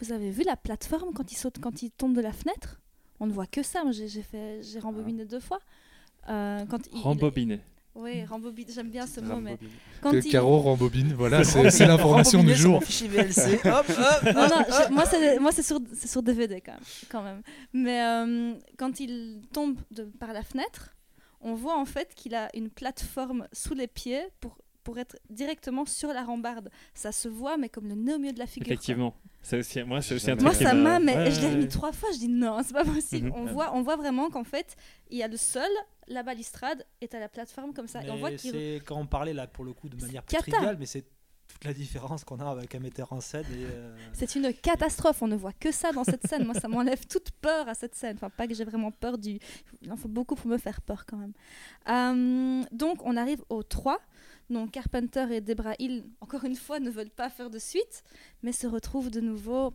[0.00, 2.80] vous avez vu la plateforme quand il saute, quand il tombe de la fenêtre?
[3.20, 3.82] On ne voit que ça.
[3.84, 5.60] Moi, j'ai j'ai fait, j'ai rembobiné deux fois.
[6.28, 7.60] Euh, quand il, rembobiné.
[7.94, 8.72] Oui, rembobiné.
[8.72, 9.68] J'aime bien ce mot, mais Rambobine.
[10.00, 10.30] quand Que il...
[10.32, 12.82] Caro rembobine, voilà, c'est l'information du jour.
[12.82, 13.54] fichier VLC.
[13.66, 14.90] hop, hop, Non, non, hop, je- hop.
[14.90, 15.62] moi, c'est, moi c'est,
[16.06, 16.80] sur, DVD quand même.
[17.10, 17.42] Quand même.
[17.74, 20.94] Mais euh, quand il tombe de, par la fenêtre,
[21.42, 25.84] on voit en fait qu'il a une plateforme sous les pieds pour, pour être directement
[25.84, 26.70] sur la rambarde.
[26.94, 28.68] Ça se voit, mais comme le nez au milieu de la figure.
[28.96, 29.14] quoi.
[29.44, 29.44] Effectivement.
[29.44, 31.40] C'est aussi, moi, c'est aussi un Moi, truc Moi, qui ça m'a, mais Ouais, je
[31.40, 31.68] l'ai ouais, mis ouais.
[31.68, 32.08] trois fois.
[32.12, 33.28] Je dis non, c'est pas possible.
[33.28, 33.34] Mhm.
[33.36, 34.76] on, voit, on voit vraiment qu'en fait,
[35.10, 35.62] il y a le sol,
[36.08, 38.02] la balustrade et à la plateforme comme ça.
[38.04, 38.52] et on voit qu'il.
[38.52, 40.50] c'est quand on parlait là pour le coup de C'est manière plus cata.
[40.52, 41.04] triviale, mais c'est
[41.48, 43.44] toute la différence qu'on a avec un metteur en scène.
[43.52, 45.20] Et, euh, C'est une catastrophe.
[45.22, 46.44] On ne voit que ça dans cette scène.
[46.46, 48.16] Moi, ça m'enlève toute peur à cette scène.
[48.16, 49.38] Enfin, pas que j'ai vraiment peur du.
[49.82, 51.32] Il en faut beaucoup pour me faire peur quand même.
[51.90, 53.98] Euh, donc, on arrive au 3.
[54.52, 58.04] Donc, Carpenter et Debra Hill, encore une fois, ne veulent pas faire de suite,
[58.42, 59.72] mais se retrouvent de nouveau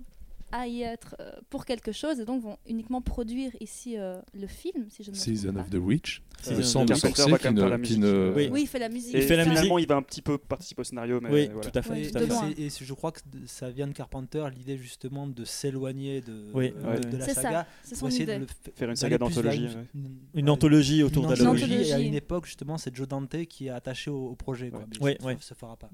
[0.52, 4.48] à y être euh, pour quelque chose et donc vont uniquement produire ici euh, le
[4.48, 6.22] film, si je ne me Season trompe of the Witch.
[6.42, 7.02] Season Le of sang the de Witch.
[7.02, 8.00] Carpenter sorcier va qui la ne, qui musique.
[8.00, 8.48] ne- Oui.
[8.48, 8.54] pas.
[8.54, 9.16] Oui, il fait la musique.
[9.16, 9.86] Et Il fait la finalement, musique.
[9.86, 11.70] il va un petit peu participer au scénario, mais Oui, voilà.
[11.70, 11.94] tout à fait.
[11.94, 12.32] Oui, tout à de fait.
[12.32, 12.52] loin.
[12.56, 16.46] C'est- Et je crois que de- ça vient de Carpenter, l'idée justement de s'éloigner de,
[16.54, 17.00] Oui, de- ouais.
[17.00, 17.50] de la C'est saga.
[17.52, 18.36] ça, c'est pour son essayer idée.
[18.36, 19.58] de le Faire une saga d'anthologie.
[19.58, 19.86] une- ouais.
[19.96, 21.50] une- Une ouais, anthologie autour une d'Halloween.
[21.64, 24.70] anthologie, Et à une époque, justement, c'est Joe Dante qui est attaché au, au projet.
[24.70, 24.80] quoi.
[24.80, 24.86] Ouais.
[24.92, 25.38] Mais Ouais, ça, ouais.
[25.42, 25.90] ça fera pas.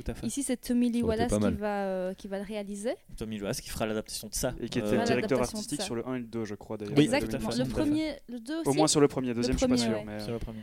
[0.00, 0.26] Tout à fait.
[0.26, 2.94] Ici, c'est Tommy Lee Wallace qui va, euh, qui va le réaliser.
[3.16, 4.54] Tommy Loas qui fera l'adaptation de ça.
[4.60, 6.94] Et qui était Euh, directeur artistique sur le 1 et le 2, je crois d'ailleurs.
[6.96, 7.50] Oui, Exactement.
[7.50, 8.68] Le premier, le 2 aussi.
[8.68, 9.98] Au moins sur le premier, deuxième, je suis pas premier, sûr.
[9.98, 10.04] ouais.
[10.06, 10.62] mais, C'est le premier.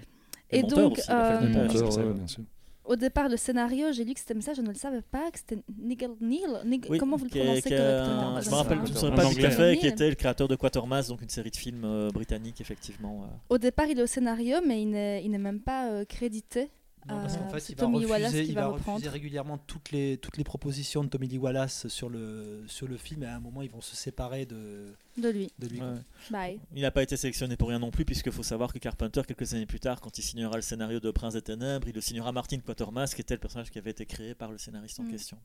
[0.52, 2.44] Et donc, aussi, le euh, bien sûr.
[2.86, 5.40] Au départ, le scénario, j'ai lu que c'était ça, je ne le savais pas, que
[5.40, 6.62] c'était Nigel Neal.
[6.88, 9.16] Oui, Comment vous le prononcez correctement un- Je Je ne me rappelle En son nom,
[9.16, 9.42] pas anglais.
[9.42, 12.10] tout à fait, qui était le créateur de Quatermass, donc une série de films euh,
[12.12, 13.24] britanniques, effectivement.
[13.24, 13.36] euh.
[13.50, 16.70] Au départ, il est au scénario, mais il n'est il n'est même pas euh, crédité.
[17.08, 19.10] Non, parce qu'en Euh, fait, c'est il va, Tommy refuser, Wallace qui il va refuser
[19.10, 23.22] régulièrement toutes les, toutes les propositions de Tommy Lee Wallace sur le, sur le film.
[23.24, 24.88] Et à un moment, ils vont se séparer de,
[25.18, 25.52] de lui.
[25.60, 25.82] de lui.
[25.82, 25.88] Ouais.
[26.32, 26.60] Bye.
[26.76, 29.54] Il n'a pas été sélectionné pour rien non plus, puisqu'il faut savoir que Carpenter, quelques
[29.54, 32.32] années plus tard, quand il signera le scénario de Prince des Ténèbres, il le signera
[32.32, 35.12] Martin Quatermass, qui était le personnage qui avait été créé par le scénariste en Mm.
[35.12, 35.38] question.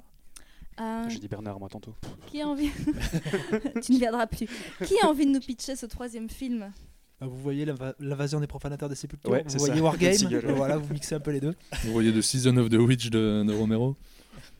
[0.80, 1.94] Euh, J'ai dit Bernard, moi, tantôt.
[2.28, 2.70] qui a envie
[3.82, 4.46] Tu ne viendras plus.
[4.86, 6.72] Qui a envie de nous pitcher ce troisième film?
[7.20, 9.82] Vous voyez l'inva- l'invasion des profanateurs des sépultures Ouais, Vous c'est voyez ça.
[9.82, 10.52] Wargame Seagull, ouais.
[10.52, 11.54] Voilà, vous mixez un peu les deux.
[11.84, 13.94] Vous voyez de Season of the Witch de, de Romero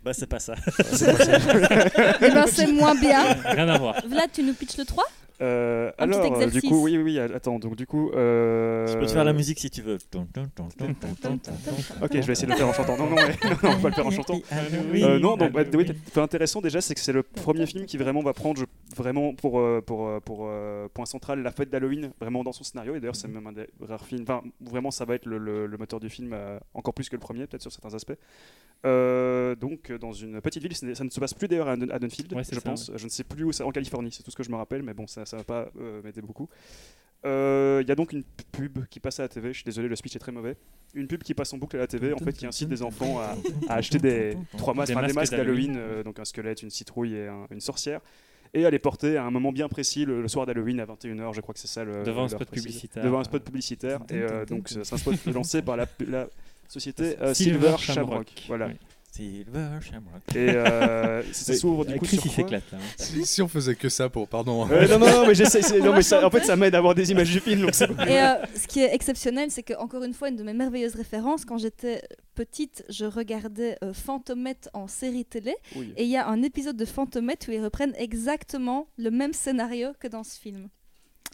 [0.04, 0.54] Bah, c'est pas ça.
[0.68, 3.32] Eh ben, c'est moins bien.
[3.44, 3.96] Rien à voir.
[4.06, 5.04] Vlad, tu nous pitches le 3
[5.43, 8.11] Euh, Un petit alors, euh, du coup, oui, oui, oui, attends, donc du coup.
[8.11, 9.97] euh, Je peux te faire la musique si tu veux.
[12.03, 12.97] Ok, je vais essayer de le faire en chantant.
[12.97, 13.30] Non, non, ouais.
[13.62, 14.41] non, on va pas le faire en chantant.
[14.93, 15.03] Oui.
[15.03, 17.97] Euh, non, donc, bah, oui, fait intéressant déjà, c'est que c'est le premier film qui
[17.97, 20.51] vraiment va prendre je- vraiment pour, euh, pour, pour
[20.95, 22.95] point central la fête d'Halloween, vraiment dans son scénario.
[22.95, 24.22] Et d'ailleurs, c'est même un des rares films.
[24.22, 27.16] Enfin, vraiment, ça va être le, le- le moteur du film, euh, encore plus que
[27.16, 28.12] le premier, peut-être sur certains aspects.
[28.86, 32.43] Euh, donc, dans une petite ville, ça ne se passe plus d'ailleurs à, Dunfield, Ouais,
[32.45, 32.91] je ça, pense.
[32.95, 34.82] Je ne sais plus où c'est, en Californie, c'est tout ce que je me rappelle,
[34.82, 36.49] mais bon, ça ne va pas euh, m'aider beaucoup.
[37.26, 39.89] Euh, Il y a donc une pub qui passe à la TV, je suis désolé,
[39.89, 40.57] le speech est très mauvais.
[40.95, 43.18] Une pub qui passe en boucle à la TV, en fait, qui incite des enfants
[43.20, 43.37] à,
[43.68, 45.74] à acheter des trois masques, Des enfin, des masques masques d'Halloween.
[45.76, 48.01] euh, donc un squelette, une citrouille et un- une sorcière,
[48.55, 51.35] et à les porter à un moment bien précis le, le soir d'Halloween à 21h,
[51.35, 52.03] je crois que c'est ça le.
[52.03, 52.64] Devant un spot précise.
[52.66, 53.05] publicitaire.
[53.05, 56.26] Devant un spot publicitaire, et euh, donc c'est un spot lancé par la, la
[56.68, 58.09] société euh, Silver Silver Shamrock.
[58.11, 58.45] Shamrock.
[58.49, 58.66] Voilà.
[58.68, 58.72] Oui.
[59.12, 60.22] Silver Shamrock.
[60.34, 62.78] Et euh, ça s'ouvre du coup Chris, sur quoi s'éclate là.
[62.78, 62.94] hein.
[62.96, 64.28] si, si on faisait que ça pour.
[64.28, 64.68] Pardon.
[64.70, 67.11] Euh, non, non, non, mais Non, mais ça, en fait, ça m'aide à avoir des
[67.11, 67.61] images du film.
[67.62, 68.02] Donc c'est bon.
[68.04, 70.94] Et euh, ce qui est exceptionnel, c'est que encore une fois, une de mes merveilleuses
[70.94, 72.02] références, quand j'étais
[72.34, 75.92] petite, je regardais euh, Fantomette en série télé, Oui.
[75.96, 79.88] et il y a un épisode de Fantomette où ils reprennent exactement le même scénario
[79.98, 80.68] que dans ce film.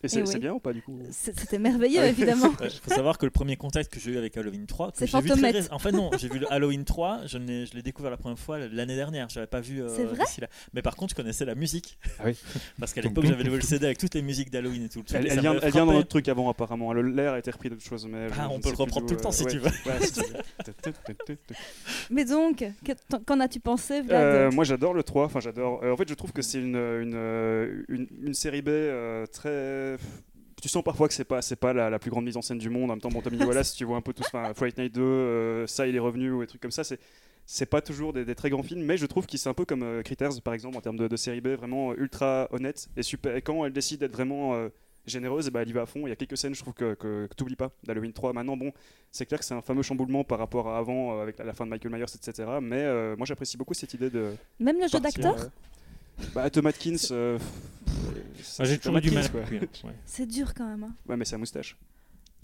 [0.02, 0.40] Et c'est Eh c'est oui.
[0.40, 0.98] bien ou pas du coup?
[1.10, 2.52] C'était merveilleux, évidemment.
[2.62, 5.06] Il faut savoir que le premier contact que j'ai eu avec Halloween 3, que C'est
[5.06, 8.58] très En fait, non, j'ai vu le Halloween 3, je l'ai découvert la première fois
[8.58, 9.28] l'année dernière.
[9.30, 9.82] Je l'avais pas vu.
[9.82, 10.24] euh, C'est vrai?
[10.40, 10.48] là.
[10.74, 11.98] Mais par contre, je connaissais la musique.
[12.18, 12.36] Ah oui.
[12.78, 14.98] Parce qu'à l'époque, j'avais le CD avec toutes les musiques d'Halloween et tout.
[15.00, 16.92] le truc, Elle, elle vient, elle vient dans notre truc avant apparemment.
[16.92, 19.20] Le- L'air a été repris d'autres choses, mais Ah, on peut le reprendre tout le
[19.20, 20.00] temps, si d'où, tu euh, veux.
[20.02, 20.92] si tu veux.
[22.10, 24.20] Mais donc, que- qu'en as-tu pensé, Vlad?
[24.22, 25.80] Euh, moi j'adore le 3, enfin j'adore.
[25.82, 28.68] euh, en fait je trouve que c'est une, une, une, une série B
[29.94, 29.98] euh.
[30.62, 32.58] Tu sens parfois que c'est pas, c'est pas la, la plus grande mise en scène
[32.58, 32.90] du monde.
[32.90, 34.22] En même temps, bon, Tommy Wallace, tu vois un peu tout.
[34.26, 36.82] Enfin, Fright Night 2, euh, ça il est revenu ou des trucs comme ça.
[36.82, 36.98] C'est,
[37.44, 39.64] c'est pas toujours des, des très grands films, mais je trouve qu'il c'est un peu
[39.64, 42.88] comme euh, Critters par exemple en termes de, de série B, vraiment euh, ultra honnête
[42.96, 43.36] et super.
[43.36, 44.68] Et quand elle décide d'être vraiment euh,
[45.06, 46.06] généreuse, et bah, elle y va à fond.
[46.06, 48.32] Il y a quelques scènes, je trouve que, que, que t'oublies pas d'Halloween 3.
[48.32, 48.72] Maintenant, bon,
[49.12, 51.52] c'est clair que c'est un fameux chamboulement par rapport à avant, euh, avec la, la
[51.52, 52.48] fin de Michael Myers, etc.
[52.60, 54.32] Mais euh, moi j'apprécie beaucoup cette idée de.
[54.58, 55.36] Même le jeu d'acteur?
[55.38, 56.96] euh, Bah, Tom Atkins.
[57.12, 57.38] euh,
[58.36, 59.24] j'ai c'est toujours du mal.
[60.04, 60.84] C'est dur quand même.
[60.84, 60.94] hein.
[61.08, 61.76] Ouais, mais c'est un moustache.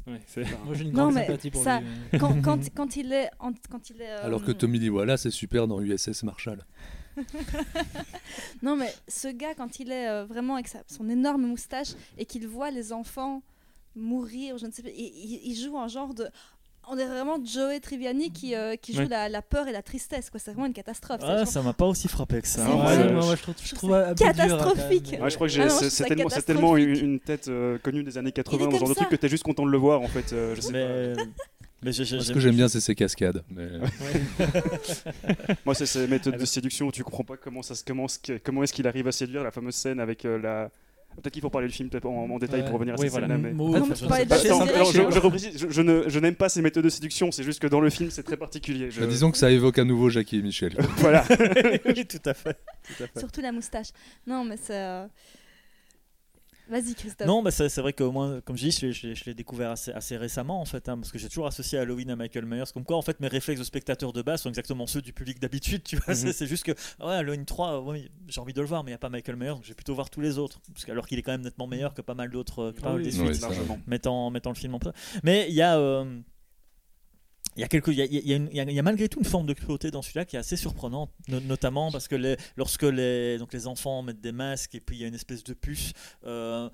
[0.07, 0.21] Ouais,
[0.65, 2.19] Moi, j'ai une Non, grande mais sympathie pour ça- lui.
[2.19, 3.31] Quand, quand, quand il est.
[3.39, 6.65] en- quand il est euh, Alors que Tommy Lee Wallace est super dans USS Marshall.
[8.63, 12.25] Non, mais ce gars, quand il est euh, vraiment avec sa- son énorme moustache et
[12.25, 13.43] qu'il voit les enfants
[13.95, 16.27] mourir, je ne sais pas, il, il- il joue un genre de.
[16.89, 19.09] On est vraiment Joey Triviani qui, euh, qui joue Ouais.
[19.09, 20.30] la, la peur et la tristesse.
[20.30, 20.41] quoi.
[20.41, 21.20] C'est vraiment une catastrophe.
[21.22, 22.64] Ah, genre- ça m'a pas aussi frappé que ça.
[22.68, 25.16] Ouais, moi, je trouve, je trouve hein, catastrophique.
[25.20, 26.05] Ouais, je crois que Ah c'est ça
[26.43, 29.07] tellement, une, tête euh, connue des années 80 Il est dans ce genre de truc
[29.09, 29.11] ça.
[29.11, 30.33] que t'es juste content de le voir en fait.
[30.33, 30.72] euh, je sais
[31.85, 33.43] Mais, Ce que j'aime bien, c'est ses cascades.
[33.51, 33.68] Mais...
[35.64, 36.47] Moi, c'est ces méthodes Ah de bah.
[36.47, 39.12] séduction où tu comprends pas comment, ça, se- comment, ce- comment est-ce qu'il arrive à
[39.12, 40.70] séduire la fameuse scène avec euh, la.
[41.17, 43.19] Peut-être qu'il faut parler du film peut-être en, en détail pour revenir à Oui, cette
[43.19, 43.29] voilà.
[43.29, 43.51] scène-là.
[46.09, 48.37] Je n'aime pas ces méthodes de séduction, c'est juste que dans le film c'est très
[48.37, 48.91] particulier.
[48.91, 50.75] Je- Bah, disons que ça évoque à nouveau Jackie et Michel.
[50.97, 51.25] Voilà.
[51.87, 52.57] oui, tout à fait.
[52.87, 53.19] Tout à fait.
[53.19, 53.89] Surtout la moustache.
[54.27, 55.03] Non, mais c'est.
[56.73, 57.27] Vas-y, Christophe.
[57.27, 59.35] Non, bah c'est vrai que moi, comme je dis, je l'ai- je l'ai- je l'ai
[59.35, 62.47] découvert assez, assez récemment en fait, hein, parce que j'ai toujours associé Halloween à Michael
[62.47, 62.64] Myers.
[62.73, 65.39] Comme quoi, en fait, mes réflexes de spectateur de base sont exactement ceux du public
[65.39, 65.83] d'habitude.
[65.85, 66.20] Tu vois, Mhm.
[66.20, 68.93] c'est- c'est juste que ouais, Halloween 3, ouais, j'ai envie de le voir, mais il
[68.95, 70.91] n'y a pas Michael Myers, donc je vais plutôt voir tous les autres, parce que-
[70.93, 73.03] alors qu'il est quand même nettement meilleur que pas mal d'autres, que pas Ah mal
[73.03, 73.45] des suites,
[73.87, 74.95] mettant le film en place.
[75.23, 76.20] Mais il y a euh,
[77.57, 81.11] il y, a malgré tout une forme de cruauté dans celui-là qui est assez surprenante,
[81.29, 85.03] no- notamment parce que lorsque les, donc les enfants mettent des masques et puis il
[85.03, 85.93] y a une espèce de puce.
[86.25, 86.69] euh,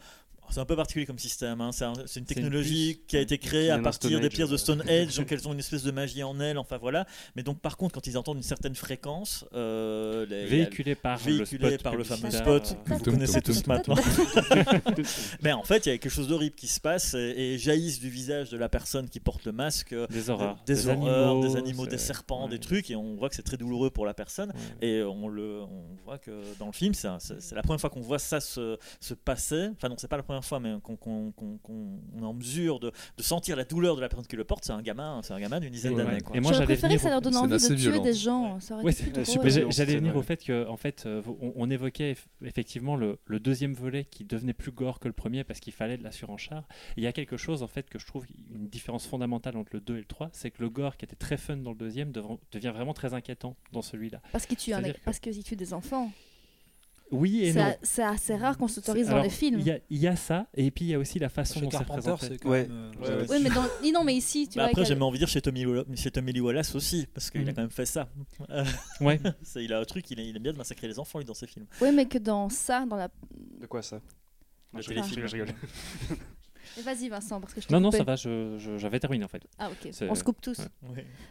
[0.50, 1.60] c'est un peu particulier comme système.
[1.60, 1.70] hein.
[1.72, 4.26] C'est un- c'est une C'est une technologie qui a été créée à partir Stone des
[4.26, 4.56] Age, pierres de.
[4.56, 6.58] Stonehenge, donc elles ont une espèce de magie en elles.
[6.58, 7.06] Enfin voilà.
[7.36, 11.44] Mais donc par contre, quand ils entendent une certaine fréquence, euh, les- Véhiculé par le
[11.44, 13.96] spot par le fameux spot que vous connaissez tous maintenant.
[15.42, 17.18] Mais en fait, il y a quelque chose d'horrible qui se passe et,
[17.54, 20.88] et jaillissent du visage de la personne qui porte le masque euh, des horreurs, des,
[20.88, 22.50] horreurs, des animaux, animaux, des serpents, ouais.
[22.50, 24.50] des trucs, et on voit que c'est très douloureux pour la personne.
[24.80, 24.88] Ouais.
[24.88, 27.80] Et on, le, on voit que dans le film, c'est un- c'est c'est la première
[27.80, 29.68] fois qu'on voit ça se, se passer.
[29.76, 32.34] Enfin, non, c'est pas la première fois, mais qu'on qu'on- qu'on- qu'on- on est en
[32.34, 34.64] mesure de, de sentir la douleur de la personne qui le porte.
[34.64, 36.04] C'est un gamin, c'est un gamin d'une dizaine Ouais.
[36.04, 36.20] d'années.
[36.20, 36.36] quoi.
[36.36, 38.02] Et moi, j'allais préféré que ça leur donne envie de tuer violent.
[38.02, 38.58] des gens.
[38.82, 42.96] Ouais, violent, J'allais venir au fait que, en fait, euh, on, on évoquait eff- effectivement
[42.96, 46.04] le, le deuxième volet qui devenait plus gore que le premier parce qu'il fallait de
[46.04, 46.66] la surenchar.
[46.96, 48.24] Et Il y a quelque chose en fait que je trouve
[48.54, 51.16] une différence fondamentale entre le 2 et le 3, c'est que le gore qui était
[51.16, 54.20] très fun dans le deuxième dev- devient vraiment très inquiétant dans celui-là.
[54.32, 56.10] Parce qu'ils tuent, un- que- parce qu'ils tuent des enfants.
[57.10, 57.74] Oui et C'est non.
[57.82, 59.60] C'est assez rare qu'on s'autorise dans les films.
[59.60, 61.54] Il y, a- il y a ça, et puis il y a aussi la façon
[61.54, 62.26] Chez dont c'est Carpenter, présenté.
[62.28, 62.68] c'est quand Ouais.
[62.68, 62.70] même.
[62.72, 63.26] euh, Ouais, ouais.
[63.30, 63.98] Oui, mais dans...
[64.00, 64.70] non, mais ici, tu Bah vois.
[64.70, 67.44] après, j'ai envie de dire chez Tommy, chez Tommy Lee Wallace aussi, parce qu'il a
[67.44, 67.54] Mhm.
[67.54, 68.08] quand même fait ça.
[68.50, 68.64] Euh,
[69.00, 69.18] Ouais.
[69.56, 71.66] il a un truc, il, aime bien de massacrer les enfants lui, dans ses films.
[71.80, 73.08] Oui, mais que dans ça, dans la.
[73.60, 74.00] De quoi ça?
[74.74, 75.14] Le téléfilm.
[75.14, 75.54] rigole, je rigole.
[76.76, 77.96] Mais Vas-y, Vincent, parce que je Non, non, coupé.
[77.98, 79.42] ça va, je- je- j'avais terminé en fait.
[79.58, 79.90] Ah, ok.
[80.10, 80.60] On se coupe tous.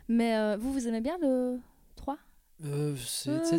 [0.07, 1.61] Mais euh, vous, vous aimez bien le 3
[2.65, 2.95] Euh,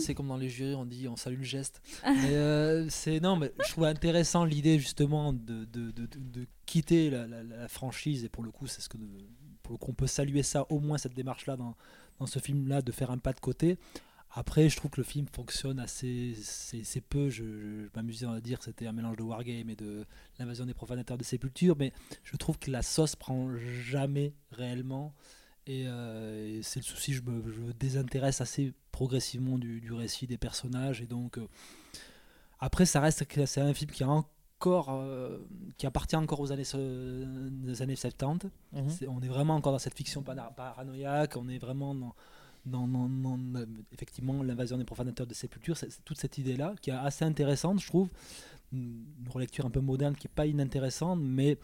[0.01, 1.81] c'est comme dans les jurys, on dit on salue le geste.
[2.05, 7.09] mais euh, c'est non, mais je trouve intéressant l'idée justement de, de, de, de- quitter
[7.11, 8.99] la, la- la franchise et pour le coup, c'est ce que
[9.63, 11.77] pour le coup, on peut saluer ça au moins cette démarche-là dans,
[12.19, 13.79] dans ce film-là de faire un pas de côté.
[14.31, 16.35] Après, je trouve que le film fonctionne assez
[17.09, 17.31] peu.
[17.31, 20.05] Je, je, je m'amusais à dire que c'était un mélange de wargame et de
[20.39, 21.93] l'invasion des profanateurs de sépulture, mais
[22.25, 25.15] je trouve que la sauce prend jamais réellement.
[25.67, 29.93] Et, euh, et c'est le souci, je me, je me désintéresse assez progressivement du, du
[29.93, 31.01] récit des personnages.
[31.01, 31.47] Et donc, euh,
[32.59, 35.39] après, ça reste c'est un film qui, a encore, euh,
[35.77, 38.49] qui appartient encore aux années, euh, des années 70.
[38.73, 38.83] Mhm.
[39.09, 42.15] On est vraiment encore dans cette fiction paranoïaque, on est vraiment dans,
[42.67, 45.77] dans, dans- dans, euh, effectivement l'invasion des profanateurs de sépulture.
[45.77, 48.09] C'est toute cette idée-là qui est assez intéressante, je trouve.
[48.73, 51.57] Une relecture un peu moderne qui n'est pas inintéressante, mais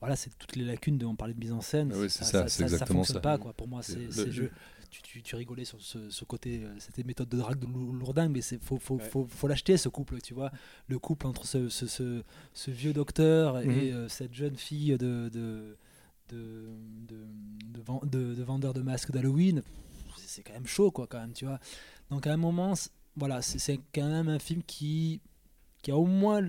[0.00, 1.92] voilà, c'est toutes les lacunes de on parlait de mise en scène.
[1.94, 3.20] Oui, c'est ça, c'est ça exactement fonctionne ça.
[3.20, 3.52] pas, quoi.
[3.52, 4.06] Pour moi, C'est le-
[4.44, 4.50] le-
[4.92, 7.92] tu, tu, tu rigolais sur ce, ce côté, euh, c'était méthode de drague de lou-
[7.92, 9.08] lourdingue, mais c'est faut, faut, Ouais.
[9.08, 10.52] faut, faut l'acheter ce couple, tu vois.
[10.86, 12.22] Le couple entre ce, ce, ce,
[12.52, 13.70] ce vieux docteur Mhm.
[13.70, 15.76] et euh, cette jeune fille de, de,
[16.28, 16.68] de,
[17.08, 17.16] de,
[17.74, 19.62] de, ven- de- de vendeur de masques d'Halloween,
[20.18, 21.58] c'est quand même chaud, quoi, quand même, tu vois.
[22.10, 22.74] Donc à un moment,
[23.16, 25.20] voilà, c'est quand même un film qui,
[25.82, 26.42] qui a au moins.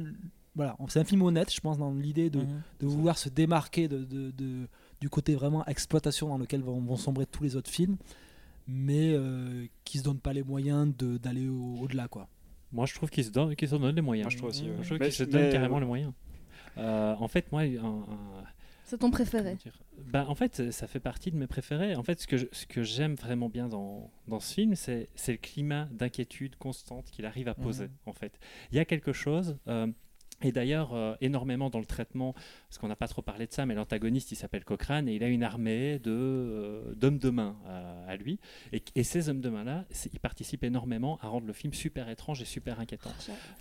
[0.56, 2.62] Voilà, c'est un film honnête, je pense, dans l'idée de, Mhm.
[2.82, 4.68] de vouloir se démarquer de, de- de-
[5.02, 7.98] du côté vraiment exploitation dans lequel vont, vont sombrer tous les autres films,
[8.68, 12.30] mais euh, qui se donnent pas les moyens de- d'aller au- au-delà, quoi.
[12.72, 14.26] Moi, je trouve qu'ils se donnent, qu'ils se donnent les moyens.
[14.26, 14.64] Moi, je trouve aussi.
[14.64, 14.76] ouais.
[14.82, 16.12] Je trouve Mais- qu'ils se donnent euh, carrément les moyens.
[16.78, 18.44] Euh, en fait, moi, un- un,
[18.86, 19.58] C'est ton préféré.
[20.12, 21.96] Bah, en fait, ça fait partie de mes préférés.
[21.96, 25.10] En fait, ce que, je- ce que j'aime vraiment bien dans, dans ce film, c'est,
[25.16, 27.86] c'est le climat d'inquiétude constante qu'il arrive à poser.
[27.86, 27.92] Mhm.
[28.08, 28.40] En fait,
[28.72, 29.58] il y a quelque chose.
[29.68, 29.88] euh,
[30.44, 32.34] et d'ailleurs, euh, énormément dans le traitement,
[32.68, 35.24] parce qu'on n'a pas trop parlé de ça, mais l'antagoniste, il s'appelle Cochrane, et il
[35.24, 38.40] a une armée de, euh, d'hommes de main euh, à lui.
[38.72, 42.42] Et, et ces hommes de main-là, ils participent énormément à rendre le film super étrange
[42.42, 43.12] et super inquiétant.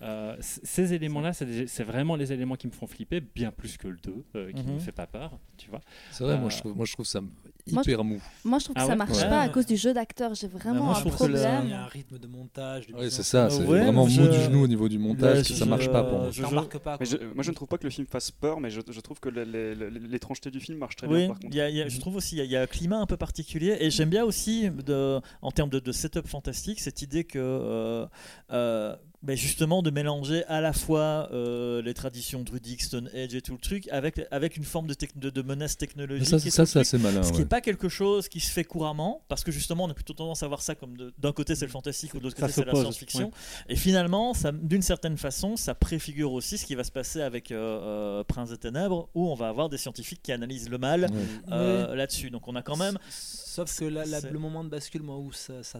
[0.02, 3.52] Euh, c- ces éléments-là, c'est, des- c'est vraiment les éléments qui me font flipper, bien
[3.52, 4.74] plus que le 2, euh, qui ne Mhm.
[4.74, 5.80] me fait pas peur, tu vois.
[6.10, 7.20] C'est vrai, moi, je trouve, moi je trouve ça
[7.66, 8.20] hyper mou.
[8.44, 8.96] Moi, je trouve que Ah ça ouais?
[8.96, 9.28] marche Ouais.
[9.28, 10.34] pas à cause du jeu d'acteur.
[10.34, 11.72] J'ai vraiment moi, je un le- Il y a problème.
[11.72, 12.86] un rythme de montage.
[12.94, 15.64] en c'est ça, c'est Ouais, vraiment mou je- du genou au niveau du montage, ça
[15.66, 16.30] marche pas pour moi.
[16.30, 16.96] je- Ça embarque pas.
[17.00, 17.18] Mais quoi.
[17.20, 19.20] je- moi, je ne trouve pas que le film fasse peur, mais je, je trouve
[19.20, 21.16] que l'étrangeté du film marche très bien.
[21.16, 21.48] Oui, Par contre.
[21.50, 22.62] il y a- il y a- je trouve aussi il y, a- il y a
[22.62, 26.26] un climat un peu particulier et j'aime bien aussi de, en termes de, de setup
[26.26, 28.06] fantastique cette idée que euh,
[28.52, 33.40] euh, ben justement de mélanger à la fois euh, les traditions druidiques, Stone Age et
[33.40, 36.26] tout le truc avec, avec une forme de, tec- de, de menace Mais technologique.
[36.26, 37.22] ça, et c'est- tout ça c'est assez malin.
[37.22, 37.42] Ce qui ouais.
[37.44, 40.42] n'est pas quelque chose qui se fait couramment, parce que justement on a plutôt tendance
[40.42, 42.74] à voir ça comme d'un côté c'est le fantastique ou de l'autre côté c'est la
[42.74, 43.30] science-fiction.
[43.68, 47.56] Et finalement, d'une certaine façon, ça préfigure aussi ce qui va se passer avec euh,
[48.20, 51.08] euh, Prince des Ténèbres, où on va avoir des scientifiques qui analysent le mal Ouais.
[51.52, 52.30] euh, là-dessus.
[52.30, 52.98] Donc on a quand même.
[53.08, 55.78] Sauf que la- la- c'est- le moment de bascule, moi, où ça, ça,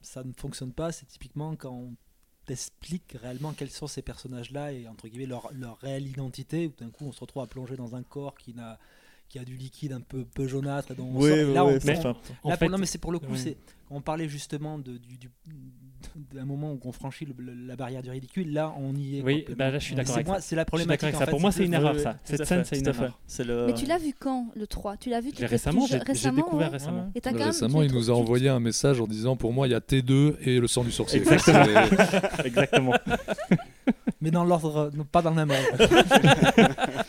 [0.00, 1.90] ça ne fonctionne pas, c'est typiquement quand
[2.50, 6.66] t'explique réellement quels sont ces personnages-là et entre guillemets leur, leur réelle identité.
[6.66, 8.76] Où d'un coup, on se retrouve à plonger dans un corps qui n'a
[9.30, 10.90] qui a du liquide un peu, peu jaunâtre.
[10.90, 12.66] et dont on Oui, sort- oui, là, oui, on- mais on- enfin, En Là, fait,
[12.66, 13.38] pour- non, mais c'est pour le coup, ouais.
[13.38, 13.56] c'est
[13.90, 15.30] on parlait justement de, du, du-
[16.32, 18.52] d'un moment où on franchit le- le- la barrière du ridicule.
[18.52, 19.22] Là, on y est.
[19.22, 20.40] Oui, bah là, je suis d'accord c'est avec moi- ça.
[20.42, 21.14] C'est la problématique.
[21.14, 21.24] en ça.
[21.26, 22.16] fait, Pour moi, c'est une erreur, Oui, ça.
[22.24, 23.18] Cette scène, c'est une erreur.
[23.26, 23.66] C'est le.
[23.66, 26.36] Mais tu l'as vu quand, le 3 Tu l'as vu tout- récemment, j'ai j'ai récemment,
[26.36, 26.72] découvert ouais.
[26.78, 27.10] récemment.
[27.14, 29.68] Et t'as quand même- Récemment, il nous a envoyé un message en disant pour moi
[29.68, 31.20] il y a T2 et le sang du sorcier.
[32.44, 32.94] Exactement.
[34.22, 35.88] Mais dans l'ordre, non, pas dans le même ordre.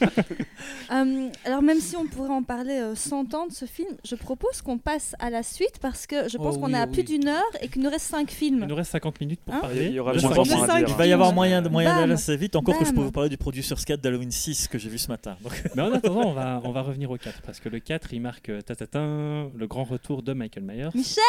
[0.92, 4.16] Euh, alors même si on pourrait en parler euh, 100 ans de ce film, je
[4.16, 6.86] propose qu'on passe à la suite parce que je pense Oh qu'on oui, est à
[6.88, 8.60] oh plus d'une heure et qu'il nous reste 5 films.
[8.64, 9.88] Il nous reste 50 minutes pour Hein parler.
[9.88, 12.78] Il y aura cinq à Il va y avoir moyen, moyen d'aller assez vite, encore
[12.78, 15.38] que je peux vous parler du Producer's 4 d'Halloween 6 que j'ai vu ce matin.
[15.44, 18.14] Donc, Mais en attendant, on va, on va revenir au 4 parce que le 4
[18.14, 20.90] il marque euh, tatatin, le grand retour de Michael Myers.
[20.94, 21.22] Michel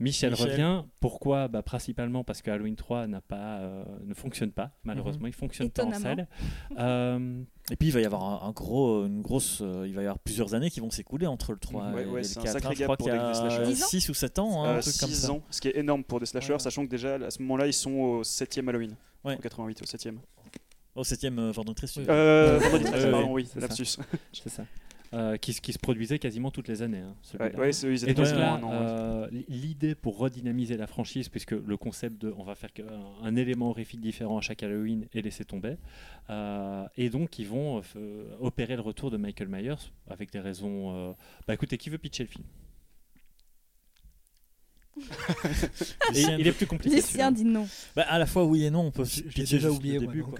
[0.00, 0.50] Michel, Michel.
[0.50, 0.82] revient.
[1.00, 1.48] Pourquoi?
[1.48, 4.70] Bah, Principalement parce que Halloween 3 n'a pas, euh, ne fonctionne pas.
[4.84, 6.26] Malheureusement, il fonctionne pas en Étonnamment.
[6.76, 7.46] salle.
[7.70, 10.04] Et puis il va y avoir un, un gros, une grosse, euh, il va y
[10.04, 12.42] avoir plusieurs années qui vont s'écouler entre le 3 Ouais, et, ouais, le c'est un
[12.42, 12.52] 4.
[12.54, 12.74] sacré hein.
[12.76, 13.64] Je crois qu'il y a slashers.
[13.66, 15.30] 10 ans 6 ou 7 ans, hein, un Euh, comme 6 ça.
[15.32, 16.58] ans, ce qui est énorme pour des slashers, Ouais.
[16.58, 18.96] sachant que déjà à ce moment-là ils sont au 7ème Halloween.
[19.24, 19.34] Ouais.
[19.34, 20.18] En 88, au 7ème.
[20.96, 21.92] Au 7ème euh, Vendredi 13.
[21.98, 22.04] Oui.
[22.08, 23.96] Euh, vendredi Ouais, 13, ouais, pardon, oui, lapsus.
[24.32, 24.64] c'est ça.
[25.14, 27.00] Euh, qui, se- qui se produisait quasiment toutes les années.
[27.00, 27.50] hein, celui-là.
[27.50, 31.76] Ouais, ouais, c'est- ils Et donc là, euh, l'idée pour redynamiser la franchise, puisque le
[31.76, 35.44] concept de on va faire un, un élément horrifique différent à chaque Halloween et laisser
[35.44, 35.76] tomber,
[36.30, 39.74] euh, et donc ils vont euh, opérer le retour de Michael Myers
[40.08, 40.96] avec des raisons.
[40.96, 41.12] euh,
[41.46, 42.44] Bah écoutez, qui veut pitcher le film?
[46.14, 46.96] Et Il est plus compliqué.
[46.96, 47.66] Lucien dit non.
[47.96, 49.98] Bah, à la fois oui et non, on peut Je- je l'ai pitcher déjà oublié,
[49.98, 50.22] moi, début.
[50.24, 50.38] donc.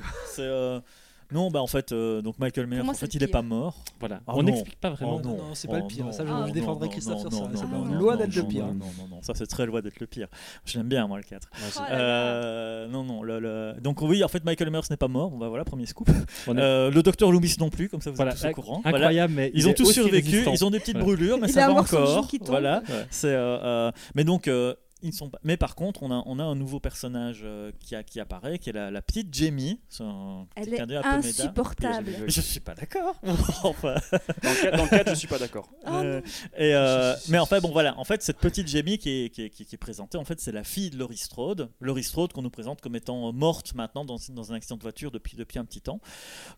[1.33, 3.23] C'est, non, bah en fait, euh, donc Michael Myers, moi, en c'est fait, le il
[3.23, 3.33] est pire.
[3.33, 3.85] pas mort.
[4.01, 4.21] Voilà.
[4.27, 4.43] Ah on non.
[4.45, 5.17] n'explique pas vraiment.
[5.17, 5.55] Oh Non, non.
[5.55, 6.05] c'est pas le Oh pire.
[6.05, 6.13] non.
[6.13, 7.39] Ça, je, Ah, non, défendrai non, Christophe non, sur ça.
[7.45, 8.67] non, C'est non, pas- non, loin non, d'être le non, pire.
[8.67, 10.29] Non, non, non, non, ça c'est très loin d'être le pire.
[10.65, 11.49] Je l'aime bien, moi, le 4.
[11.53, 11.95] Oh là là.
[11.97, 15.31] Euh, non, non, le, le- donc oui, en fait, Michael Myers n'est pas mort.
[15.31, 16.09] Bah voilà, premier scoop.
[16.47, 18.53] On est- Euh, le docteur Loomis non plus, comme ça vous Voilà, êtes tous au
[18.53, 18.83] courant.
[18.85, 19.49] Incroyable, Voilà.
[19.49, 20.53] mais Ils il ont est tous aussi survécu, résistant.
[20.53, 21.05] ils ont des petites Voilà.
[21.17, 22.23] brûlures, mais Il ça a un va morceau de encore.
[22.23, 22.49] joue qui tombe.
[22.49, 22.83] Voilà.
[23.11, 25.39] C'est, euh, euh, mais donc, euh, ils ne sont pas.
[25.43, 28.59] Mais par contre, on a, on a un nouveau personnage euh, qui, a, qui apparaît,
[28.59, 29.81] qui est la, la petite Jamie.
[30.01, 32.11] Un petit Elle est insupportable.
[32.21, 33.17] Mais je suis pas d'accord.
[33.65, 33.95] enfin,
[34.43, 35.69] Dans le 4, dans le 4, je suis pas d'accord.
[35.85, 36.21] Oh euh,
[36.57, 39.51] et euh, mais enfin bon voilà, en fait cette petite Jamie qui est, qui est,
[39.51, 41.71] qui est- qui est présentée, en fait c'est la fille de Laurie Strode.
[41.81, 45.11] Laurie Strode qu'on nous présente comme étant morte maintenant dans, dans un accident de voiture
[45.11, 46.01] depuis, depuis un petit temps.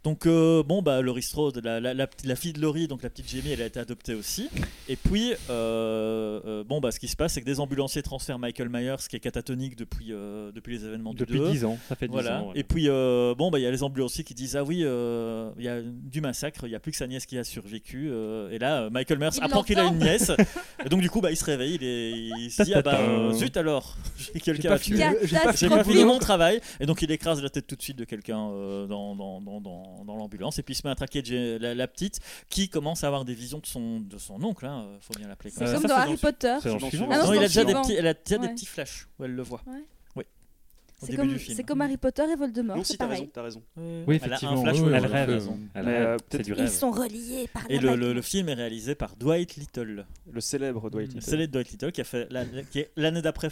[0.05, 3.09] Donc euh, bon bah Laurie Strode, la, la, la, la fille de Laurie, donc la
[3.11, 4.51] petite Jamie, elle a été adoptée aussi.
[4.89, 8.34] Et puis euh, euh, bon bah ce qui se passe c'est que des ambulanciers transfèrent
[8.39, 11.51] Michael Myers qui est catatonique depuis, euh, depuis les événements du Depuis 2.
[11.51, 12.41] 10 ans, ça fait 10 Voilà.
[12.43, 12.47] ans.
[12.49, 12.53] ouais.
[12.61, 15.51] Et puis, euh, bon, bah, il y a les ambulanciers qui disent Ah oui, euh,
[15.59, 18.09] il y a du massacre, il n'y a plus que sa nièce qui a survécu.
[18.11, 20.31] euh, et là, Michael Myers Il apprend qu'il a une nièce.
[20.85, 22.99] et donc, du coup, bah, il se réveille, il, est, il se dit Ah bah,
[23.01, 23.97] euh, zut alors,
[24.35, 24.97] j'ai quelqu'un pas à tuer.
[24.97, 25.15] fini.
[25.57, 26.05] J'ai pas fini.
[26.05, 26.61] mon travail.
[26.81, 29.61] Et donc, il écrase la tête tout de suite de quelqu'un euh, dans, dans, dans,
[29.61, 30.59] dans, dans l'ambulance.
[30.59, 31.23] Et puis, il se met à traquer
[31.59, 34.87] la, la petite qui commence à avoir des visions de son, de son oncle, hein,
[35.01, 35.81] faut bien l'appeler comme C'est ça.
[35.81, 36.57] comme ça, dans c'est Harry Potter.
[36.65, 38.55] Ah non, Non, il a déjà, des petits, elle a déjà des Ouais.
[38.55, 39.63] petits flashs où elle le voit.
[39.67, 39.85] Ouais.
[40.17, 40.25] Oui.
[41.03, 42.77] C'est comme, Harry Potter et Voldemort.
[42.79, 43.21] Non, c'est si, t'as pareil.
[43.21, 43.63] raison, t'as raison.
[43.77, 44.63] Oui, Elle a un effectivement.
[44.63, 45.31] flash oui, où elle elle a rêve.
[45.75, 46.19] Elle rêve.
[46.35, 49.57] euh, Ils sont reliés par Et la le, le, le film est réalisé par Dwight
[49.57, 50.07] Little.
[50.33, 51.31] Le célèbre Dwight Le Little.
[51.31, 52.63] célèbre Dwight Little qui a fait l'année
[53.23, 53.49] d'après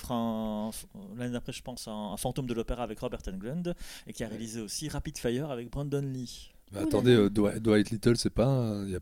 [1.16, 3.74] l'année d'après je pense un, fantôme de l'opéra avec Robert Englund
[4.06, 6.52] et qui a réalisé aussi Rapid Fire avec Brandon Lee.
[6.72, 8.72] Mais là attendez, euh, Dwight, Little, c'est pas.
[8.84, 9.00] Il n'y a,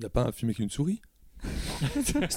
[0.00, 1.00] y a pas un film avec une souris?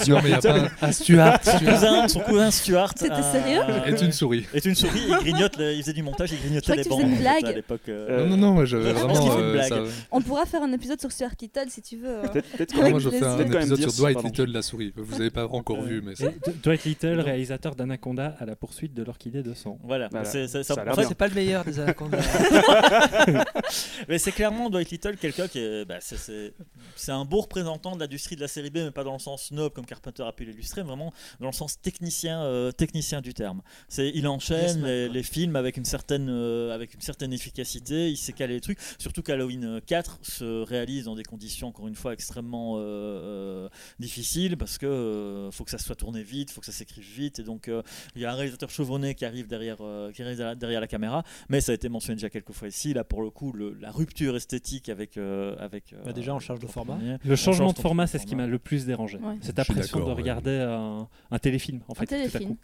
[0.07, 0.67] Non, mais il n'y a pas un.
[0.81, 4.45] Ah, Stuart, Son Stuart cousin, son cousin Stuart C'était euh, sérieux est une souris.
[4.53, 6.89] est une souris, il grignote, le- il faisait du montage, il grignotait Je les que
[6.89, 7.45] tu faisais une en fait, blague.
[7.45, 7.81] à l'époque.
[7.89, 9.31] euh, non, non, non, moi j'avais je pense vraiment.
[9.31, 9.69] fait une euh, blague.
[9.69, 12.09] ça- On pourra faire un épisode sur Stuart Little si tu veux.
[12.09, 12.21] euh.
[12.27, 13.37] Peut-être peut-être moi je fais un plaisir.
[13.37, 14.29] Peut-être quand même épisode dire sur Dwight pardon.
[14.29, 14.93] Little, la souris.
[14.95, 16.27] Vous n'avez pas encore vu, mais Et ça.
[16.27, 19.79] D- Dwight Little, réalisateur d'Anaconda à la poursuite de l'orchidée de sang.
[19.83, 20.25] Voilà, Voilà.
[20.25, 21.09] C'est- c'est- Ça a en l'air fait, bien.
[21.09, 22.19] C'est pas le meilleur des anacondas.
[24.07, 26.53] Mais c'est clairement Dwight Little, quelqu'un qui est, bah, c'est, c'est-
[26.95, 29.45] c'est un beau représentant de l'industrie de la série B, mais pas dans le sens
[29.47, 33.33] snob comme Carpenter a pu l'illustrer, mais vraiment dans le sens technicien, euh, technicien du
[33.33, 33.61] terme.
[33.87, 38.33] C'est, il enchaîne les, films avec une certaine, euh, avec une certaine efficacité, il sait
[38.33, 38.79] caler les trucs.
[38.97, 43.69] Surtout qu'Halloween 4 se réalise dans des conditions encore une fois extrêmement euh, euh,
[43.99, 47.39] difficiles parce que euh, faut que ça soit tourné vite, faut que ça s'écrive vite,
[47.39, 47.81] et donc euh,
[48.15, 51.23] il y a un réalisateur chevronné qui arrive derrière, euh, qui arrive derrière- la caméra.
[51.49, 52.93] Mais ça a été mentionné déjà quelques fois ici.
[52.93, 55.17] Là, pour le coup, le- la rupture esthétique avec.
[55.17, 56.95] euh, avec euh, Bah, déjà, on change de format.
[56.95, 57.17] premier.
[57.23, 59.17] Le changement change de format, c'est ce qui m'a le plus dérangé.
[59.17, 59.35] Ouais.
[59.41, 60.13] Cette impression de ouais.
[60.13, 62.55] regarder un, un téléfilm, en fait, Un tout à téléfilm.
[62.55, 62.57] coup.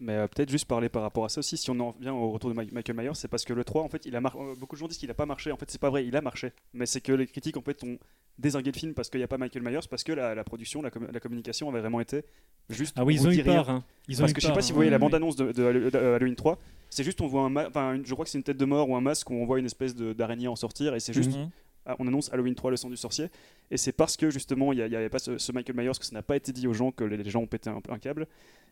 [0.00, 2.32] Mais euh, peut-être juste parler par rapport à ça aussi, si on en vient au
[2.32, 4.54] retour de Michael Myers, c'est parce que le 3, en fait, il a mar- euh,
[4.58, 5.52] beaucoup de gens disent qu'il a pas marché.
[5.52, 6.52] En fait, c'est pas vrai, il a marché.
[6.72, 7.96] Mais c'est que les critiques, en fait, ont
[8.36, 10.82] désingué le film parce qu'il n'y a pas Michael Myers, parce que la, la production,
[10.82, 12.24] la, com- la communication avait vraiment été
[12.70, 12.94] juste.
[12.98, 13.70] Ah oui, ils on ont dit eu peur.
[13.70, 13.84] hein.
[14.08, 14.78] Ils ont Parce eu que je sais peur, pas si vous hein.
[14.78, 16.58] voyez la Oui, bande-annonce de, de Hallo- de Halloween 3,
[16.90, 18.96] c'est juste on voit un enfin je crois que c'est une tête de mort ou
[18.96, 21.50] un masque où on voit une espèce d'araignée en sortir et c'est juste Mhm.
[21.98, 23.26] On annonce Halloween 3 le sang du sorcier
[23.70, 26.14] et c'est parce que justement il n'y avait pas ce, ce Michael Myers que ça
[26.14, 28.26] n'a pas été dit aux gens que les, les gens ont pété un, un câble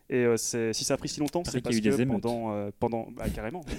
[0.09, 1.81] et euh, c'est- si ça a pris si longtemps c'est qu'il y parce a eu
[1.81, 2.21] des que émeutes.
[2.21, 3.63] pendant euh, pendant bah, carrément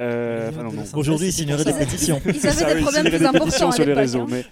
[0.00, 0.96] Euh, enfin.
[0.98, 2.20] Aujourd'hui, il signerait des pétitions.
[2.24, 4.26] Ils C'est ça, avaient des problèmes plus avait des pétitions importants sur les réseaux hein.
[4.30, 4.44] mais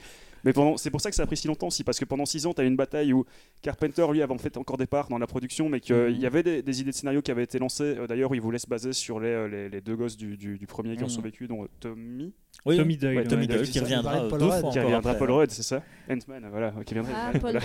[0.44, 2.26] mais pendant- c'est pour ça que ça a pris si longtemps aussi, parce que pendant
[2.26, 3.24] 6 ans, tu as eu une bataille où
[3.62, 6.10] Carpenter, lui, avait en fait encore des parts dans la production, mais qu'il Mhm.
[6.16, 7.96] y avait des, des idées de scénario qui avaient été lancées.
[7.98, 10.58] Euh, D'ailleurs, il voulait se baser sur les, euh, les, les deux gosses du, du,
[10.58, 11.12] du premier qui ont Mhm.
[11.12, 12.32] survécu, dont euh, Tommy,
[12.66, 13.16] Oui, Tommy Doyle.
[13.18, 13.24] Ouais.
[13.24, 14.60] Tommy Doyle qui reviendra Paul deux Rudd.
[14.60, 15.30] fois qui encore reviendra après, Paul.
[15.32, 17.12] Rudd, c'est ça Ant-Man, voilà, qui viendrait.
[17.14, 17.60] Ah, voilà.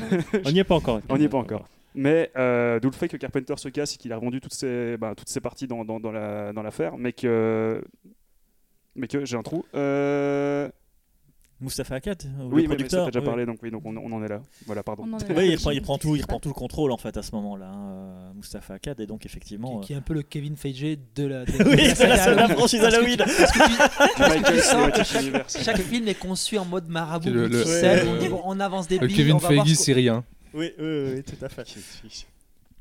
[0.46, 1.02] On n'y est pas encore.
[1.10, 1.68] On n'y est pas encore.
[1.96, 4.98] Mais euh, d'où le fait que Carpenter se casse et qu'il a revendu toutes ses,
[4.98, 7.84] bah, toutes ses parties dans, dans, dans la- dans l'affaire, mais que.
[8.96, 9.64] Mais que j'ai un trou.
[9.76, 10.70] Euh...
[11.64, 13.06] Moustapha Akkad, ou Oui, le mais, mais ça producteur.
[13.06, 14.42] t'as déjà parlé, donc oui, donc on, on en est là.
[14.66, 15.06] Voilà, pardon.
[15.36, 17.90] Oui, il prend tout, il reprend tout le contrôle en fait à ce moment-là, hein,
[17.92, 19.80] euh, Moustapha Akkad, et donc qui, effectivement.
[19.80, 22.16] qui est un peu le Kevin Feige de la, de euh, Oui, la c'est la,
[22.18, 22.58] la Halloween.
[22.58, 23.18] franchise Halloween.
[25.48, 28.04] Chaque- film est conçu en mode marabout, Le- le- ouais.
[28.08, 30.24] on, dit, bon, on avance des Le billes, Kevin on va voir Feige syrien.
[30.54, 30.86] Oui, oui,
[31.16, 31.64] oui, tout à fait.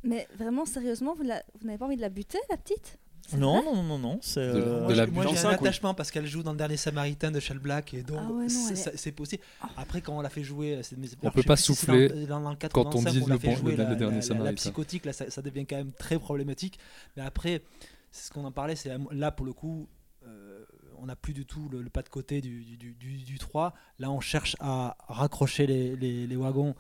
[0.05, 2.99] Mais vraiment, sérieusement, vous, la- vous n'avez pas envie de la buter, la petite?
[3.37, 4.41] Non, non, non, non, c'est.
[4.41, 5.55] De- euh, de Moi, la j'ai- moi, un oui.
[5.55, 8.49] attachement parce qu'elle joue dans le dernier Samaritain de Shell Black et donc Ah ouais,
[8.49, 9.43] c'est- est- possible.
[9.65, 9.69] Oh.
[9.77, 12.41] Après quand on l'a fait jouer, mais- On alors, peut pas si souffler dans, dans,
[12.43, 13.97] dans le 4 quand on le 5 dit le fait bon- jouer le- la, le
[13.97, 14.51] dernier la- la- Samaritain.
[14.51, 16.79] la psychotique là ça, ça devient quand même très problématique.
[17.17, 17.63] Mais après
[18.11, 19.89] c'est ce qu'on en parlait, c'est là pour le coup.
[20.27, 20.65] euh,
[20.99, 23.75] on n'a plus du tout le, le pas de côté du, du, du, du 3.
[23.99, 26.77] Là, on cherche à raccrocher les, les, les wagons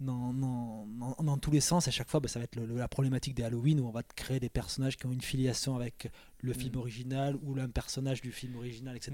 [0.00, 0.86] dans, dans,
[1.22, 1.88] dans- tous les sens.
[1.88, 4.14] À chaque fois, bah, ça va être la problématique des Halloween où on va te
[4.14, 6.10] créer des personnages qui ont une filiation avec
[6.40, 6.78] le film Mm.
[6.78, 9.12] original ou un personnage du film original, etc.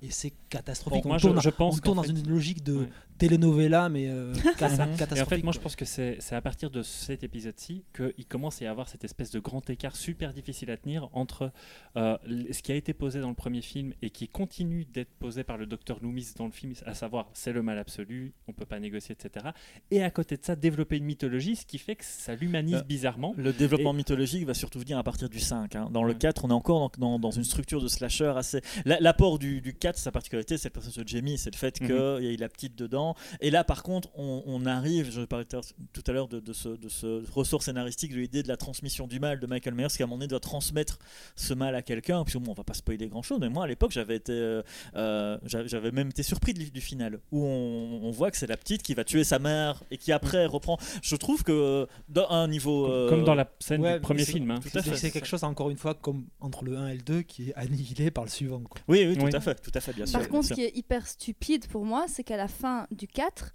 [0.00, 1.02] Et c'est catastrophique.
[1.02, 2.88] Bon, on moi, je- tourne, je pense on tourne dans fait- une logique de Ouais.
[3.18, 5.16] telenovela, mais euh, ca- catastrophique.
[5.18, 8.26] Et en fait, moi, je pense que c'est c'est à partir de cet épisode-ci qu'il
[8.26, 11.52] commence à y avoir cette espèce de grand écart super difficile à tenir entre
[11.96, 12.16] euh,
[12.50, 15.58] ce qui a été posé dans le premier film et qui continue d'être posé par
[15.58, 18.80] le docteur Loomis dans le film, à savoir c'est le mal absolu, on peut pas
[18.80, 19.46] négocier, etc.
[19.90, 22.82] Et à côté de ça, développer une mythologie, ce qui fait que ça l'humanise Euh,
[22.82, 23.34] bizarrement.
[23.36, 25.76] Le développement mythologique va surtout venir à partir du 5.
[25.76, 25.88] hein.
[25.92, 26.18] Dans le Ouais.
[26.18, 28.60] 4, on est encore dans, dans- dans une structure de slasher assez.
[28.84, 31.80] La- L'apport du, du 4, sa particularité, c'est le personnage de Jamie, c'est le fait
[31.80, 31.86] Mhm.
[31.88, 33.14] qu'il y ait la petite dedans.
[33.40, 35.60] Et là, par contre, on, on arrive, je parlais tout à-
[35.92, 39.06] tout à l'heure de, de ce, de ce ressort scénaristique, de l'idée de la transmission
[39.06, 40.98] du mal de Michael Myers, qui à un moment donné doit transmettre
[41.36, 42.24] ce mal à quelqu'un.
[42.24, 44.32] Puis bon, on va pas spoiler grand chose, mais moi à l'époque, j'avais été.
[44.32, 44.62] euh,
[44.96, 48.56] euh, j'avais même été surpris du, du final, où on, on voit que c'est la
[48.56, 50.78] petite qui va tuer sa mère et qui après reprend.
[51.02, 52.86] Je trouve que, dans un niveau.
[52.86, 54.50] euh, Comme dans la scène ouais, du premier film.
[54.50, 54.60] hein.
[54.62, 54.96] tout à C'est- fait.
[54.96, 57.54] C'est quelque chose, encore une fois, comme entre le 1 et le 2, qui est
[57.54, 58.60] annihilé par le suivant.
[58.60, 58.80] quoi.
[58.88, 59.34] Oui, oui, tout Oui.
[59.34, 60.18] à fait, tout à fait, bien sûr.
[60.18, 63.52] Par contre, ce qui est hyper stupide pour moi, c'est qu'à la fin du 4,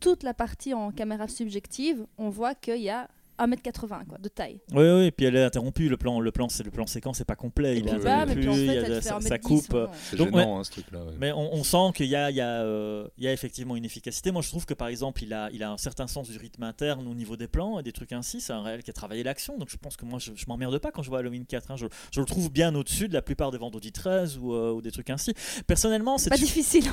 [0.00, 3.08] toute la partie en caméra subjective, on voit qu'il y a
[3.46, 4.60] 1m80 quoi, de taille.
[4.72, 5.88] Oui, oui, et puis elle est interrompue.
[5.88, 7.78] Le plan, le plan, c'est le plan séquence, c'est pas complet.
[7.78, 8.66] Il est mais interrompu.
[9.02, 9.20] ça, 1m10.
[9.22, 9.76] ça coupe.
[10.02, 11.04] C'est Donc, gênant hein, ce truc-là.
[11.04, 11.14] ouais.
[11.18, 13.76] Mais on, on sent qu'il y a, il y, a, euh, il y a effectivement
[13.76, 14.30] une efficacité.
[14.30, 16.62] Moi, je trouve que par exemple, il a, il a un certain sens du rythme
[16.62, 18.40] interne au niveau des plans et des trucs ainsi.
[18.40, 19.58] C'est un réel qui a travaillé l'action.
[19.58, 21.70] Donc, je pense que moi, je, je m'emmerde pas quand je vois Halloween 4.
[21.70, 21.76] hein.
[21.76, 24.80] Je, je le trouve bien au-dessus de la plupart des vendredis 13 ou, euh, ou
[24.82, 25.32] des trucs ainsi.
[25.66, 26.84] Personnellement, c'est Pas difficile.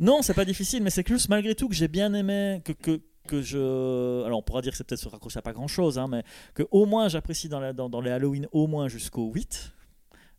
[0.00, 3.00] non, c'est pas difficile, mais c'est juste malgré tout que j'ai bien aimé que, que,
[3.26, 4.24] que je.
[4.24, 6.22] Alors on pourra dire que c'est peut-être se raccrocher à pas grand chose, hein, mais
[6.54, 9.72] que au moins j'apprécie dans, dans les Halloween au moins jusqu'au 8.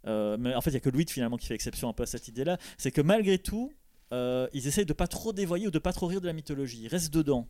[0.06, 1.94] Euh, mais en fait, il n'y a que le 8 finalement qui fait exception un
[1.94, 2.58] peu à cette idée-là.
[2.78, 3.72] C'est que malgré tout,
[4.14, 6.80] euh, ils essayent de pas trop dévoyer ou de pas trop rire de la mythologie.
[6.84, 7.48] Ils restent dedans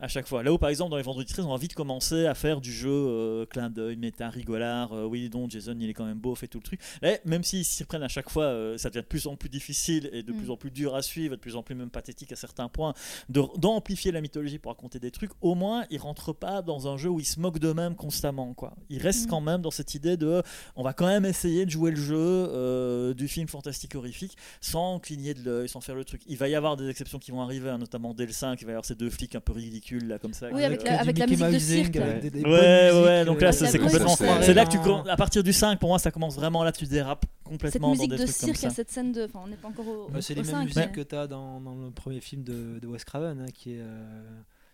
[0.00, 0.42] à chaque fois.
[0.42, 2.72] Là où par exemple dans les vendredis 13, on va vite commencer à faire du
[2.72, 4.92] jeu euh, clin d'œil, méta, rigolard.
[4.92, 6.80] euh, oui, donc Jason il est quand même beau, fait tout le truc.
[7.02, 9.48] Là, même s'ils s'y reprennent à chaque fois, euh, ça devient de plus en plus
[9.48, 10.36] difficile et de Mm.
[10.36, 12.94] plus en plus dur à suivre, de plus en plus même pathétique à certains points,
[13.28, 15.32] de- d'amplifier la mythologie pour raconter des trucs.
[15.40, 18.54] Au moins, ils rentrent pas dans un jeu où ils se moquent d'eux-mêmes constamment.
[18.54, 18.74] Quoi.
[18.88, 19.30] Ils restent Mm.
[19.30, 20.42] quand même dans cette idée de,
[20.76, 25.34] on va quand même essayer de jouer le jeu du film fantastique horrifique sans cligner
[25.34, 26.22] de l'œil, sans faire le truc.
[26.26, 28.64] Il va y avoir des exceptions qui vont arriver, hein, notamment dès le 5, il
[28.64, 30.48] va y avoir ces deux flics un peu ridicules là comme ça.
[30.52, 32.04] Oui, avec euh, la- avec la musique de cirque, là.
[32.06, 34.16] avec des- des Ouais, ouais, donc euh, là, c'est complètement.
[34.16, 34.78] C'est là que tu,
[35.10, 37.94] à partir du 5, pour moi, ça commence vraiment là, tu dérapes Cette complètement dans
[37.94, 38.66] musique des de trucs comme cirque, ça.
[38.68, 39.24] a cette scène de.
[39.24, 40.08] Enfin, on n'est pas encore au.
[40.10, 42.78] Bah, c'est les mêmes musiques mais- que tu as dans, dans le premier film de,
[42.80, 43.80] de Wes Craven, hein, qui est.
[43.80, 44.22] euh,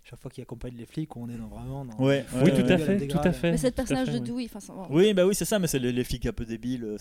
[0.06, 1.96] chaque fois qu'il accompagne les flics, on est dans, vraiment dans.
[2.05, 3.52] Ouais, Oui, tout à fait, tout à fait.
[3.52, 4.26] Mais c'est le à personnage fait, de.
[4.26, 4.48] Dewey.
[4.90, 6.96] Oui, bah oui, c'est ça, mais c'est les, les flics un peu débiles,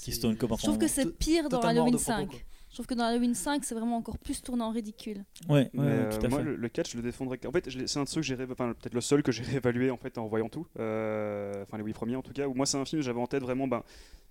[0.00, 2.46] qui se tournent comme Je trouve que c'est pire dans Halloween hors de propos, 5.
[2.76, 5.24] Je trouve que dans Halloween 5, c'est vraiment encore plus tourné en ridicule.
[5.48, 6.44] Ouais, ouais, ouais, euh, tout à moi, fait.
[6.44, 7.40] le, le catch, je le défendrais.
[7.46, 9.90] En fait, c'est un truc que j'ai, rééva- enfin, peut-être le seul que j'ai réévalué
[9.90, 10.66] en fait en voyant tout.
[10.78, 12.46] Euh, Enfin, les huit premiers en tout cas.
[12.46, 13.82] Où moi, c'est un film j'avais en tête vraiment, ben,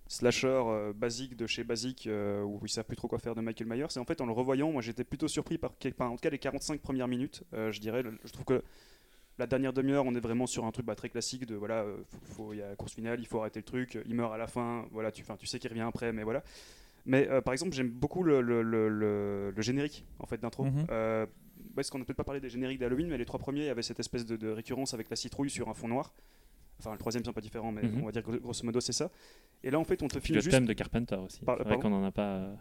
[0.06, 3.42] slasher euh, basique de chez basique, euh, où ils savent plus trop quoi faire de
[3.42, 3.88] Michael Myers.
[3.96, 6.38] Et en fait, en le revoyant, moi, j'étais plutôt surpris par, en tout cas les
[6.38, 7.42] 45 premières minutes.
[7.56, 8.62] euh, je dirais, je trouve que
[9.40, 12.34] la dernière demi-heure, on est vraiment sur un truc bah, très classique de voilà, faut-
[12.36, 14.38] faut- il y a la course finale, il faut arrêter le truc, il meurt à
[14.38, 16.44] la fin, voilà, tu, 'fin, tu sais qu'il revient après, mais voilà.
[17.06, 20.64] Mais euh, par exemple, j'aime beaucoup le, le- le- le- le générique en fait d'intro.
[20.66, 20.86] Mhm.
[20.90, 21.26] Euh,
[21.76, 24.00] parce qu'on n'a peut-être pas parlé des génériques d'Halloween, mais les trois premiers avaient cette
[24.00, 26.14] espèce de, de récurrence avec la citrouille sur un fond noir.
[26.80, 28.02] Enfin, le troisième c'est un peu différent, mais Mhm.
[28.02, 29.10] on va dire gros- grosso modo c'est ça.
[29.64, 30.52] Et là, en fait, on te filme Le juste.
[30.56, 31.40] thème de Carpenter aussi.
[31.46, 32.36] Par- c'est vrai qu'on n'en a pas.
[32.36, 32.56] euh,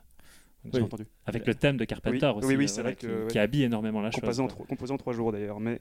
[0.72, 0.84] J'ai Oui.
[0.84, 1.04] entendu.
[1.26, 2.46] Avec le thème de Carpenter Oui, aussi.
[2.48, 3.26] oui, oui, c'est vrai que, qui, ouais.
[3.28, 4.20] qui habille énormément la chose.
[4.20, 4.54] composé en, quoi.
[4.54, 5.60] trois- composé en trois jours d'ailleurs.
[5.60, 5.78] Mais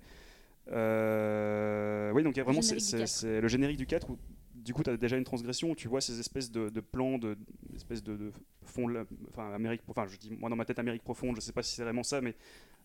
[0.71, 4.17] euh, oui, donc il y a vraiment c'est, le générique du 4 où
[4.63, 7.17] du coup tu as déjà une transgression où tu vois ces espèces de, de plans
[7.17, 7.37] de
[7.75, 8.31] espèces de, de
[8.65, 8.87] fond
[9.29, 11.75] enfin Amérique enfin je dis moi dans ma tête Amérique profonde, je sais pas si
[11.75, 12.35] c'est vraiment ça mais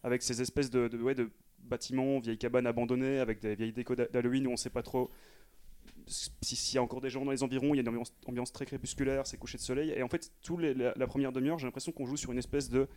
[0.02, 1.30] avec ces espèces de, de, ouais, de
[1.60, 5.10] bâtiments, vieilles cabanes abandonnées avec des vieilles décos d'Ha- d'Halloween où on sait pas trop
[6.06, 8.12] si- s'il y a encore des gens dans les environs, il y a une ambiance,
[8.26, 9.90] ambiance très crépusculaire, c'est coucher de soleil.
[9.90, 12.38] Et en fait, tous les, la, la première demi-heure, j'ai l'impression qu'on joue sur une
[12.38, 12.88] espèce de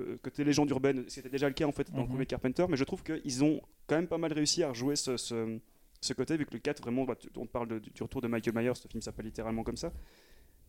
[0.00, 1.04] euh, côté légende urbaine.
[1.08, 2.08] C'était déjà le cas en fait dans le Mhm.
[2.08, 5.16] premier Carpenter, mais je trouve qu'ils ont quand même pas mal réussi à rejouer ce,
[5.16, 5.58] ce,
[6.06, 8.28] ce côté, vu que le 4, vraiment, bah, tu- on parle de- du retour de
[8.28, 9.92] Michael Myers, ce film s'appelle littéralement comme ça.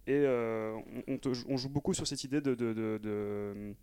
[0.05, 0.73] Et euh,
[1.07, 2.55] on, on te- on joue beaucoup sur cette idée de.
[2.55, 3.73] de- de- de-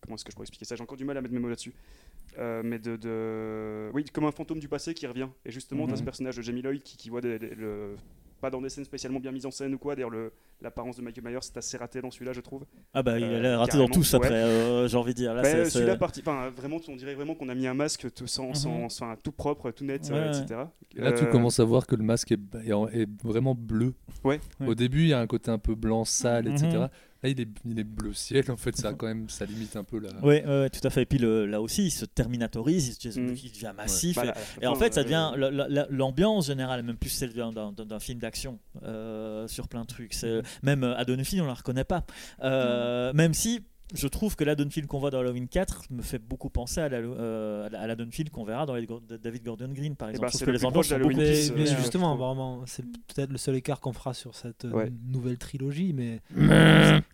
[0.00, 0.76] comment est-ce que je pourrais expliquer ça?
[0.76, 1.72] J'ai encore du mal à mettre mes mots là-dessus.
[2.38, 5.28] Euh, mais de, de- Oui, comme un fantôme du passé qui revient.
[5.44, 7.96] Et justement, tu as ce personnage de Jamie Lloyd qui, qui voit des- des- le-
[8.44, 9.94] pas dans des scènes spécialement bien mises en scène ou quoi.
[9.94, 10.30] D'ailleurs, le-
[10.60, 12.64] l'apparence de Michael Myers, c'est assez raté dans celui-là, je trouve.
[12.92, 14.34] Ah bah il a Euh, l'air raté dans tous après, ouais.
[14.34, 15.32] euh, j'ai envie de dire.
[15.32, 18.12] Là, Bah, c'est- celui-là, parti, enfin, vraiment, on dirait vraiment qu'on a mis un masque
[18.14, 18.90] tout, sans, Mhm.
[18.90, 20.60] sans- tout propre, tout net, Ouais, etc.
[20.96, 23.54] Et Là, tu Euh, commences à voir que le masque est, est en- est vraiment
[23.54, 23.94] bleu.
[24.24, 24.40] Ouais.
[24.60, 24.66] Ouais.
[24.68, 26.86] Au début, il y a un côté un peu blanc, sale, etc.
[27.24, 28.50] Là, il est, il est bleu ciel.
[28.50, 30.10] En fait, ça quand même, ça limite un peu la.
[30.22, 31.02] Ouais, ouais, tout à fait.
[31.02, 33.34] Et puis le- là aussi, il se terminatorise, il, se- Mm.
[33.42, 34.16] il devient massif.
[34.16, 37.32] bah, et- en fait, ça euh, devient la- la- la- l'ambiance générale, même plus celle
[37.32, 40.12] d'un- film d'action euh, sur plein de trucs.
[40.12, 42.04] C'est- Même euh, Haddonfield, on la reconnaît pas.
[42.42, 43.62] Euh, Même si
[43.92, 46.98] je trouve que l'Haddonfield qu'on voit dans Halloween 4 me fait beaucoup penser à la-
[46.98, 50.12] euh, à la- l'Haddonfield qu'on verra dans les Go- de David Gordon Green, par Eh
[50.12, 50.30] exemple.
[50.32, 51.14] c'est le les ambiances beaucoup Mais,
[51.54, 54.92] mais euh, justement, vraiment, c'est peut-être le seul écart qu'on fera sur cette euh, Ouais.
[55.06, 56.22] nouvelle trilogie, mais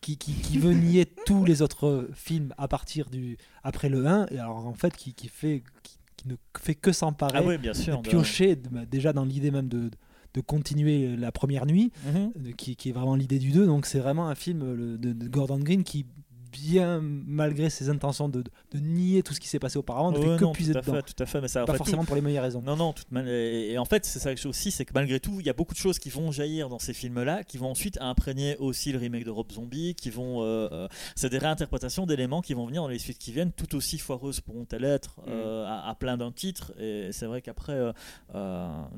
[0.01, 4.27] qui, qui, qui veut nier tous les autres films à partir du après le 1,
[4.31, 7.59] et alors en fait qui, qui fait qui, qui ne fait que s'emparer, Ah oui,
[7.59, 9.91] de- piocher bah, déjà dans l'idée même de,
[10.35, 12.33] de continuer la première nuit, Mhm.
[12.37, 13.67] de- qui, qui est vraiment l'idée du 2.
[13.67, 16.07] Donc c'est vraiment un film euh, le- de, de Gordon Green qui
[16.53, 20.37] bien malgré ses intentions de, de nier tout ce qui s'est passé auparavant, ne fait
[20.37, 20.95] que non, puiser tout à dedans.
[20.95, 22.63] fait, tout à fait, mais ça, Pas tout- forcément pour les meilleures raisons.
[22.63, 25.51] Non, non, toute et, en fait, c'est ça aussi, c'est que malgré tout, il y
[25.51, 28.93] a beaucoup de choses qui vont jaillir dans ces films-là, qui vont ensuite imprégner aussi
[28.93, 30.43] le remake de Rob Zombie, qui vont.
[30.43, 33.75] euh, euh, c'est des réinterprétations d'éléments qui vont venir dans les suites qui viennent, tout
[33.75, 36.73] aussi foireuses pourront-elles être euh, à, à plein d'un titre.
[36.79, 37.79] Et c'est vrai qu'après,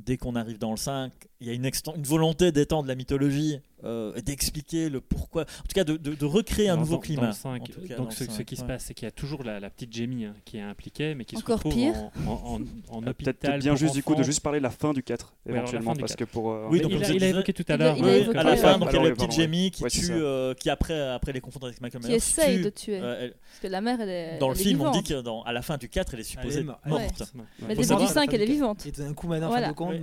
[0.04, 1.68] dès qu'on arrive dans le 5, il y a une
[2.04, 6.68] volonté d'étendre la mythologie euh, d'expliquer le pourquoi, en tout cas de, de- de recréer
[6.68, 7.22] un nouveau dans- climat.
[7.22, 8.84] dans le cinq, en tout cas, donc dans ce, le ce cinq, qui se passe,
[8.84, 11.36] c'est qu'il y a toujours la, la petite Jamie hein, qui est impliquée, mais qui
[11.36, 11.94] Encore se retrouve pire.
[12.26, 12.60] en, en, en,
[12.98, 13.34] en Euh, hôpital.
[13.34, 15.60] Peut-être bien juste du coup de juste parler de la fin du 4 alors la
[15.62, 16.18] éventuellement du parce 4.
[16.28, 17.96] que pour euh, Oui, donc, il, a, il évoqué tout à Il l'heure.
[17.98, 20.54] il à la fin, donc il y a la petite Jamie qui Ouais, tue, euh,
[20.54, 23.00] qui après, après les confronter avec Michael Qui Myers, essaye tue, de tuer.
[23.00, 24.38] Parce que la mère, elle est.
[24.38, 25.08] dans le film, on dit vivante.
[25.08, 27.22] que dans, à la fin du 4, elle est supposée Elle est mo- morte.
[27.60, 28.86] Mais début du la 5, fin elle est vivante.
[28.86, 29.66] Et d'un coup, maintenant, en Voilà.
[29.66, 30.00] fin de compte, Oui.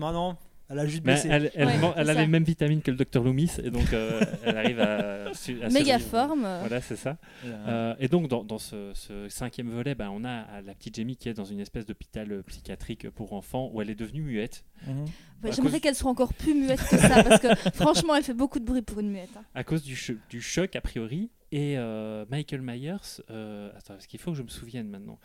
[0.70, 1.28] Elle a juste Mais blessé.
[1.30, 2.22] elle, elle, Ouais, man- elle c'est a ça.
[2.22, 5.70] les mêmes vitamines que le docteur Loomis, et donc euh, elle arrive à, su- à
[5.70, 6.10] Méga survivre.
[6.10, 6.41] forme.
[6.41, 7.18] Voilà, c'est ça.
[7.46, 10.74] Euh, Euh, et donc, dans, dans ce, ce cinquième volet, ben, on a euh, la
[10.74, 13.96] petite Jamie qui est dans une espèce d'hôpital euh, psychiatrique pour enfants où elle est
[13.96, 15.06] devenue muette mhm.
[15.44, 18.24] Ouais, à J'aimerais cause- qu'elle soit encore plus muette que ça, parce que franchement, elle
[18.24, 19.30] fait beaucoup de bruit pour une muette.
[19.38, 19.44] hein.
[19.56, 21.30] à cause du, cho- du choc, a priori.
[21.52, 22.98] Et euh, Michael Myers,
[23.32, 25.18] euh, attends, parce qu'il faut que je me souvienne maintenant?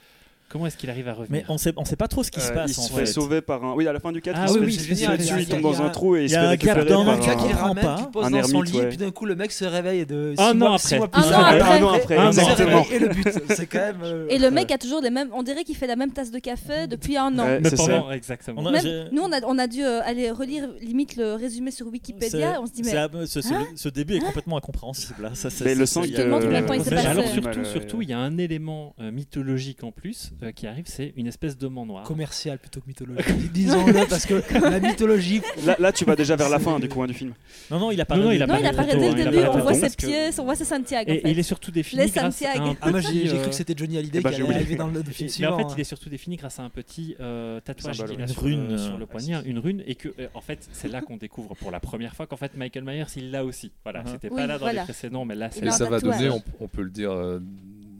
[0.50, 2.40] Comment est-ce qu'il arrive à revenir Mais on sait, on sait pas trop ce qui
[2.40, 3.00] se Euh, passe il en se fait.
[3.00, 3.74] fait sauver par un.
[3.74, 4.94] Oui, à la fin du 4, Ah il se oui, oui, il se c'est fait
[4.94, 6.28] génial, dessus, il y a- il tombe il y dans un trou et il il
[6.28, 7.96] se y fait un récupérer par un a gars qui le ramène, pas.
[7.96, 8.88] qui pose Un dans son lit, ouais.
[8.88, 10.78] puis d'un coup le mec se réveille de Un an mois, après.
[10.88, 11.48] six mois Un plus an tard.
[11.48, 11.60] après.
[11.80, 12.86] Un an après, Un il se an réveille exactement.
[12.92, 13.96] et le but, c'est quand même.
[14.04, 15.30] euh, Et le mec a toujours les mêmes.
[15.34, 17.58] On dirait qu'il fait la même tasse de café depuis un an.
[17.76, 18.70] Pendant, exactement.
[18.70, 22.60] Même- nous, on a, on a dû euh, aller relire limite le résumé sur Wikipédia.
[22.62, 22.94] On se dit, mais.
[22.96, 25.24] à- ce, ce- Hein ce début est complètement incompréhensible.
[25.26, 25.30] hein.
[25.34, 26.94] Ça, c'est- Mais le il y il euh, passé.
[27.06, 27.24] Alors
[27.64, 31.56] surtout, il y a un élément mythologique en plus, euh, qui arrive, c'est une espèce
[31.56, 32.04] d'homme noir.
[32.04, 33.52] Commercial plutôt que mythologique.
[33.52, 35.40] Disons-le, parce que la mythologie.
[35.64, 37.32] Là, là, tu vas déjà vers la fin du coup hein, du film.
[37.70, 39.12] Non, non, il a pas Non, non, il Non, il apparaît apparaît très dès le
[39.28, 41.10] hein, début, apparaît on voit ses pieds, on voit ses Santiago.
[41.10, 41.30] Et, en et fait.
[41.32, 42.64] il est surtout défini Les grâce Santiago.
[42.64, 44.42] à un Ah, moi j'ai euh, cru que c'était Johnny Hallyday eh ben, qui j'ai
[44.42, 44.60] allait oublié.
[44.60, 45.74] arriver dans le film Mais en fait, hein.
[45.76, 48.68] il est surtout défini grâce à un petit euh, tatouage qu'il a une sur, rune,
[48.68, 51.70] le, sur le poignet, une rune, et que en fait c'est là qu'on découvre pour
[51.70, 53.72] la première fois qu'en fait Michael Myers il l'a aussi.
[53.84, 54.08] Voilà, Mhm.
[54.12, 56.28] c'était pas là dans les précédents, mais là c'est Et ça va donner,
[56.60, 57.10] on, peut le dire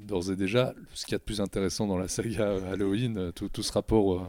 [0.05, 3.17] d'ores et déjà, ce qu'il y a de plus intéressant dans la saga euh, Halloween,
[3.19, 4.21] euh, tout, tout ce rapport euh,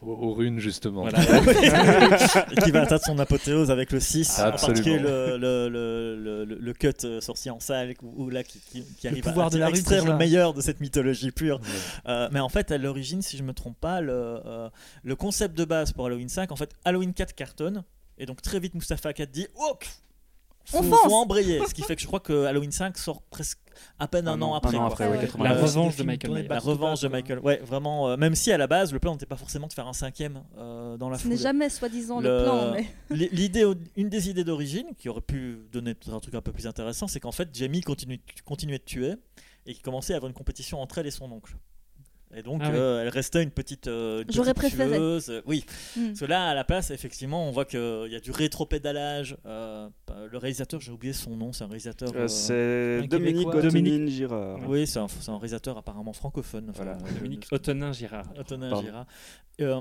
[0.00, 1.02] aux, aux runes justement.
[1.02, 1.18] Voilà.
[2.52, 6.44] et qui va atteindre son apothéose avec le 6, Ah, en particulier le, le, le,
[6.44, 9.50] le, le cut sorcier en salle, où, où là, qui, qui, qui arrive pouvoir à,
[9.50, 11.60] de la extraire le meilleur de cette mythologie pure.
[11.60, 11.66] Ouais.
[12.08, 14.68] Euh, mais en fait, à l'origine, si je me trompe pas, le, euh,
[15.02, 17.82] le concept de base pour Halloween 5, en fait, Halloween 4 cartonne,
[18.18, 19.74] et donc très vite, Mustafa 4 dit Oh
[20.74, 21.60] On faut, fonce faut embrayer.
[21.66, 23.58] Ce qui fait que je crois que Halloween 5 sort presque
[23.98, 24.76] à peine un, Un an an- après.
[24.76, 25.20] un an après, ouais, Ouais.
[25.20, 25.44] 80.
[25.44, 26.48] La revanche de Michael Myers.
[26.48, 27.08] La revanche de.
[27.08, 27.38] Michael.
[27.40, 28.08] Ouais, vraiment.
[28.10, 30.42] euh, même si à la base, le plan n'était pas forcément de faire un cinquième
[30.58, 32.86] euh, dans la Ce n'est jamais soi-disant le Le- plan, mais
[33.32, 33.64] L'idée,
[33.96, 37.20] une des idées d'origine, qui aurait pu donner un truc un peu plus intéressant, c'est
[37.20, 39.14] qu'en fait, Jamie continue, continuait de tuer
[39.66, 41.56] et qu'il commençait à avoir une compétition entre elle et son oncle.
[42.34, 42.76] Et donc, Ah oui.
[42.76, 43.86] euh, elle restait une petite.
[43.88, 44.96] euh, une J'aurais petite préféré.
[44.98, 45.30] tueuse.
[45.30, 45.64] Euh, Oui,
[45.96, 46.08] Hmm.
[46.08, 49.36] parce que là, à la place, effectivement, on voit qu'il y a du rétropédalage.
[49.46, 49.88] Euh,
[50.30, 52.10] le réalisateur, j'ai oublié son nom, c'est un réalisateur.
[52.14, 52.28] Euh, euh,
[53.00, 53.48] c'est Dominique.
[53.48, 54.58] Gotonin Girard.
[54.68, 56.66] oui, c'est un, c'est un réalisateur apparemment francophone.
[56.70, 58.26] enfin, Voilà, euh, Dominique Ottonin Girard.
[58.34, 58.80] Pardon.
[58.82, 59.06] Girard.
[59.60, 59.80] Euh,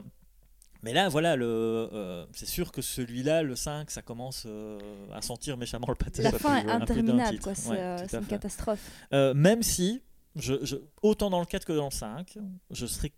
[0.84, 4.80] mais là, voilà, le, euh, c'est sûr que celui-là, le 5, ça commence euh,
[5.14, 6.22] à sentir méchamment le pâté.
[6.22, 7.56] la fin est interminable, quoi.
[7.56, 8.22] C'est Ouais, euh, une fait.
[8.30, 8.80] catastrophe.
[9.11, 10.02] Euh, même si,
[10.38, 12.38] je, je- autant dans le 4 que dans le 5,
[12.72, 13.11] je serais.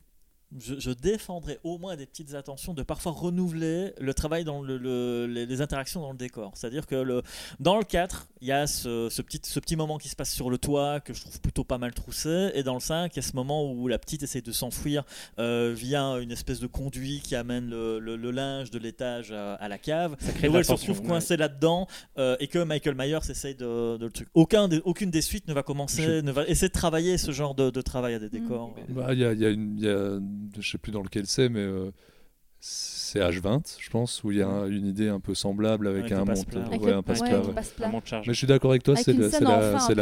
[0.57, 4.79] Je, je défendrais au moins des petites attentions de parfois renouveler le travail dans le,
[4.79, 6.53] le- les, les interactions dans le décor.
[6.55, 7.21] C'est-à-dire que le,
[7.59, 10.33] dans le 4, il y a ce, ce petit, ce petit moment qui se passe
[10.33, 12.49] sur le toit que je trouve plutôt pas mal troussé.
[12.55, 15.03] Et dans le 5, il y a ce moment où la petite essaie de s'enfuir
[15.37, 19.53] euh, via une espèce de conduit qui amène le, le- le linge de l'étage à,
[19.53, 20.15] à la cave.
[20.19, 21.07] Ça crée Et où elle se retrouve ouais.
[21.09, 21.85] coincée là-dedans
[22.17, 24.27] euh, et que Michael Myers essaye de, de le truc.
[24.33, 27.29] Aucun des- aucune des suites ne va commencer, Je- ne va essayer de travailler ce
[27.31, 28.73] genre de, de travail à des décors.
[28.89, 30.19] Bah, Il y a, il y a une, il y a-
[30.59, 31.91] je sais plus dans lequel c'est, mais euh,
[32.61, 36.01] c'est H20, je pense, où il y a un- une idée un peu semblable avec,
[36.01, 36.65] Avec un monte, passe-plat.
[36.65, 37.39] Avec ouais, le- un passe ouais, plat.
[37.41, 37.53] ouais.
[37.53, 37.87] passe Un plat.
[37.87, 38.27] monte charge.
[38.27, 39.93] Mais je suis d'accord avec toi, c'est la, c'est la, enfin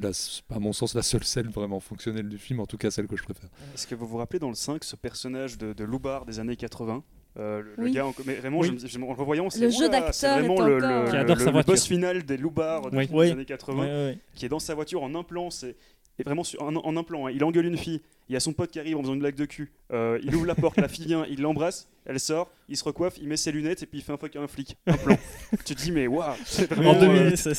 [0.00, 0.10] la,
[0.56, 3.16] à mon sens la seule scène vraiment fonctionnelle du film, en tout cas celle que
[3.16, 3.50] je préfère.
[3.74, 6.56] Est-ce que vous vous rappelez dans le 5 ce personnage de, de Loubard des années
[6.56, 7.02] 80
[7.38, 8.76] Euh, le, gars, en- mais vraiment, Oui.
[8.80, 11.12] je je en le revoyant, c'est Le jeu oula, d'acteur c'est vraiment le, le- Qui
[11.12, 11.72] le- adore sa le voiture.
[11.72, 13.06] boss final des Loubards de- Oui.
[13.06, 13.30] des Oui.
[13.30, 14.18] années 80, Ouais, ouais, ouais.
[14.34, 15.50] qui est dans sa voiture en un plan.
[15.50, 15.76] C'est
[16.18, 17.26] et vraiment sur- en, en un plan.
[17.26, 17.30] hein.
[17.34, 18.00] Il engueule une fille.
[18.28, 19.72] Il y a son pote qui arrive en faisant une blague de cul.
[19.90, 23.14] Euh, il ouvre la porte, la fille vient, il l'embrasse, elle sort, il se recoiffe,
[23.22, 24.76] il met ses lunettes et puis il fait un fuck à un flic.
[24.86, 25.16] Un plan.
[25.64, 26.34] tu te dis mais waouh.
[26.44, 27.54] c'est Oui, vraiment, en deux euh, minutes, c'est-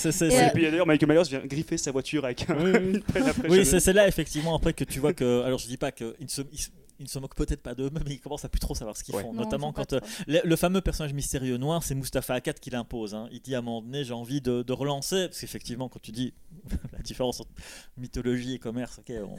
[0.48, 2.80] Et, puis d'ailleurs Michael Myers vient griffer sa voiture avec un, Oui, oui.
[2.96, 3.50] une pelle après.
[3.50, 3.80] Oui, jamais.
[3.80, 5.42] c'est là effectivement après que tu vois que.
[5.42, 5.92] Alors je dis pas
[6.30, 6.70] se, ils se-
[7.00, 9.04] ils ne se moquent peut-être pas d'eux-mêmes, mais ils commencent à plus trop savoir ce
[9.04, 9.24] qu'ils Ouais.
[9.24, 9.34] font.
[9.34, 13.16] Non, Notamment quand euh, le, le fameux personnage mystérieux noir, c'est Mustapha Akkad qui l'impose.
[13.16, 13.28] hein.
[13.32, 16.12] Il dit à un moment donné, j'ai envie de, de relancer, parce qu'effectivement, quand tu
[16.12, 16.34] dis
[16.94, 17.50] la différence entre
[17.98, 19.36] mythologie et commerce, ok, on,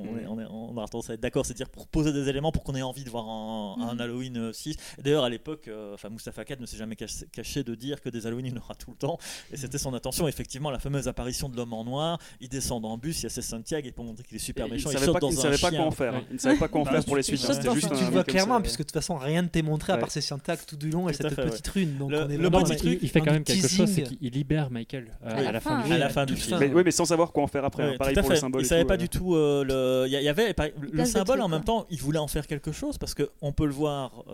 [0.00, 2.52] on, est- on, est- on aura tendance à être d'accord, c'est-à-dire pour poser des éléments
[2.52, 4.00] pour qu'on ait envie de voir un, un Mhm.
[4.00, 4.76] Halloween euh, 6.
[4.98, 8.00] Et D'ailleurs, à l'époque, euh, enfin, Mustapha Akkad ne s'est jamais caché, caché de dire
[8.00, 9.18] que des Halloween, il y en aura tout le temps.
[9.52, 12.18] Et c'était son intention, effectivement, la fameuse apparition de l'homme en noir.
[12.40, 14.66] Il descend en bus, il y a ses Santiago, et pour montrer qu'il est super
[14.66, 16.14] Et méchant, il il, savait saute pas, dans il un savait pas quoi en faire.
[16.14, 16.22] hein.
[16.30, 17.52] Il ne savait pas quoi en faire tu- pour les tu suites.
[17.52, 18.60] C'était juste tu un le vois clairement, ça.
[18.62, 21.08] puisque de toute façon rien ne t'est montré à part ses syntaxes tout du long
[21.08, 21.96] et cette fait, petite rune.
[21.98, 24.02] Donc Le- on est le vraiment petit truc, il fait quand même quelque chose, c'est
[24.02, 25.82] qu'il libère Michael euh, À à, la fin, du.
[25.82, 25.98] À film.
[25.98, 26.46] la fin tout du ça.
[26.46, 26.58] film.
[26.60, 27.82] Mais, oui, mais sans savoir quoi en faire après.
[27.82, 27.90] hein.
[27.90, 28.62] Ouais, Pareil pour le symbole.
[28.62, 28.96] Il savait pas euh.
[28.98, 30.06] du tout euh, le.
[30.08, 31.86] Il y, avait le place symbole en même temps.
[31.90, 34.24] Il voulait en faire quelque chose parce que on peut le voir.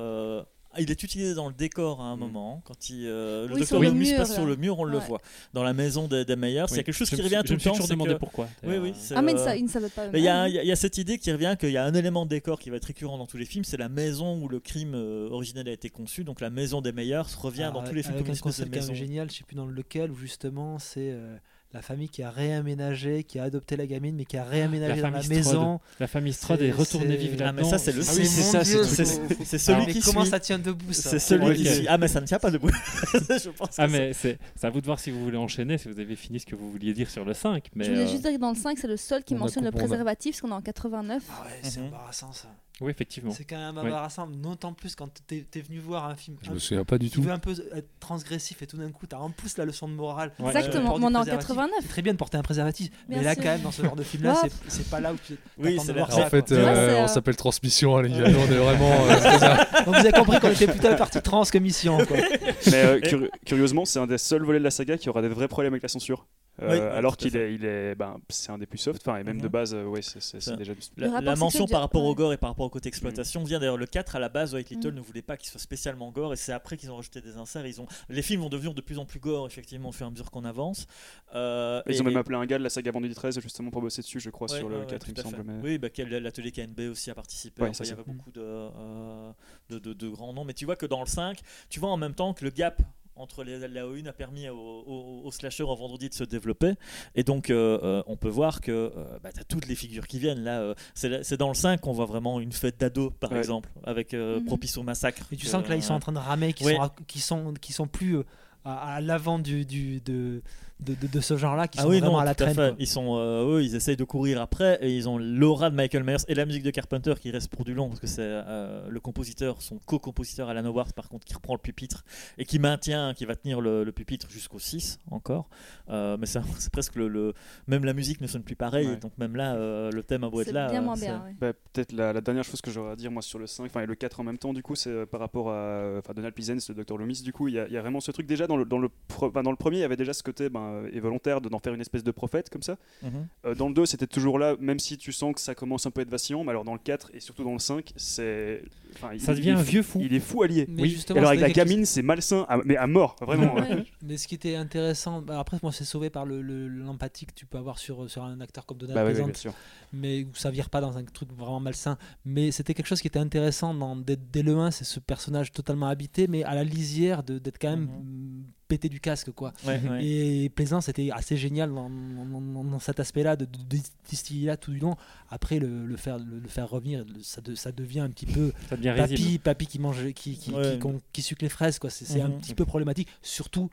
[0.77, 2.21] Euh, il est utilisé dans le décor à un Mm.
[2.21, 5.21] moment quand il euh, le Oui, docteur Loomis passe sur le mur on le voit
[5.53, 7.41] dans la maison des, des meilleurs il y a quelque chose Je qui me revient
[7.41, 8.49] tout Je le me suis temps toujours demandé que- pourquoi.
[8.65, 10.09] oui oui Euh, Ah, mais euh, ça, il ne savait pas.
[10.09, 12.25] mais il y, a, il y cette idée qui revient qu'il y a un élément
[12.25, 14.61] de décor qui va être récurrent dans tous les films, c'est la maison où le
[14.61, 18.03] crime euh, originel a été conçu, donc la maison des meilleurs revient dans tous les
[18.03, 18.95] films avec comme un une espèce de maison.
[18.95, 21.37] génial, je sais plus dans lequel, où justement c'est euh,
[21.75, 25.11] la famille qui a réaménagé, qui a adopté la gamine, mais qui a réaménagé La
[25.11, 25.81] dans la maison.
[26.01, 27.63] La famille Strode est retournée vivre Ah, là-dedans.
[27.63, 30.31] mais ça, c'est le Ah oui, c'est ça, c'est celui mais qui comment suit.
[30.31, 31.87] ça tient debout ça C'est celui Ouais, qui suit.
[31.89, 32.69] Ah mais ça ne tient pas debout.
[33.15, 35.79] je pense Ah que mais c'est c'est à vous de voir si vous voulez enchaîner,
[35.79, 37.69] si vous avez fini ce que vous vouliez dire sur le 5.
[37.75, 39.39] Mais Je voulais euh, juste dire que dans le 5, c'est le seul qui on
[39.39, 41.23] mentionne le préservatif, parce qu'on est en 89.
[41.31, 41.87] Ah ouais, c'est Mhm.
[41.87, 42.49] embarrassant ça.
[42.81, 43.31] Oui effectivement.
[43.31, 43.83] C'est quand même Ouais.
[43.91, 46.99] embarrassant, d'autant plus quand t'es es venu voir un film Je un- me souviens pas
[46.99, 47.23] du tout.
[47.23, 49.95] veut un peu être transgressif et tout d'un coup t'as en plus la leçon de
[49.95, 50.33] morale.
[50.39, 50.47] Ouais.
[50.49, 51.49] Exactement, Porte mais on du est en préservatif.
[51.49, 51.79] 89.
[51.83, 53.95] C'est très bien de porter un préservatif, Bien mais là quand même dans ce genre
[53.97, 54.49] de film là, Ouais.
[54.69, 56.27] c'est- pas là où tu Oui, t'attends c'est de là- voir ça.
[56.27, 56.65] En fait, euh,
[57.01, 58.25] on euh, s'appelle Transmission, hein, les gars.
[58.27, 58.93] On est vraiment.
[59.07, 62.17] euh, Donc vous avez compris qu'on était plutôt la partie trans que mission quoi.
[62.67, 65.29] Mais euh, curi- curieusement, c'est un des seuls volets de la saga qui aura des
[65.29, 66.27] vrais problèmes avec la censure.
[66.61, 69.25] Euh, Oui, alors qu'il est, il est, ben, c'est un des plus soft, enfin, et
[69.25, 69.43] même Mhm.
[69.43, 70.81] de base, euh, ouais, c'est, déjà du.
[70.99, 73.79] La, la mention par rapport au gore et par rapport au côté exploitation vient d'ailleurs
[73.79, 74.97] le 4 à la base White Little Mm.
[74.97, 77.67] ne voulait pas qu'il soit spécialement gore et c'est après qu'ils ont rajouté des inserts
[77.67, 80.09] ils ont les films vont devenir de plus en plus gore effectivement au fur et
[80.09, 80.87] à mesure qu'on avance
[81.35, 83.81] Euh, Ils et- ont même appelé un gars de la saga Vendredi 13 justement pour
[83.81, 85.43] bosser dessus, je crois, Ouais, sur le ouais, ouais, 4, il me semble.
[85.45, 85.89] mais- Oui, bah,
[86.21, 87.63] l'atelier KNB aussi a participé.
[87.63, 89.33] Ouais, Enfin, c'est il y avait beaucoup de, euh,
[89.71, 90.45] de, de- de grands noms.
[90.45, 91.39] Mais tu vois que dans le 5,
[91.71, 92.83] tu vois en même temps que le gap
[93.15, 96.73] entre les, la O1 a permis au, au, au slasher en vendredi de se développer.
[97.15, 98.91] Et donc, euh, euh, on peut voir que euh,
[99.23, 100.43] bah, tu as toutes les figures qui viennent.
[100.45, 103.39] Là, euh, c'est dans le 5 qu'on voit vraiment une fête d'ados, par Ouais.
[103.39, 104.47] exemple, avec euh, Mhm.
[104.47, 105.23] Propice au massacre.
[105.31, 106.75] Et tu sens que là, ils sont en train de ramer, qui, Ouais.
[106.77, 108.19] sont, à- qui, sont, qui sont plus
[108.65, 110.43] à, à l'avant du, du, de,
[110.85, 112.75] de, de- de ce genre-là, qui Ah sont oui, vraiment non, à la à traîne.
[112.79, 116.05] Ils sont, euh, eux, ils essayent de courir après et ils ont l'aura de Michael
[116.05, 118.87] Myers et la musique de Carpenter qui reste pour du long parce que c'est euh,
[118.89, 122.05] le compositeur, son co-compositeur Alan Howard par contre qui reprend le pupitre
[122.39, 125.49] et qui maintient, qui va tenir le, le pupitre jusqu'au 6 encore.
[125.91, 126.27] Euh, mais
[126.59, 127.35] c'est presque le, le-
[127.67, 128.97] même la musique ne sonne plus pareil Ouais.
[128.97, 130.69] donc même là, euh, le thème a beau être C'est là.
[130.71, 131.23] bien moins bien.
[131.25, 131.35] ouais.
[131.41, 133.81] Bah, peut-être la, la dernière chose que j'aurais à dire moi sur le 5, enfin
[133.83, 136.75] et le 4 en même temps du coup, c'est par rapport à Donald Pleasence, le
[136.85, 138.57] Dr Loomis, du coup il y, a- il y a vraiment ce truc déjà dans
[138.57, 140.72] le, dans le, pro- enfin, dans le premier il y avait déjà ce côté ben,
[140.73, 142.77] euh, et volontaire de- d'en faire une espèce de prophète comme ça.
[143.03, 143.11] Mhm.
[143.47, 145.91] Euh, dans le 2 c'était toujours là, même si tu sens que ça commence un
[145.91, 148.63] peu à être vacillant, mais alors dans le 4 et surtout dans le 5 c'est...
[148.95, 150.01] enfin, il- Ça il devient un fou- vieux fou.
[150.03, 150.67] Il est fou allié.
[150.69, 150.91] Mais Oui.
[150.91, 153.55] justement, alors avec la gamine c'est malsain, à- mais à mort, vraiment.
[153.55, 153.85] Ouais.
[154.03, 157.35] Mais ce qui était intéressant, bah, après, moi, c'est sauvé par le- le- l'empathie que
[157.35, 159.51] tu peux avoir sur, sur un acteur comme Donald Bah, oui, oui,
[159.93, 161.99] mais où ça vire pas dans un truc vraiment malsain.
[162.25, 165.53] Mais c'était quelque chose qui était intéressant dans, dès, dès le 1, c'est ce personnage
[165.53, 169.53] totalement habité, mais à la lisière de- d'être quand même mm, pété du casque, quoi.
[169.67, 170.05] Ouais, ouais.
[170.05, 173.79] Et Plaisance c'était assez génial dans, dans- dans- cet aspect-là, de, de, de
[174.09, 174.97] distiller là tout du long.
[175.31, 178.25] Après, le, le faire, le, le faire revenir, le- ça, de- ça devient un petit
[178.27, 178.95] peu risible.
[178.97, 180.79] papy, papy qui mange, qui, qui, Ouais.
[180.81, 181.91] qui, qui suce les fraises, quoi.
[181.91, 182.39] C'est c'est un Mhm.
[182.39, 183.69] petit peu problématique, surtout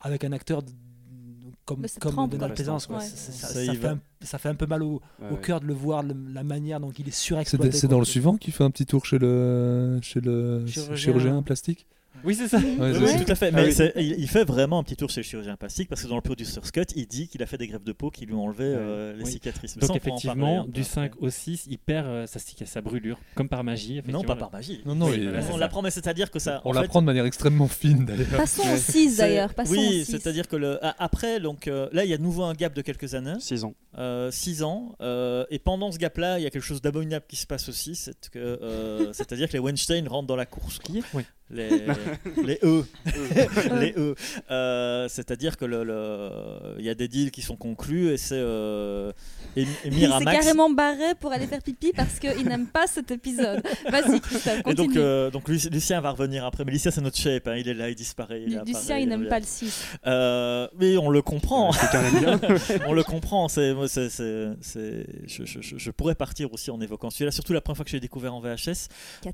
[0.00, 0.70] avec un acteur de-
[1.64, 2.54] comme, comme Donald
[2.86, 2.98] quoi.
[2.98, 3.04] Ouais.
[3.04, 5.40] Ça, Ça ça fait un, ça fait un peu mal au, Ouais, au ouais.
[5.40, 7.72] cœur de le voir, le- la manière dont il est surexploité.
[7.76, 10.96] c'est dans le suivant qu'il fait un petit tour chez le, chez le Chirurgien.
[10.96, 11.86] chirurgien, plastique?
[12.24, 12.58] Oui, c'est ça.
[12.58, 13.48] Ouais, Oui, tout à fait.
[13.48, 13.90] Ah Mais oui.
[13.96, 16.20] il, il fait vraiment un petit tour chez le chirurgien plastique parce que dans le
[16.20, 18.64] producer's cut, il dit qu'il a fait des greffes de peau qui lui ont enlevé
[18.66, 19.30] euh, les Oui.
[19.32, 19.76] cicatrices.
[19.76, 20.92] Mais Donc effectivement, parler, du après.
[20.92, 24.02] 5 au 6, il perd euh, sa, sa brûlure, comme par magie.
[24.08, 24.80] Non, pas par magie.
[24.84, 26.60] Non, non, il- on l'apprend, mais c'est-à-dire que ça.
[26.64, 28.26] on l'apprend de manière extrêmement fine d'ailleurs.
[28.36, 29.52] Passons au 6 c'est- d'ailleurs.
[29.68, 30.10] Oui, 6.
[30.10, 32.74] c'est-à-dire que le, a- après, donc euh, là, il y a de nouveau un gap
[32.74, 33.74] de quelques années, 6 ans.
[34.32, 37.46] 6 ans, euh, et pendant ce gap-là, il y a quelque chose d'abominable qui se
[37.46, 38.58] passe aussi, c'est que,
[39.12, 40.78] c'est-à-dire que les Weinstein rentrent dans la course.
[40.80, 41.02] Qui?
[41.14, 41.22] Oui.
[41.50, 41.68] Les,
[42.44, 42.84] les E.
[43.80, 44.14] les E.
[44.50, 48.34] Euh, C'est-à-dire que le, le- il y a des deals qui sont conclus et c'est
[48.38, 49.12] euh,
[49.56, 50.38] et, et Il s'est Miramax.
[50.38, 53.62] carrément barré pour aller faire pipi parce qu'il n'aime pas cet épisode.
[53.90, 57.16] Vas-y, Christophe, Et donc, euh, donc Luc- Lucien va revenir après, mais Lucien c'est notre
[57.16, 58.42] shape, hein, il est là, il disparaît.
[58.42, 59.86] il Lu- apparaît, Lucien, il n'aime pas le 6.
[60.06, 61.70] Euh, mais on le comprend,
[62.86, 63.48] on le comprend.
[63.48, 67.60] C'est, moi, c'est, c'est- c'est- je, je- pourrais partir aussi en évoquant celui-là, surtout la
[67.60, 68.88] première fois que j'ai découvert en VHS.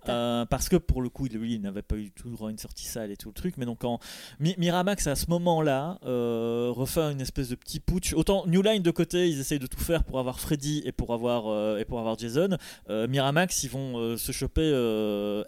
[0.09, 2.59] Euh, parce que pour le coup, lui, il n'avait pas eu tout droit à une
[2.59, 3.57] sortie sale et tout le truc.
[3.57, 3.99] Mais donc, en
[4.41, 8.13] Mi- Miramax, à ce moment-là, euh, refait une espèce de petit putsch.
[8.15, 11.13] Autant New Line de côté, ils essayent de tout faire pour avoir Freddy et pour
[11.15, 12.57] avoir, euh, et pour avoir Jason.
[12.91, 14.63] Euh, Miramax, ils vont se choper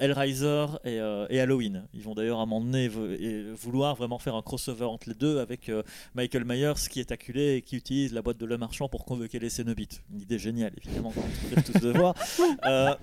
[0.01, 0.97] Hellraiser et,
[1.31, 1.85] et Halloween.
[1.95, 5.39] Ils vont d'ailleurs à un moment donné vouloir vraiment faire un crossover entre les deux
[5.39, 5.71] avec
[6.15, 9.39] Michael Myers qui est acculé et qui utilise la boîte de Le Marchand pour convoquer
[9.39, 10.03] les Cénobites.
[10.13, 12.15] Une idée géniale, évidemment, qu'on tous devoir.
[12.67, 12.95] Euh,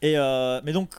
[0.00, 0.90] et, euh, mais donc,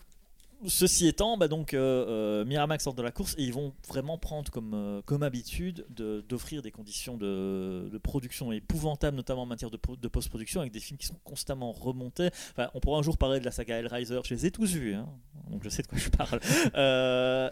[0.68, 4.18] ceci étant, bah donc, euh, euh, Miramax sort de la course et ils vont vraiment
[4.18, 9.46] prendre comme, euh, comme habitude de- d'offrir des conditions de, de production épouvantables, notamment en
[9.46, 12.30] matière de, po- de post-production, avec des films qui sont constamment remontés.
[12.52, 14.94] Enfin, on pourra un jour parler de la saga Hellraiser, je les ai tous vus,
[14.94, 15.08] hein,
[15.50, 16.40] donc je sais de quoi je parle.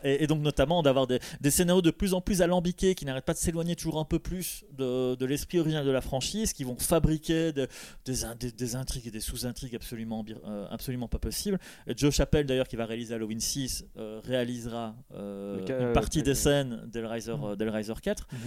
[0.03, 3.33] Et, donc, notamment, d'avoir des, des scénarios de plus en plus alambiqués qui n'arrêtent pas
[3.33, 7.51] de s'éloigner toujours un peu plus de, l'esprit original de la franchise, qui vont fabriquer
[7.51, 7.67] de-
[8.05, 10.23] des, des- des intrigues et des sous-intrigues absolument,
[10.69, 11.59] absolument pas possibles.
[11.95, 16.35] Joe Chappelle, d'ailleurs, qui va réaliser Halloween 6, euh, réalisera euh, une euh, partie des
[16.35, 18.27] scènes d'Hellraiser d'Hellraiser 4.
[18.31, 18.39] Mhm.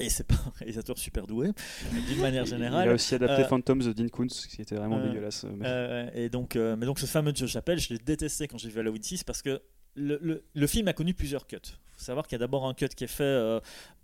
[0.00, 1.50] Et c'est pas un réalisateur super doué,
[2.08, 2.88] d'une manière Il générale.
[2.88, 5.44] a aussi adapté Euh, Phantoms de Dean Koontz, qui était vraiment euh, dégueulasse.
[5.44, 8.70] mais- Euh, et donc, mais donc ce fameux Joe Chappelle, je l'ai détesté quand j'ai
[8.70, 9.60] vu Halloween 6 parce que
[9.94, 11.58] le, le- le film a connu plusieurs cuts.
[11.62, 13.22] Il faut savoir qu'il y a d'abord un cut qui est fait.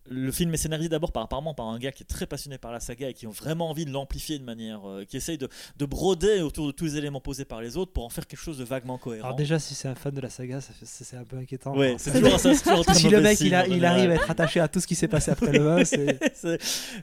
[0.08, 2.72] Le film est scénarisé d'abord par, apparemment par un gars qui est très passionné par
[2.72, 4.80] la saga et qui ont vraiment envie de l'amplifier de manière.
[4.88, 7.92] euh, qui essaye de, de broder autour de tous les éléments posés par les autres
[7.92, 9.26] pour en faire quelque chose de vaguement cohérent.
[9.28, 11.76] Alors déjà, si c'est un fan de la saga, c'est un peu inquiétant.
[11.76, 12.54] ouais, c'est toujours, ça,
[12.94, 15.30] si le mec il, a- arrive à être attaché à tout ce qui s'est passé
[15.30, 16.18] après le 1, c'est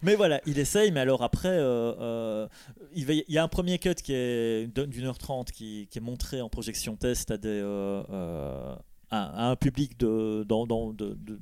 [0.01, 2.47] mais voilà, il essaye, mais alors après, euh, euh,
[2.93, 5.87] il, va y- il y a un premier cut qui est d'une heure trente qui,
[5.91, 7.61] qui est montré en projection test à, des,
[8.09, 11.39] à, à un public de, dans, dans- de, de-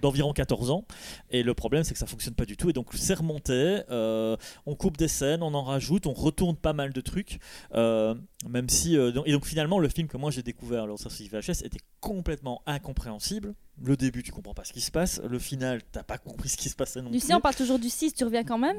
[0.00, 0.84] d'environ 14 ans.
[1.30, 2.70] Et le problème, c'est que ça fonctionne pas du tout.
[2.70, 3.80] Et donc, c'est remonté.
[3.90, 4.36] euh,
[4.66, 7.38] on coupe des scènes, on en rajoute, on retourne pas mal de trucs.
[7.74, 8.14] euh,
[8.48, 8.96] même si.
[8.96, 11.28] euh, donc- et donc, finalement, le film que moi j'ai découvert lors de sa sortie
[11.28, 13.54] VHS était complètement incompréhensible.
[13.82, 15.20] Le début, tu comprends pas ce qui se passe.
[15.28, 17.88] Le final, t'as pas compris ce qui se passait non Lucien, on parle toujours du
[17.90, 18.76] 6, tu reviens quand même?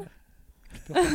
[0.86, 0.94] Plus.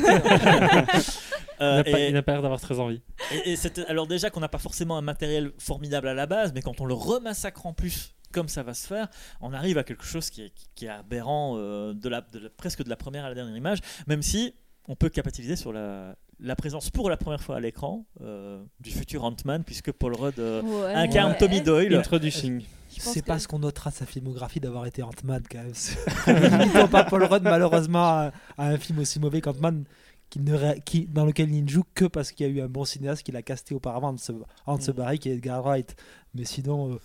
[1.59, 3.01] Il Euh, n'a pas- et- il n'a pas l'air d'avoir très envie.
[3.33, 6.53] Et, et c'était- alors déjà qu'on n'a pas forcément un matériel formidable à la base,
[6.55, 9.09] mais quand on le remassacre en plus, comme ça va se faire,
[9.41, 12.51] on arrive à quelque chose qui est, qui est aberrant euh, de la, de la-
[12.51, 14.55] presque de la première à la dernière image, même si
[14.89, 18.91] on peut capitaliser sur la, la présence pour la première fois à l'écran euh, du
[18.91, 20.95] futur Ant-Man, puisque Paul Rudd euh, Ouais.
[20.95, 21.39] incarne Ouais.
[21.39, 21.95] Tommy Doyle.
[21.97, 22.63] Introducing.
[22.99, 26.89] C'est que- pas ce qu'on notera de sa filmographie d'avoir été Ant-Man quand même.
[26.91, 29.85] Pas Paul Rudd malheureusement à, à un film aussi mauvais qu'Ant-Man
[30.31, 32.61] qui ne ré- qui, dans lequel il ne joue que parce qu'il y a eu
[32.61, 34.33] un bon cinéaste qui l'a casté auparavant de ce,
[34.67, 34.93] Hans Mm.
[34.93, 35.95] Barry qui est Edgar Wright.
[36.35, 36.99] Mais sinon, euh,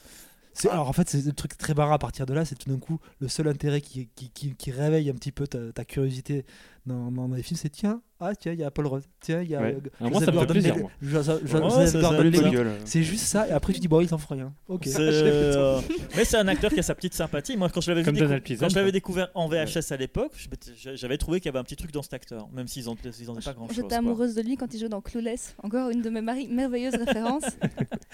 [0.53, 2.69] c'est- alors en fait c'est le truc très barré à partir de là, c'est tout
[2.69, 5.85] d'un coup le seul intérêt qui, qui, qui- qui réveille un petit peu ta, ta
[5.85, 6.45] curiosité
[6.85, 9.49] dans, dans les films, c'est tiens, ah tiens, il y a Paul Rudd, tiens, il
[9.49, 9.77] y a Ouais.
[10.01, 10.75] euh, moi, ça me fait plaisir,
[12.85, 14.53] c'est juste ça, et après tu dis bon, il s'en fout rien.
[14.67, 14.87] Ok.
[15.01, 15.79] Euh,
[16.15, 17.57] mais c'est un acteur qui a sa petite sympathie.
[17.57, 18.91] Moi, quand je l'avais, vu Comme décou- Donald Pleasant, quand je l'avais quoi.
[18.93, 20.31] découvert en VHS à l'époque,
[20.75, 23.29] j'avais trouvé qu'il y avait un petit truc dans cet acteur, même s'ils en, ils
[23.29, 23.75] en pas grand chose.
[23.75, 25.55] J'étais amoureuse de lui quand il jouait dans Clueless.
[25.63, 27.43] Encore une de mes mari- merveilleuses références.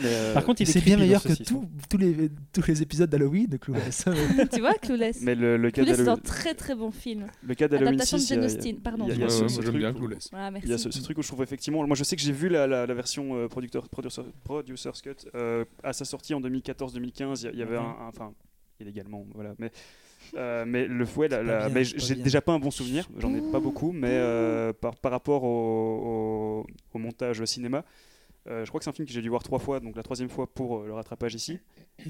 [0.04, 3.10] Euh, Par contre, il c'est est bien meilleur que tous- tous les, tous les épisodes
[3.10, 4.06] d'Halloween de Clueless.
[4.54, 7.26] tu vois, Clueless mais le, le Clueless, c'est un très très bon film.
[7.42, 9.08] le cas d'Halloween de 6, il y a- Jane Austen, pardon.
[9.10, 10.30] j'aime merci.
[10.64, 11.86] Il y a ce, ce truc où je trouve effectivement.
[11.86, 15.16] Moi, je sais que j'ai vu la, la, la version euh, producteur, producer, Producer's Cut
[15.36, 17.42] euh, à sa sortie en 2014-2015.
[17.42, 17.86] Il y a- il y avait Mhm.
[17.86, 18.34] un, un- enfin,
[18.80, 19.56] illégalement, voilà.
[19.60, 19.72] Mais,
[20.36, 23.08] euh, mais le fouet, bien, mais j'ai déjà pas un bon souvenir.
[23.18, 27.84] J'en ai pas beaucoup, mais euh, par, par rapport au, au- au montage cinéma.
[28.48, 30.04] euh, je crois que c'est un film que j'ai dû voir trois fois, donc la
[30.04, 31.60] troisième fois pour euh, le rattrapage ici,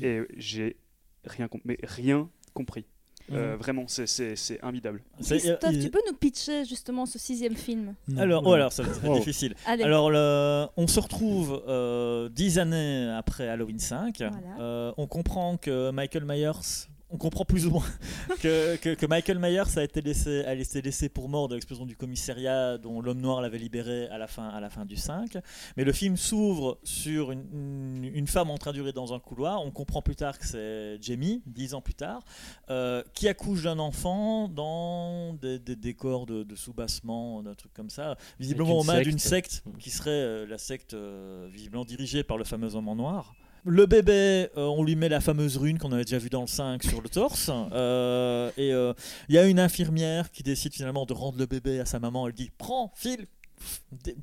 [0.01, 0.77] et j'ai
[1.26, 2.85] rien, com- mais rien compris.
[3.32, 3.60] Euh, Mhm.
[3.60, 5.02] vraiment, c'est- c'est c'est invidable.
[5.20, 8.22] C'est- Christophe, il- tu peux nous pitcher justement ce sixième film Non.
[8.22, 9.18] Alors, oh, alors ça va être Wow.
[9.20, 9.54] difficile.
[9.66, 9.84] Allez.
[9.84, 14.18] Alors, le- on se retrouve euh, dix années après Halloween 5.
[14.20, 14.38] Voilà.
[14.62, 16.88] Euh, on comprend que Michael Myers.
[17.09, 17.85] On comprend plus ou moins
[18.41, 21.85] que, que- que Michael Myers a été laissé, a été laissé pour mort de l'explosion
[21.85, 25.38] du commissariat dont l'homme noir l'avait libéré à la, fin, à la fin du 5.
[25.77, 29.61] Mais le film s'ouvre sur une, une- une femme en train d'urer dans un couloir.
[29.61, 32.23] On comprend plus tard que c'est Jamie, dix ans plus tard,
[32.69, 37.89] euh, qui accouche d'un enfant dans des, des décors de, de sous-bassement, d'un truc comme
[37.89, 38.17] ça.
[38.38, 39.51] Visiblement aux mains d'une secte.
[39.51, 43.34] secte qui serait euh, la secte euh, visiblement dirigée par le fameux homme en noir.
[43.69, 46.48] Le bébé, euh, on lui met la fameuse rune qu'on avait déjà vue dans le
[46.48, 47.52] 5 sur le torse.
[47.73, 48.94] Euh, et euh,
[49.27, 52.27] il y a une infirmière qui décide finalement de rendre le bébé à sa maman.
[52.27, 53.27] Elle dit Prends, file,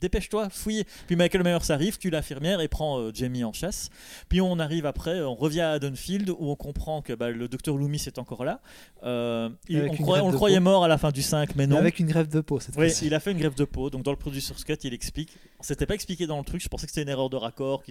[0.01, 0.85] dépêche-toi, fouille.
[1.07, 3.91] Puis Michael Myers arrive, tue l'infirmière et prend euh, Jamie en chasse.
[4.29, 7.77] Puis on arrive après, on revient à Dunfield où on comprend que bah, le docteur
[7.77, 8.61] Loomis est encore là.
[9.05, 9.93] Euh, il- on,
[10.31, 10.63] le croyait peau.
[10.65, 11.77] mort à la fin du 5, mais non.
[11.77, 13.91] Avec une grève de peau cette Oui, il a fait une greffe de peau.
[13.91, 15.31] Donc dans le Producer's Cut, il explique.
[15.61, 16.63] C'était pas expliqué dans le truc.
[16.63, 17.83] Je pensais que c'était une erreur de raccord.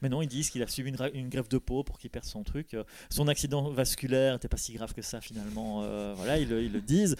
[0.00, 2.42] Mais non, ils disent qu'il a subi une, greffe de peau pour qu'il perde son
[2.42, 2.74] truc.
[2.74, 5.82] Euh, Son accident vasculaire n'était pas si grave que ça finalement.
[5.84, 7.16] Euh, voilà, ils, le- ils le disent.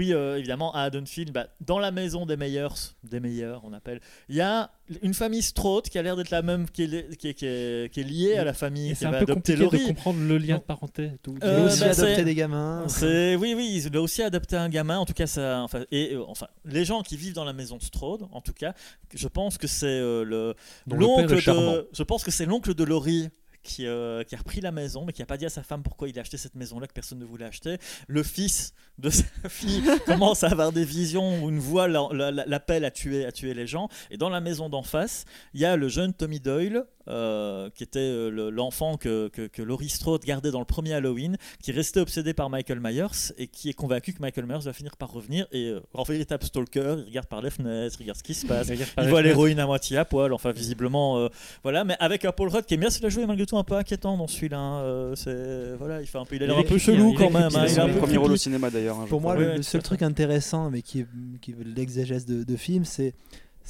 [0.00, 2.74] Euh, puis euh, évidemment à Haddonfield, bah, dans la maison des meilleurs,
[3.04, 4.70] des meilleurs, on appelle, il y a
[5.02, 7.44] une famille Strode qui a l'air d'être la même, qui est, li- qui est- qui
[7.46, 9.84] est- qui est liée à la famille c'est un peu compliqué de Laurie.
[9.86, 11.12] comprendre le lien de parenté.
[11.22, 11.34] Tout.
[11.42, 12.86] Il a Euh, aussi bah, adopté des gamins.
[13.02, 14.98] Oui oui, il a aussi adopté un gamin.
[14.98, 17.78] En tout cas ça, enfin et euh, enfin les gens qui vivent dans la maison
[17.80, 18.72] Strode, en tout cas,
[19.14, 20.54] je pense que c'est euh, le
[20.86, 23.28] l'oncle de, je pense que c'est l'oncle de Laurie.
[23.62, 25.82] Qui, euh, qui a repris la maison, mais qui n'a pas dit à sa femme
[25.82, 27.76] pourquoi il a acheté cette maison-là que personne ne voulait acheter.
[28.08, 32.30] Le fils de sa fille commence à avoir des visions où une voix la- la-
[32.30, 33.90] la- l'appelle à tuer, à tuer les gens.
[34.10, 37.82] Et dans la maison d'en face, il y a le jeune Tommy Doyle, euh, qui
[37.82, 41.72] était euh, le- l'enfant que, que, que Laurie Strode gardait dans le premier Halloween, qui
[41.72, 45.10] restait obsédé par Michael Myers et qui est convaincu que Michael Myers va finir par
[45.12, 45.46] revenir.
[45.52, 48.46] Et euh, en véritable stalker, il regarde par les fenêtres, il regarde ce qui se
[48.46, 48.68] passe.
[49.04, 51.28] Il voit l'héroïne à moitié à poil, enfin visiblement, euh,
[51.62, 53.64] voilà, mais avec un Paul Rudd qui est bien, c'est la joué malgré tout un
[53.64, 54.58] peu inquiétant dans celui-là.
[54.58, 57.30] hein, euh, c'est voilà, il fait un peu, il a l'air un peu chelou quand
[57.30, 57.48] même.
[57.56, 58.98] hein, il un premier rôle au cinéma d'ailleurs.
[59.00, 61.06] hein, Pour moi, le, le seul truc intéressant, mais qui est,
[61.40, 63.14] qui l'exégèse de, de film, c'est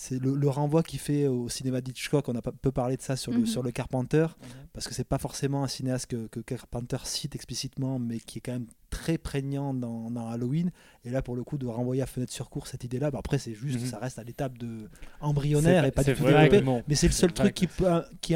[0.00, 2.26] c'est le, le renvoi qu'il fait au cinéma d'Hitchcock.
[2.28, 3.46] On a peu parlé de ça sur, le, Mhm.
[3.46, 4.26] sur le Carpenter,
[4.72, 8.40] parce que c'est pas forcément un cinéaste que, que Carpenter cite explicitement, mais qui est
[8.40, 10.70] quand même très prégnant dans, dans Halloween.
[11.04, 13.36] Et là, pour le coup, de renvoyer à fenêtre sur cours cette idée-là, bah après,
[13.38, 13.86] c'est juste, Mhm.
[13.86, 14.88] ça reste à l'étape de
[15.20, 16.82] embryonnaire et pas du tout développé.
[16.88, 17.84] Mais c'est le seul truc qui, peut,
[18.22, 18.34] qui,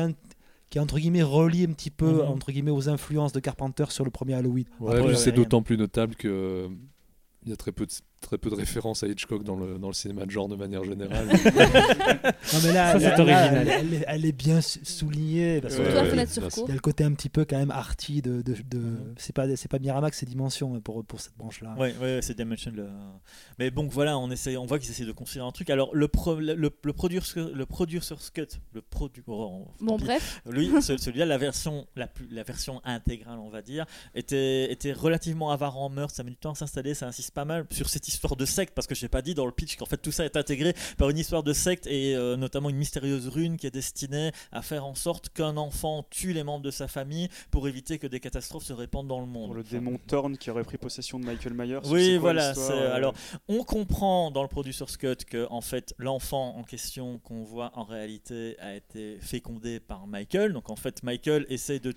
[0.71, 2.29] qui est entre guillemets relié un petit peu Mhm.
[2.29, 4.65] entre guillemets aux influences de Carpenter sur le premier Halloween.
[4.81, 6.69] Ouais, c'est d'autant plus notable que euh,
[7.45, 7.93] il y a très peu de,
[8.25, 10.83] très peu de références à Hitchcock dans le, dans le cinéma de genre de manière
[10.85, 11.29] générale.
[12.53, 13.55] Non, mais là, Ça, là, c'est là, original.
[13.57, 15.61] elle, elle est- elle est bien sou- soulignée.
[15.61, 16.13] parce Ouais, ouais.
[16.13, 19.35] Il y a le côté un petit peu quand même arty de, de, de- c'est
[19.35, 21.75] pas c'est pas Miramax c'est Dimension pour pour cette branche là.
[21.79, 22.71] Ouais, ouais, c'est Dimension.
[22.75, 22.87] Le...
[23.59, 25.71] Mais bon, voilà, on essaie, on voit qu'ils essaient de construire un truc.
[25.71, 30.41] Alors le pro, le, le, le producer, le producer cut, le produ, oh, Bon, bref,
[30.47, 34.93] Lui, ce- celui-là, la version, la, plus, la version intégrale, on va dire, était, était
[34.93, 36.15] relativement avare en meurtre.
[36.15, 36.95] Ça met du temps à s'installer.
[36.95, 39.47] Ça insiste pas mal sur cette histoire de secte, parce que j'ai pas dit dans
[39.47, 42.37] le pitch qu'en fait tout ça est intégré par une histoire de secte et euh,
[42.37, 46.43] notamment une mystérieuse rune qui est destinée à faire en sorte qu'un enfant tue les
[46.43, 49.47] membres de sa famille pour éviter que des catastrophes se répandent dans le monde.
[49.47, 51.81] Pour le démon Thorn qui aurait pris possession de Michael Myers.
[51.87, 53.15] Oui, voilà, c'est- euh, alors-
[53.49, 57.85] on comprend dans le producer's cut que en fait l'enfant en question qu'on voit en
[57.85, 60.53] réalité a été fécondé par Michael.
[60.53, 61.93] Donc en fait Michael essaie de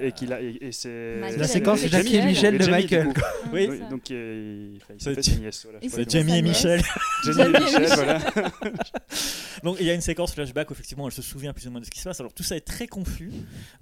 [0.00, 1.20] Et, qu'il a, et, et c'est.
[1.30, 3.12] C'est la séquence fait Jackie et Jamie, Michel de Jamie, Michael.
[3.52, 3.80] Oui.
[3.90, 6.80] Donc euh, il, C'est- s'est fait c'est C'est Jamie et Michel.
[7.24, 7.94] Jamie et Jamie et Michel, Michel.
[7.96, 8.18] voilà.
[9.64, 11.80] Donc il y a une séquence flashback où effectivement elle se souvient plus ou moins
[11.80, 12.20] de ce qui se passe.
[12.20, 13.32] Alors tout ça est très confus.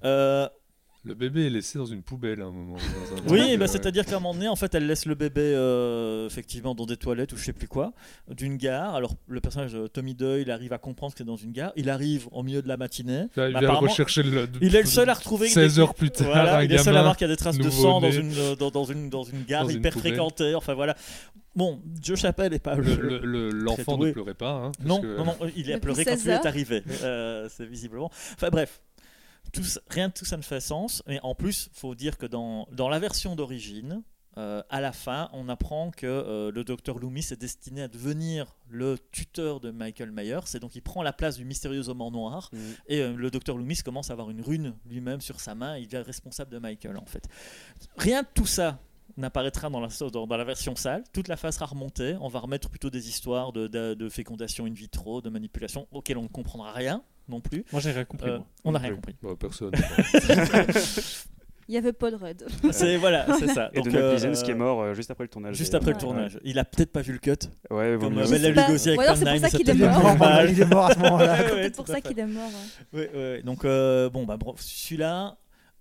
[0.05, 0.49] Euh,
[1.07, 2.75] Le bébé est laissé dans une poubelle à un moment.
[2.77, 5.15] dans un oui, bah, euh, c'est-à-dire qu'à un moment donné, en fait, elle laisse le
[5.15, 7.93] bébé euh, effectivement dans des toilettes ou je sais plus quoi,
[8.29, 8.95] d'une gare.
[8.97, 11.73] Alors le personnage de Tommy Doyle arrive à comprendre que c'est dans une gare.
[11.77, 13.27] Il arrive au milieu de la matinée.
[13.37, 14.49] là, il Bah, vient rechercher le.
[14.61, 16.77] Il est le seul à retrouver 16 des- heures plus tard, Voilà, un il est
[16.77, 18.71] le seul à voir qu'il y a des traces de sang dans une, euh, dans,
[18.71, 20.55] dans une, dans une gare Dans hyper fréquentée.
[20.57, 20.97] Enfin voilà.
[21.55, 23.19] Bon, Joe Chappelle est pas Le- le.
[23.21, 24.51] le- L'enfant ne pleurait pas.
[24.53, 26.83] hein, non, que- non, non, il a pleuré quand 16 il est arrivé.
[27.03, 28.11] Euh, c'est visiblement.
[28.35, 28.83] Enfin bref,
[29.61, 31.03] tout rien de tout ça ne fait sens.
[31.07, 34.03] Mais en plus, faut dire que dans, dans la version d'origine,
[34.39, 38.55] euh, à la fin, on apprend que euh, le docteur Loomis est destiné à devenir
[38.69, 40.55] le tuteur de Michael Myers.
[40.55, 42.51] Et donc il prend la place du mystérieux homme en noir.
[42.53, 42.59] Mm.
[42.89, 45.79] Et euh, le docteur Loomis commence à avoir une rune lui-même sur sa main.
[45.79, 47.27] Il devient responsable de Michael en fait.
[47.97, 48.79] Rien de tout ça
[49.17, 51.03] n'apparaîtra dans la, dans, dans la version sale.
[51.15, 52.17] Toute la phase sera remontée.
[52.21, 56.19] On va remettre plutôt des histoires de, de- de fécondation in vitro, de manipulation, auxquelles
[56.19, 57.65] on ne comprendra rien non plus.
[57.73, 58.31] Moi, j'ai rien compris.
[58.31, 58.47] Euh, moi.
[58.65, 59.15] on n'a rien compris.
[59.23, 59.73] Bah, personne.
[61.69, 62.47] il y avait Paul Rudd.
[62.71, 63.71] C'est voilà, c'est ça.
[63.73, 65.57] Et Donc, Donald euh, Pleasence qui est mort euh, juste après le tournage.
[65.57, 66.01] Juste après le Ouais.
[66.01, 66.39] tournage.
[66.45, 67.31] Il a peut-être pas vu le cut.
[67.71, 68.39] Ouais, Comme euh, pas.
[68.67, 70.45] Lugosi avec c'est pour 9, ça qu'il est mort.
[70.49, 71.37] il est mort à ce moment-là.
[71.43, 72.51] C'est peut-être pour ça qu'il est mort.
[72.55, 72.87] hein.
[72.93, 73.43] Ouais, ouais.
[73.43, 75.37] Donc euh, bon bah celui-là.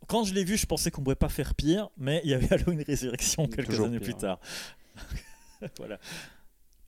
[0.08, 2.52] Quand je l'ai vu, je pensais qu'on pouvait pas faire pire, mais il y avait
[2.54, 4.36] Halloween Résurrection quelques Toujours années pire, plus ouais.
[4.36, 4.40] tard.
[5.80, 5.98] voilà.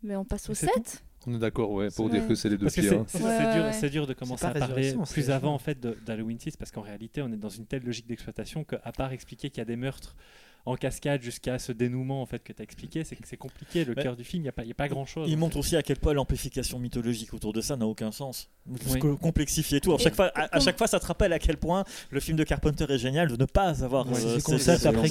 [0.03, 2.11] Mais on passe au C'est 7 On est d'accord, ouais, pour Ouais.
[2.11, 2.83] dire que c'est les deux pires.
[2.83, 3.03] c'est hein.
[3.07, 3.73] c'est- Ouais, dur, ouais.
[3.73, 7.21] c'est dur de commencer à parler plus avant en fait d'Halloween 6 parce qu'en réalité
[7.21, 10.15] on est dans une telle logique d'exploitation qu'à part expliquer qu'il y a des meurtres
[10.67, 13.85] en cascade jusqu'à ce dénouement en fait que tu as expliqué, c'est que c'est compliqué.
[13.85, 14.03] Le Ouais.
[14.03, 15.29] cœur du film, il n'y a, pas- il y a pas grand chose.
[15.29, 18.49] Il montre aussi à quel point l'amplification mythologique autour de ça n'a aucun sens.
[18.69, 18.99] Oui.
[19.21, 19.93] Complexifier tout.
[19.93, 22.37] À Et chaque, fois, à, chaque fois, ça te rappelle à quel point le film
[22.37, 24.05] de Carpenter est génial de ne pas avoir.
[24.07, 25.09] Ouais, c'est euh, ce concept après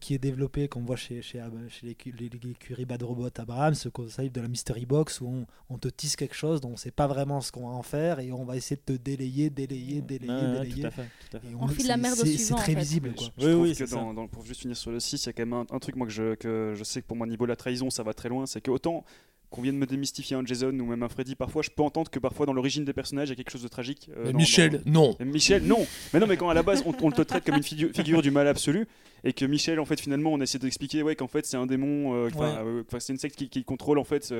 [0.00, 3.88] qui, est développé, qu'on voit chez, chez, chez l'écu- l'é- l'écurie Bad Robot Abraham, ce
[3.88, 6.90] concept de la mystery box où on, on te tisse quelque chose dont on sait
[6.90, 10.00] pas vraiment ce qu'on va en faire et on va essayer de te délayer, délayer,
[10.00, 10.32] délayer,
[10.62, 10.80] délayer.
[10.82, 11.48] tout à fait, tout à fait.
[11.48, 12.80] Et On file la c'est- merde au c'est- suivant, C'est très en fait.
[12.80, 13.14] visible.
[13.14, 13.28] Quoi.
[13.38, 13.96] Oui, oui, que c'est ça.
[13.96, 15.78] dans, dans- pour juste finir sur le 6, il y a quand même un, un
[15.78, 18.14] truc moi que je, que je sais que pour moi niveau la trahison ça va
[18.14, 19.04] très loin, c'est que autant
[19.50, 22.18] qu'on vienne me démystifier un Jason ou même un Freddy, parfois je peux entendre que
[22.18, 24.10] parfois dans l'origine des personnages il y a quelque chose de tragique.
[24.16, 26.82] euh, Mais dans- Michel, dans- non Michel, non Mais non, mais quand à la base
[26.84, 28.86] on, on te traite comme une figu- figure du mal absolu,
[29.24, 32.14] et que Michel, en fait, finalement, on essaie d'expliquer ouais, qu'en fait c'est un démon,
[32.14, 32.32] euh, Ouais.
[32.42, 34.32] euh, c'est une secte qui, qui contrôle en fait.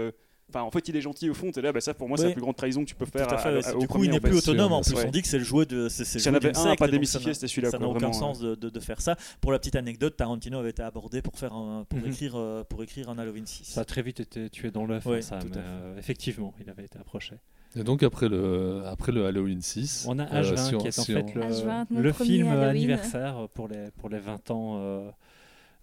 [0.49, 2.17] Euh, Enfin, en fait, il est gentil au fond, t'es là, bah ça pour moi
[2.17, 3.27] c'est la plus grande trahison que tu peux faire.
[3.27, 4.73] Tout à fait, à- à- au du coup, premier, il n'est plus autonome.
[4.73, 5.05] En plus, ouais.
[5.07, 5.89] on dit que c'est le jouet de.
[5.89, 7.71] C'est c'est le en jouet avait un secte, pas et n'a- c'était celui-là.
[7.73, 9.17] Ça n'a aucun vraiment, sens de, de- de faire ça.
[9.41, 12.07] Pour la petite anecdote, Tarantino avait été abordé pour faire un, pour Mhm.
[12.07, 13.65] écrire euh, pour écrire un Halloween 6.
[13.65, 15.61] Ça a très vite été tué dans l'œuf, Ouais, hein, ça, tout à mais, fait.
[15.65, 17.35] euh, effectivement, il avait été approché.
[17.75, 20.87] Et donc après le, après le Halloween 6, On a euh, H20 si on- qui
[20.87, 22.69] est en si fait on- le, H20, mon le film Halloween.
[22.69, 24.77] anniversaire pour les, pour les 20 ans.
[24.79, 25.11] euh,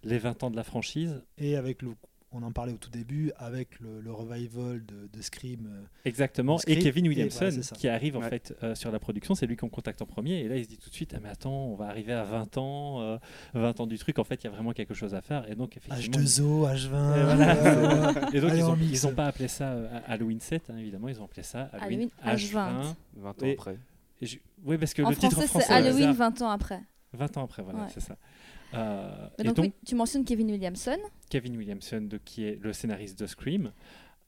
[0.06, 1.22] les 20 ans de la franchise.
[1.38, 1.90] Et avec le,
[2.34, 5.66] on en parlait au tout début, avec le, le revival de, de Scream.
[5.70, 6.58] euh, Exactement.
[6.66, 8.28] Et Kevin et Williamson qui arrive en Ouais.
[8.28, 10.40] fait euh, sur la production, c'est lui qu'on contacte en premier.
[10.40, 12.24] Et là, il se dit tout de suite Ah, mais attends, on va arriver à
[12.24, 13.18] 20 ans, euh,
[13.54, 14.18] 20 ans du truc.
[14.18, 15.50] En fait, il y a vraiment quelque chose à faire.
[15.50, 16.18] Et donc, effectivement.
[16.18, 16.76] H2O, H20.
[16.76, 16.88] Et
[17.24, 17.56] voilà.
[17.66, 18.92] euh, Et donc, Allez, ils en ont, mix.
[18.92, 22.08] ils ont pas appelé ça euh, Halloween 7, hein, évidemment, ils ont appelé ça Halloween,
[22.22, 22.94] Halloween H20.
[23.16, 23.78] 20 ans après.
[24.20, 26.50] Et je- Oui, parce que En le titre français, français c'est Halloween hasard, 20 ans
[26.50, 26.80] après.
[27.12, 27.88] 20 ans après, voilà, Ouais.
[27.92, 28.16] c'est ça.
[28.74, 30.96] Euh, et donc, donc, oui, tu mentionnes Kevin Williamson,
[31.30, 33.72] Kevin Williamson, de, qui est le scénariste de Scream,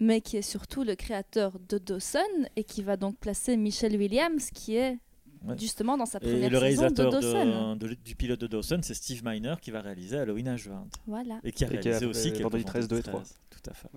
[0.00, 2.18] mais qui est surtout le créateur de Dawson
[2.56, 4.98] et qui va donc placer Michelle Williams, qui est
[5.46, 5.54] Ouais.
[5.58, 7.76] justement dans sa Et première le saison de Dawson.
[7.76, 10.86] de- de- du pilote de Dawson, c'est Steve Miner qui va réaliser Halloween H20.
[11.06, 11.38] Voilà.
[11.44, 13.20] Et qui a Et qui a réalisé aussi Vendredi 13, 2 et 3.
[13.20, 13.38] 13.
[13.50, 13.88] Tout à fait.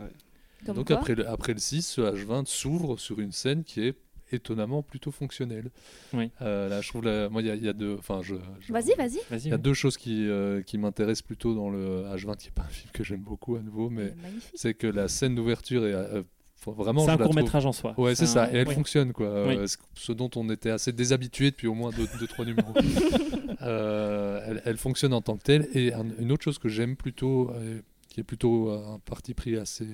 [0.74, 3.96] Donc après le, après le 6, ce H20 s'ouvre sur une scène qui est
[4.31, 5.72] étonnamment plutôt fonctionnel.
[6.14, 6.31] Oui.
[6.41, 8.35] Euh, là, je trouve, la- moi, il y a, il y a deux, enfin, je,
[8.60, 9.19] je- Vas-y, vas-y.
[9.31, 9.61] Il y a oui.
[9.61, 12.89] deux choses qui, euh, qui m'intéressent plutôt dans le H20, qui n'est pas un film
[12.93, 14.14] que j'aime beaucoup à nouveau, mais
[14.56, 16.23] c'est que la scène d'ouverture est euh,
[16.65, 17.06] vraiment.
[17.06, 17.93] C'est un court trouve- métrage en soi.
[17.97, 18.73] Ouais, c'est ça, un- et elle oui.
[18.76, 19.47] fonctionne, quoi.
[19.47, 19.56] Oui.
[19.56, 22.73] Euh, ce- dont on était assez déshabitué depuis au moins 2-3 numéros.
[23.61, 25.68] Euh, elle, elle fonctionne en tant que telle.
[25.73, 29.57] Et un- une autre chose que j'aime plutôt, euh, qui est plutôt un parti pris
[29.57, 29.85] assez.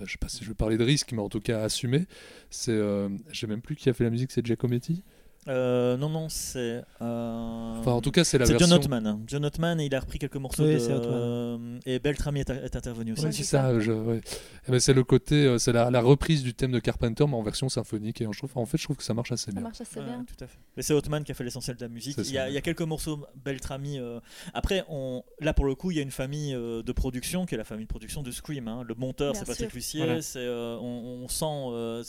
[0.00, 2.06] Euh, je sais pas si je vais parler de risque, mais en tout cas assumé.
[2.50, 5.02] C'est, euh, je sais même plus qui a fait la musique, c'est Giacometti?
[5.48, 6.82] Euh, non, non, c'est.
[7.02, 8.68] euh, Enfin, en tout cas, c'est la c'est version.
[8.68, 9.20] John Ottman.
[9.26, 10.88] John Ottman, et il a repris quelques morceaux Oui, de.
[10.90, 13.32] euh, et Beltrami est, est intervenu aussi.
[13.32, 13.78] C'est ça.
[13.80, 14.20] je- ouais.
[14.68, 17.42] Eh ben, c'est le côté, c'est la, la reprise du thème de Carpenter, mais en
[17.42, 18.20] version symphonique.
[18.22, 19.60] Et je trouve, en fait, je trouve que ça marche assez Ça bien.
[19.60, 20.24] marche assez Ouais, bien.
[20.26, 20.58] tout à fait.
[20.76, 22.16] Mais c'est Ottman qui a fait l'essentiel de la musique.
[22.18, 22.48] Il y, a, ça.
[22.48, 23.98] il y a quelques morceaux Beltrami.
[23.98, 24.20] euh,
[24.54, 25.22] Après, on...
[25.40, 27.84] là pour le coup, il y a une famille de production qui est la famille
[27.84, 28.66] de production de Scream.
[28.68, 28.82] hein.
[28.86, 29.74] Le monteur, c'est Patrick sûr.
[29.76, 30.04] Lussier.
[30.04, 30.22] Voilà.
[30.22, 32.02] c'est, euh, on, on sent euh,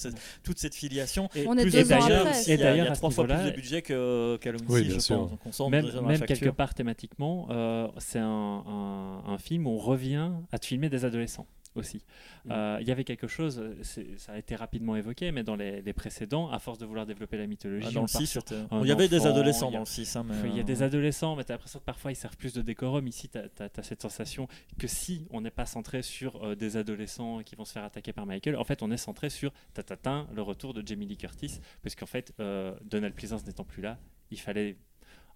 [0.43, 1.29] toute cette filiation.
[1.35, 3.55] Et- On est Plus deux ans d'ailleurs, il y a- trois fois plus niveau-là, de
[3.55, 5.17] budget que, qu'Halloween Oui, je sûr.
[5.17, 5.31] pense.
[5.31, 8.25] Donc on sent même, déjà dans la même quelque part thématiquement, euh, c'est un,
[8.65, 12.03] un- un film où on revient à te filmer des adolescents aussi.
[12.45, 12.51] Mm.
[12.51, 13.75] Euh, Il y avait quelque chose, euh,
[14.17, 17.37] ça a été rapidement évoqué, mais dans les, les précédents, à force de vouloir développer
[17.37, 19.25] la mythologie, Ah, dans on le part 6, sur c'était- un il y avait des
[19.27, 20.15] adolescents dans le 6.
[20.15, 22.15] hein, mais, il y a euh, des adolescents, mais tu as l'impression que parfois ils
[22.15, 23.07] servent plus de décorum.
[23.07, 24.47] Ici, tu as, cette sensation
[24.79, 28.13] que si on n'est pas centré sur euh, des adolescents qui vont se faire attaquer
[28.13, 31.59] par Michael, en fait, on est centré sur tatatin, le retour de Jamie Lee Curtis,
[31.83, 33.97] parce qu'en fait, euh, Donald Pleasance n'étant plus là,
[34.31, 34.77] il fallait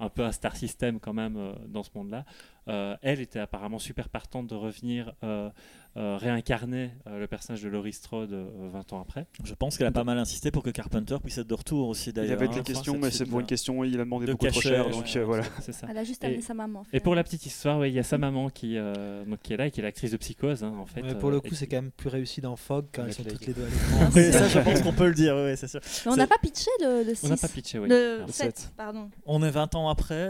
[0.02, 2.24] un peu un star system quand même euh, dans ce monde-là.
[2.70, 5.50] Euh, elle était apparemment super partante de revenir euh,
[5.98, 9.26] euh, réincarner euh, le personnage de Laurie Strode euh, 20 ans après.
[9.44, 12.12] Je pense qu'elle a pas mal insisté pour que Carpenter puisse être de retour aussi
[12.12, 12.34] Il d'ailleurs.
[12.34, 14.34] avait hein, des sur questions, cette mais c'est pour une question, il a demandé De
[14.34, 15.44] beaucoup trop cachet, cher, donc ouais, euh, voilà.
[15.62, 15.88] C'est ça.
[15.90, 16.86] Elle a juste Et- amené sa maman.
[16.94, 19.54] Et pour la petite histoire, ouais, il y a sa maman qui, euh, donc, qui
[19.54, 21.02] est là et qui est l'actrice de Psychose, hein, en fait.
[21.02, 23.24] Ouais, pour euh, le coup, c'est quand même plus réussi dans Fog quand elles sont
[23.24, 24.10] toutes les deux à l'écran.
[24.16, 25.80] Oui, ça, je pense qu'on peut le dire, oui, c'est sûr.
[26.06, 27.26] Mais on n'a pas pitché le, le 6.
[27.26, 27.90] On n'a pas pitché, oui.
[27.90, 29.10] Le Alors, 7, pardon.
[29.26, 30.28] On est 20 ans après,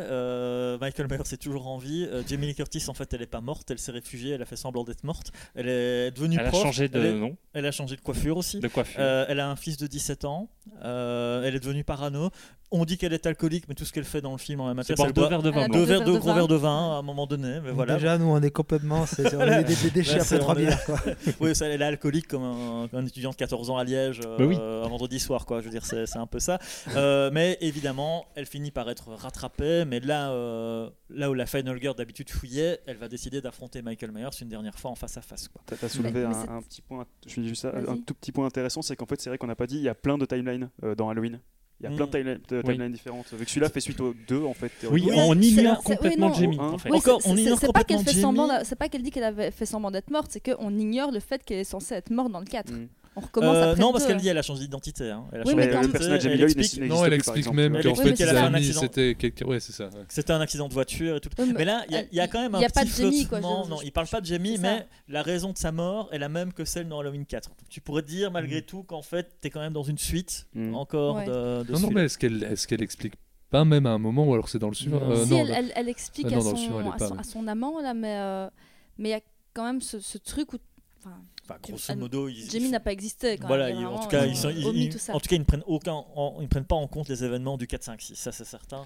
[0.80, 2.08] Michael Myers est toujours en vie.
[2.30, 4.84] Jamie Curtis, en fait, elle est pas morte, elle s'est réfugiée, elle a fait semblant
[4.84, 5.32] d'être morte.
[5.56, 8.38] Elle est devenue Elle a changé de elle, est- nom, elle a changé de coiffure
[8.38, 8.60] aussi.
[8.60, 9.00] de coiffure.
[9.02, 10.50] Euh, elle a un fils de 17 ans,
[10.84, 12.30] euh, elle est devenue parano.
[12.72, 14.96] On dit qu'elle est alcoolique, mais tout ce qu'elle fait dans le film en matière,
[14.96, 17.60] c'est deux verres de vin deux verres gros verres de vin à un moment donné.
[17.64, 17.96] Mais voilà.
[17.96, 19.08] Déjà, nous, on est complètement.
[19.08, 20.86] c'est- on est des, des déchets c'est- après trois est- bières.
[20.86, 21.00] Quoi.
[21.40, 24.38] oui, ça, elle est alcoolique comme un, un étudiant de 14 ans à Liège euh,
[24.38, 24.56] Bah oui.
[24.56, 25.62] un vendredi soir, quoi.
[25.62, 26.60] Je veux dire, c'est un peu ça.
[26.96, 29.84] Euh, mais évidemment, elle finit par être rattrapée.
[29.88, 34.12] Mais là, euh, là où la Final Girl d'habitude fouillait, elle va décider d'affronter Michael
[34.12, 35.50] Myers une dernière fois en face à face.
[35.66, 38.46] T'as t'as soulevé Mais- un, petit point, je finis juste ça, un tout petit point
[38.46, 40.26] intéressant, c'est qu'en fait, c'est vrai qu'on n'a pas dit, il y a plein de
[40.26, 41.40] timelines euh, dans Halloween.
[41.82, 42.12] Il y a plein de, Mm.
[42.12, 42.74] timelines- de Oui.
[42.74, 43.26] timelines différentes.
[43.34, 44.72] Vu que celui-là fait suite aux deux, en fait.
[44.92, 48.22] Oui, on ignore complètement non, Jamie, Encore, c'est- on ignore c'est pas qu'elle complètement fait
[48.22, 51.20] semblant, c'est pas qu'elle dit qu'elle avait fait semblant d'être morte, c'est qu'on ignore le
[51.22, 52.74] fait qu'elle est censée être morte dans le 4.
[53.20, 53.24] Mm.
[53.24, 55.10] On recommence Euh, après non, parce qu'elle dit elle a changé d'identité.
[55.12, 55.26] hein.
[55.32, 57.58] Elle a Oui, changé mais Mais quand- le personnage elle explique- Non, elle explique exemple.
[57.58, 58.80] même qu'en fait, qu'elle ils a fait un avaient mis, accident.
[58.82, 59.46] c'était quelque...
[59.46, 59.86] Ouais, c'est ça.
[59.86, 59.92] ouais.
[60.10, 61.30] C'était un accident de voiture et tout.
[61.58, 62.74] Mais là, il y a- il y, a quand même un il y a petit
[62.80, 63.64] pas de Jamie, quoi, flottement.
[63.66, 66.30] je- Non, il parle pas de Jamie, mais la raison de sa mort est la
[66.30, 67.50] même que celle dans Halloween 4.
[67.50, 68.34] Donc, tu pourrais dire Mm.
[68.34, 70.76] malgré tout qu'en fait, tu es quand même dans une suite Mm.
[70.76, 71.26] encore Ouais.
[71.26, 72.18] de, de Non, non, mais est-ce
[72.68, 73.14] qu'elle explique
[73.50, 75.12] pas même à un moment, ou alors c'est dans le suivant Non.
[75.12, 76.92] Euh, si non, elle, là- elle- elle explique Ah à, son, suivant, elle est à,
[76.94, 77.20] pas, son, ouais.
[77.20, 78.48] à son amant, là, mais euh,
[79.00, 79.22] mais il y a
[79.56, 80.58] quand même ce, ce truc où.
[81.56, 83.38] Enfin, grosso elle- modo, ils, Jamie n'a pas existé.
[83.38, 84.98] Quand voilà, même, ils- en tout cas, ils ils, sont- ont ils- omis ils- tout
[85.00, 85.16] ça.
[85.16, 87.24] en tout cas, ils ne prennent aucun, en- ils ne prennent pas en compte les
[87.24, 88.16] événements du 4, 5, 6.
[88.16, 88.86] Ça, c'est certain.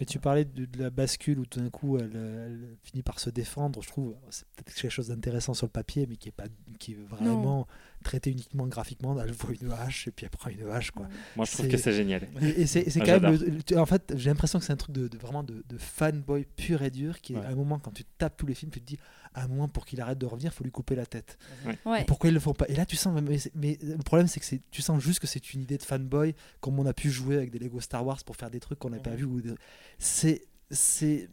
[0.00, 3.20] Mais tu parlais de, de la bascule où tout d'un coup elle, elle finit par
[3.20, 3.80] se défendre.
[3.82, 6.46] Je trouve c'est peut-être quelque chose d'intéressant sur le papier, mais qui est pas
[6.80, 7.68] qui est vraiment
[8.02, 9.18] traité uniquement graphiquement.
[9.20, 11.06] Elle voit une hache et puis elle prend une hache quoi.
[11.36, 12.28] Moi, je trouve que c'est génial.
[12.42, 13.62] Et, et c'est c'est Ah, quand même.
[13.70, 16.46] le- en fait, j'ai l'impression que c'est un truc de, de- vraiment de, de fanboy
[16.56, 17.44] pur et dur qui, est Ouais.
[17.46, 18.98] à un moment, quand tu tapes tous les films, tu te dis
[19.34, 21.38] à un moment, pour qu'il arrête de revenir, il faut lui couper la tête.
[21.86, 22.04] Ouais.
[22.06, 22.66] Pourquoi ils le font pas?
[22.68, 23.18] Et là, tu sens.
[23.54, 26.78] Mais, le problème, c'est que tu sens juste que c'est une idée de fanboy, comme
[26.78, 28.98] on a pu jouer avec des Lego Star Wars pour faire des trucs qu'on n'a
[28.98, 29.24] pas vu.
[29.24, 29.56] ou de-
[29.98, 30.42] C'est.
[30.70, 31.28] C'est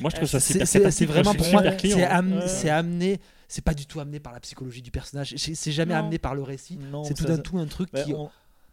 [0.00, 2.08] Moi, je trouve ça c'est- super vraiment pour moi, c'est hein.
[2.10, 2.70] am- Ouais.
[2.70, 3.20] amené.
[3.52, 5.34] C'est pas du tout amené par la psychologie du personnage.
[5.36, 6.00] C'est jamais Non.
[6.00, 6.78] amené par le récit.
[7.04, 8.14] C'est tout d'un tout un truc Bah, qui.
[8.14, 8.30] on,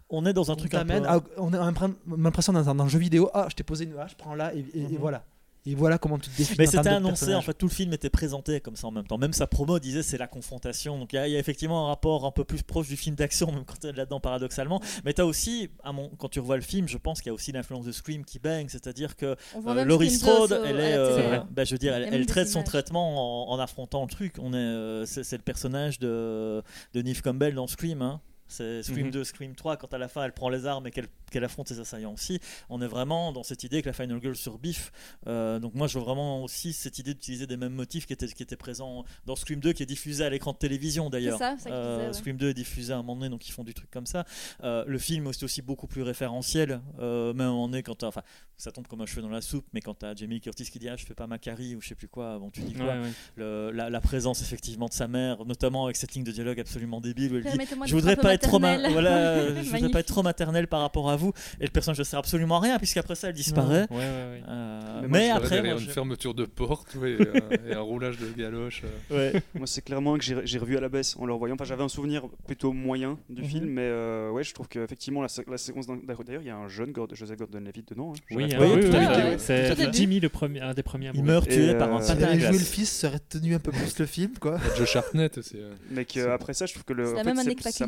[0.10, 0.94] on est dans un on truc un peu.
[1.06, 3.30] à- on a l'impr- l'impression dans un, dans un jeu vidéo.
[3.34, 4.98] Ah, je t'ai posé une hache, prends là et, et- et Mhm.
[5.00, 5.26] voilà.
[5.66, 6.58] Et voilà comment tu te définis.
[6.58, 9.18] Mais c'était annoncé, en fait, tout le film était présenté comme ça en même temps.
[9.18, 10.98] Même sa promo disait c'est la confrontation.
[10.98, 12.96] Donc il y, a- il y a effectivement un rapport un peu plus proche du
[12.96, 14.82] film d'action, même quand tu es là-dedans paradoxalement.
[15.04, 17.32] Mais tu as aussi, à mon, quand tu revois le film, je pense qu'il y
[17.32, 18.68] a aussi l'influence de Scream qui baigne.
[18.70, 19.36] C'est-à-dire que
[19.72, 21.48] euh, Laurie Scream 2 Strode, au- elle, est, euh, hein.
[21.52, 24.36] bah, je veux dire, elle, traite son traitement en, en affrontant le truc.
[24.40, 26.64] On est, euh, c'est, c'est le personnage de,
[26.94, 28.02] de Neve Campbell dans Scream.
[28.02, 28.22] hein.
[28.50, 29.12] C'est Scream Mhm.
[29.12, 31.80] 2, Scream 3, quand à la fin elle prend les armes et qu'elle affronte ses
[31.80, 32.40] assaillants aussi.
[32.70, 34.92] On est vraiment dans cette idée que la Final Girl surbiffe.
[35.28, 38.28] Euh, donc moi je veux vraiment aussi cette idée d'utiliser des mêmes motifs qui étaient,
[38.28, 41.38] qui étaient présents dans Scream 2 qui est diffusé à l'écran de télévision d'ailleurs.
[41.38, 42.14] Ça, ça Euh, ouais.
[42.14, 44.26] Scream 2 est diffusé à un moment donné donc ils font du truc comme ça.
[44.64, 46.82] Euh, le film est aussi beaucoup plus référentiel.
[47.00, 48.24] Euh, même on est quand enfin
[48.58, 50.90] ça tombe comme un cheveu dans la soupe mais quand t'as Jamie Curtis qui dit
[50.90, 52.86] ah je fais pas ma carrie ou je sais plus quoi bon tu dis quoi?
[52.88, 53.10] Ouais, ouais.
[53.36, 57.00] Le- la, la présence effectivement de sa mère notamment avec cette ligne de dialogue absolument
[57.00, 57.50] débile où elle dit
[57.86, 59.94] je voudrais pas être trop ma- voilà, je voudrais Magnifique.
[59.94, 62.62] pas être trop maternel par rapport à vous et le personnage ne sert absolument à
[62.62, 64.42] rien puisqu'après ça elle disparaît Ouais, ouais, ouais.
[64.48, 67.82] Euh, Mais moi, après moi, une je- fermeture de porte ouais, et, un, et un
[67.82, 68.84] roulage de galoche.
[69.12, 69.34] euh.
[69.34, 69.42] ouais.
[69.56, 71.56] Moi, c'est clairement que j'ai revu à la baisse en le revoyant.
[71.56, 73.48] Enfin, j'avais un souvenir plutôt moyen du Mhm.
[73.48, 75.88] film, mais euh, ouais, je trouve qu'effectivement, la, sé- la séquence.
[75.88, 78.14] D'ailleurs, il y a un jeune Gord- Joseph Gordon-Levitt dedans.
[78.16, 78.20] hein.
[78.32, 79.94] Oui, hein, oui, oui, c'est.
[79.94, 81.08] Jimmy, le premier, un des premiers.
[81.10, 83.60] à il meurt tué par un patin avait joué le fils, ça aurait tenu un
[83.60, 84.58] peu plus le film, quoi.
[84.78, 85.58] Josh Hartnett, c'est.
[85.58, 87.16] euh, Mais après ça, je trouve que le.
[87.18, 87.24] En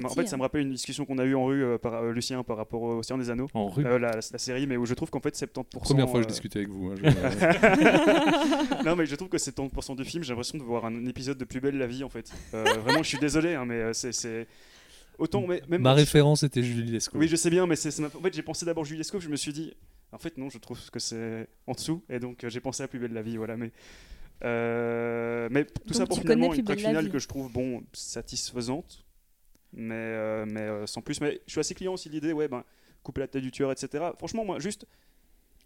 [0.09, 2.43] fait, ça me rappelle une discussion qu'on a eue en rue euh, par euh, Lucien
[2.43, 3.47] par rapport au Océan des Anneaux.
[3.53, 3.85] En rue.
[3.85, 5.63] Euh, la, la- la série, mais où je trouve qu'en fait 70%.
[5.79, 6.91] Première fois que je discutais avec vous.
[6.91, 11.05] hein, je- non, mais je trouve que 70% du film, j'ai l'impression de voir un
[11.05, 12.31] épisode de Plus belle la vie en fait.
[12.53, 14.47] Euh, vraiment, je suis désolé, hein, mais euh, c'est-.
[15.17, 15.81] Autant, mais même.
[15.81, 17.17] Ma référence était Julie Lescaut.
[17.19, 19.35] Oui, je sais bien, mais c'est, en fait, j'ai pensé d'abord Julie Lescaut, je me
[19.35, 19.73] suis dit,
[20.11, 22.87] en fait, non, je trouve que c'est en dessous, et donc euh, j'ai pensé à
[22.87, 23.55] Plus belle la vie, voilà.
[23.55, 23.71] Mais,
[24.43, 29.03] euh, mais tout Donc ça pour finalement une la finale que je trouve bon satisfaisante,
[29.73, 31.21] mais euh, mais euh, sans plus.
[31.21, 32.63] Mais je suis assez client aussi de l'idée, ouais, ben
[33.03, 34.03] couper la tête du tueur, etc.
[34.17, 34.85] Franchement, moi, juste.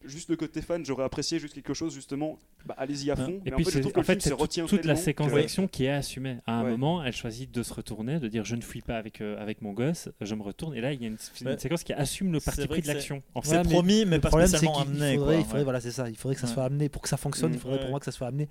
[0.03, 2.38] Juste le côté fan, j'aurais apprécié juste quelque chose justement.
[2.64, 3.41] Bah, allez-y à fond.
[3.44, 4.86] Et mais en puis, fait, je que en fait, film c'est se tout- retient toute
[4.86, 6.38] la séquence que- d'action qui est assumée.
[6.45, 6.72] À un Ouais.
[6.72, 9.64] moment, elle choisit de se retourner, de dire je ne fuis pas avec, euh, avec
[9.64, 10.76] mon gosse, je me retourne.
[10.76, 11.57] Et là, il y a une, une Ouais.
[11.57, 13.23] séquence qui assume le parti pris de l'action.
[13.34, 15.44] En fait, c'est promis mais Le pas problème, c'est spécialement qu'il amené faudrait, quoi, il
[15.45, 15.64] faudrait, ouais.
[15.64, 16.07] voilà, c'est ça.
[16.07, 17.53] Il faudrait que ça soit amené pour que ça fonctionne.
[17.53, 18.48] Il faudrait pour moi que ça soit amené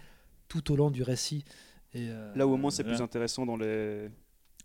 [0.48, 1.44] tout au long du récit.
[1.92, 4.08] Et, euh, Là où au moins c'est plus intéressant dans les.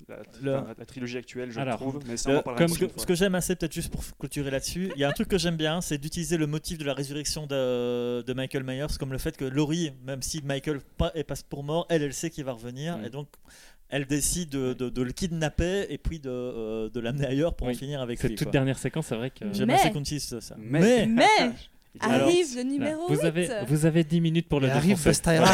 [0.08, 2.00] La, Le- enfin, la trilogie actuelle, je Alors, trouve.
[2.08, 5.00] Mais ça, Euh, comme que, ce que j'aime assez, peut-être juste pour clôturer là-dessus, il
[5.00, 8.22] y a un truc que j'aime bien, c'est d'utiliser le motif de la résurrection de,
[8.22, 11.64] de Michael Myers, comme le fait que Laurie, même si Michael pa- est passe pour
[11.64, 13.06] mort, elle, elle sait qu'il va revenir, Mm.
[13.06, 13.28] et donc
[13.90, 17.68] elle décide de, de- de le kidnapper et puis de, euh, de l'amener ailleurs pour
[17.68, 18.36] en finir avec cette lui.
[18.38, 18.52] toute quoi.
[18.52, 19.52] dernière séquence, c'est vrai que.
[19.52, 20.56] J'aime assez qu'on utilise ça.
[20.60, 21.26] Mais- Mais
[22.00, 23.26] Alors, arrive le numéro vous 8.
[23.26, 24.98] avez, vous avez 10 minutes pour le il arrive
[25.28, 25.46] Ira,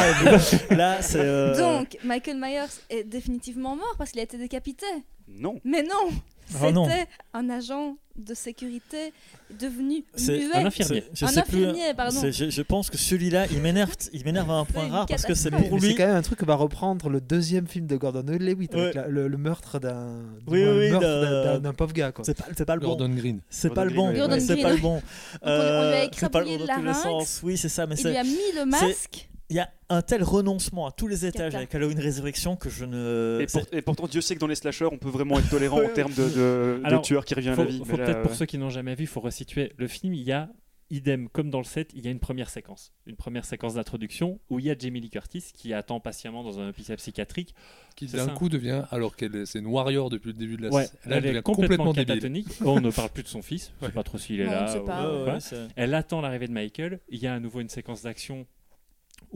[0.70, 1.18] là, c'est.
[1.18, 4.86] euh, Donc, Michael Myers est définitivement mort parce qu'il a été décapité.
[5.28, 5.58] Non.
[5.64, 6.10] Mais non
[6.54, 6.58] Oh.
[6.88, 9.12] C'était un agent de sécurité
[9.58, 10.40] devenu muet.
[10.54, 11.04] un infirmier.
[11.12, 12.20] je Un sais plus, infirmier, pardon.
[12.22, 15.34] Je, je pense que celui-là, il m'énerve, il m'énerve à un point rare parce que
[15.34, 15.88] c'est pour lui.
[15.90, 18.94] C'est quand même un truc que va reprendre le deuxième film de Gordon Levitt avec
[18.94, 19.02] Ouais.
[19.02, 22.12] la- le, le meurtre d'un Oui, le oui, d'un- pauvre gars.
[22.12, 22.24] Quoi.
[22.24, 22.88] C'est pas, c'est pas le bon.
[22.96, 23.40] Gordon Green.
[23.50, 24.06] C'est pas Gordon le bon.
[24.08, 25.02] Green, Gordon C'est pas le bon.
[25.42, 27.02] on lui a Euh, c'est pas le écrabouillé bon le dans tous les larynx.
[27.02, 27.40] sens.
[27.42, 27.86] Oui, c'est ça.
[27.86, 29.28] Mais Il lui a mis le masque.
[29.50, 32.84] Il y a un tel renoncement à tous les étages avec Halloween Résurrection que je
[32.84, 33.38] ne.
[33.42, 35.80] Et, pour- et pourtant, Dieu sait que dans les slashers, on peut vraiment être tolérant
[35.84, 37.78] en termes de, de, tueur qui revient à la vie.
[37.84, 40.14] faut peut-être pour ceux qui n'ont jamais vu, il faut resituer le film.
[40.14, 40.48] Il y a
[40.90, 44.38] idem comme dans le set, il y a une première séquence, une première séquence d'introduction
[44.50, 47.54] où il y a Jamie Lee Curtis qui attend patiemment dans un hôpital psychiatrique.
[47.96, 50.68] Qui d'un coup devient, alors qu'elle est- c'est une warrior depuis le début de la
[50.70, 52.46] Ouais, là, elle est devient complètement, catatonique.
[52.64, 53.72] Oh, on ne parle plus de son fils.
[53.76, 53.92] Je sais Ouais.
[53.92, 54.80] pas trop s'il est Non, là.
[54.80, 55.10] ou- pas.
[55.12, 55.40] Ouais, ouais, quoi.
[55.40, 57.00] c'est- Elle attend l'arrivée de Michael.
[57.08, 58.46] Il y a à nouveau une séquence d'action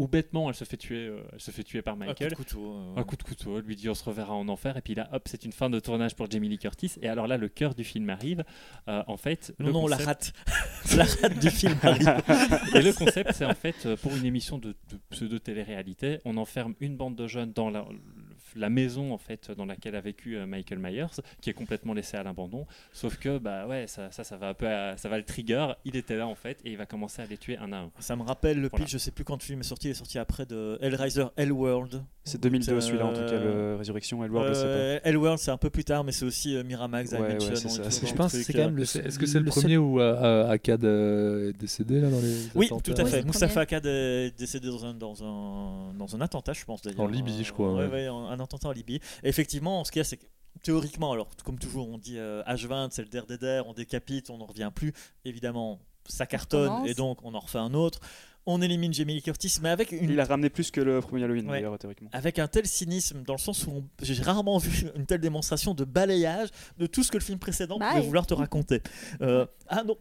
[0.01, 2.09] où bêtement elle se fait tuer, euh, elle se fait tuer par un coup de
[2.09, 2.35] Michael.
[2.35, 4.81] couteau, euh, Un coup de couteau, elle lui dit on se reverra en enfer, et
[4.81, 6.93] puis là, hop, c'est une fin de tournage pour Jamie Lee Curtis.
[7.03, 8.45] Et alors là, le cœur du film arrive.
[8.89, 10.33] Euh, en fait, Non, non, la concept- rate.
[10.97, 12.09] la rate du film arrive.
[12.75, 16.97] Et le concept, c'est en fait pour une émission de, de pseudo-télé-réalité, on enferme une
[16.97, 17.85] bande de jeunes dans la,
[18.57, 21.07] la maison en fait dans laquelle a vécu euh, Michael Myers,
[21.41, 22.67] qui est complètement laissé à l'abandon.
[22.93, 25.69] Sauf que bah ouais, ça, ça, ça va un peu, à- ça va le trigger.
[25.85, 27.91] Il était là en fait et il va commencer à les tuer un à un.
[27.99, 28.85] Ça me rappelle le Voilà.
[28.85, 31.27] pitch, je sais plus quand le film est sorti, il est sorti après de Hellraiser
[31.37, 32.03] Hellworld.
[32.25, 34.41] C'est 2002 Euh, celui-là en tout cas, le Résurrection, je sais pas.
[34.69, 38.07] Euh, Hellworld, c'est un peu plus tard, mais c'est aussi euh, Miramax, Ouais, ouais, ça,
[38.07, 40.01] je pense c'est quand euh, même le Est-ce que c'est le, le seul- premier où
[40.01, 43.25] euh, euh, Akkad euh, est décédé là dans les Oui, attentats tout à fait.
[43.25, 43.61] Moustapha.
[43.61, 47.01] Akkad est décédé dans un, dans un, dans un attentat, je pense d'ailleurs.
[47.01, 47.91] En Libye, je crois, Ouais, ouais.
[47.91, 49.01] ouais, un, un attentat en Libye.
[49.23, 50.27] Et effectivement, ce qu'il y a, c'est que
[50.63, 54.39] théoriquement, alors comme toujours, on dit euh, H20, c'est le der der, on décapite, on
[54.39, 54.93] n'en revient plus.
[55.25, 58.01] Évidemment, ça cartonne et donc on en refait un autre.
[58.47, 61.23] On élimine Jamie Lee Curtis, mais avec une Il a ramené plus que le premier
[61.25, 61.59] Halloween Ouais.
[61.59, 62.09] d'ailleurs, théoriquement.
[62.13, 65.75] avec un tel cynisme, dans le sens où on- j'ai rarement vu une telle démonstration
[65.75, 66.49] de balayage
[66.79, 67.91] de tout ce que le film précédent Bye.
[67.91, 68.83] pouvait vouloir te raconter.
[69.21, 69.97] Euh, ah non,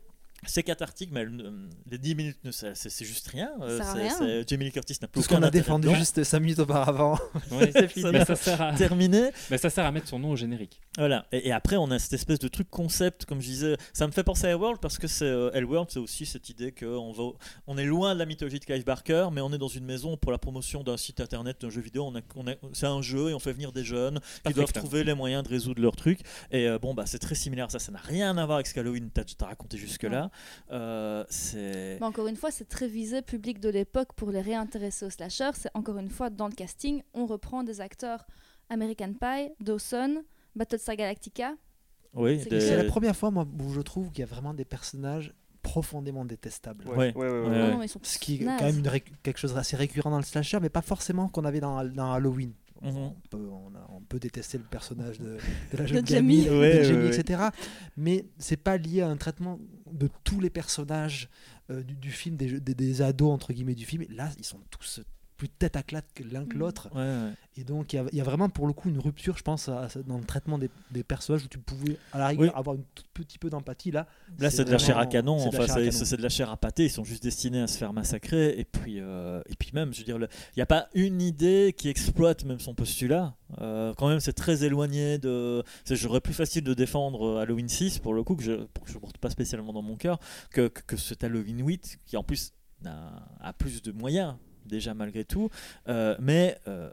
[0.46, 3.52] c'est cathartique, mais elle, euh, les 10 minutes, c'est juste rien.
[3.62, 4.44] Euh, Ça rien.
[4.48, 5.98] Jamie Lee Curtis n'a plus Tout ce qu'on a défendu dedans.
[6.00, 7.18] juste 5 minutes auparavant.
[7.74, 8.12] C'est fini.
[8.12, 9.32] mais, ça sert à, terminé.
[9.52, 10.80] mais ça sert à mettre son nom au générique.
[10.98, 11.26] Voilà.
[11.32, 13.78] Et, et après, on a cette espèce de truc concept, comme je disais.
[13.94, 15.52] Ça me fait penser à World parce que c'est euh,
[15.90, 17.24] c'est aussi cette idée qu'on va,
[17.68, 20.18] on est loin de la mythologie de Clive Barker, mais on est dans une maison
[20.18, 22.06] pour la promotion d'un site internet, d'un jeu vidéo.
[22.06, 24.72] On a, on a- c'est un jeu et on fait venir des jeunes qui doivent
[24.74, 26.20] trouver les moyens de résoudre leur truc.
[26.52, 27.80] Et euh, bon, bah, c'est très similaire à ça.
[27.80, 30.29] Ça n'a rien à voir avec ce qu'Halloween t'a raconté jusque-là.
[30.72, 31.24] Euh.
[31.56, 35.52] Mais encore une fois, c'est très visé public de l'époque pour les réintéresser au slasher.
[35.54, 38.26] C'est encore une fois dans le casting, on reprend des acteurs
[38.70, 40.24] American Pie, Dawson,
[40.56, 41.54] Battlestar Galactica.
[42.14, 44.66] Oui, c'est des- la première fois moi, où je trouve qu'il y a vraiment des
[44.66, 46.88] personnages profondément détestables.
[46.88, 46.96] Ouais.
[46.96, 47.72] ouais, ouais, ouais, Ouais.
[47.72, 50.70] Non, Ce qui est quand même ré- quelque chose d'assez récurrent dans le slasher, mais
[50.70, 52.54] pas forcément qu'on avait dans, dans Halloween.
[52.82, 52.96] Mhm.
[52.98, 55.38] On, peut, on, a- on peut détester le personnage de,
[55.74, 56.44] de la jeune De Jamie.
[56.46, 57.20] gamine, Ouais, de ouais, Jamie, ouais.
[57.20, 57.44] etc.
[57.98, 59.60] Mais c'est pas lié à un traitement
[59.94, 61.30] de tous les personnages
[61.70, 64.06] euh, du, film, des, des ados entre guillemets du film.
[64.10, 65.02] Là, ils sont tous
[65.40, 66.60] plus tête à claque que l'un que Mm.
[66.60, 66.90] l'autre.
[66.94, 67.32] Ouais, ouais.
[67.56, 69.42] Et donc, il y, a- il y a vraiment pour le coup une rupture, je
[69.44, 72.52] pense, à- à- dans le traitement des, des personnages où tu pouvais à la rigueur
[72.54, 72.60] Oui.
[72.60, 73.90] avoir un tout petit peu d'empathie.
[73.92, 74.06] Là,
[74.38, 75.40] Là, c'est de la chair à canon.
[75.40, 76.86] c'est de la Enfin, c'est de la chair à pâté.
[76.86, 78.60] Ils sont juste destinés à se faire massacrer.
[78.60, 81.74] Et puis, euh, et puis même, je veux dire, il n'y a pas une idée
[81.76, 83.34] qui exploite même son postulat.
[83.62, 85.64] Euh, quand même, c'est très éloigné de.
[85.86, 88.52] c'est- J'aurais plus facile de défendre euh, Halloween 6 pour le coup que je
[88.86, 90.20] je porte pas spécialement dans mon cœur
[90.52, 92.52] que, que, que cet Halloween 8 qui en plus
[92.86, 94.36] a, a plus de moyens
[94.70, 95.50] déjà malgré tout.
[95.90, 96.90] Euh, mais euh,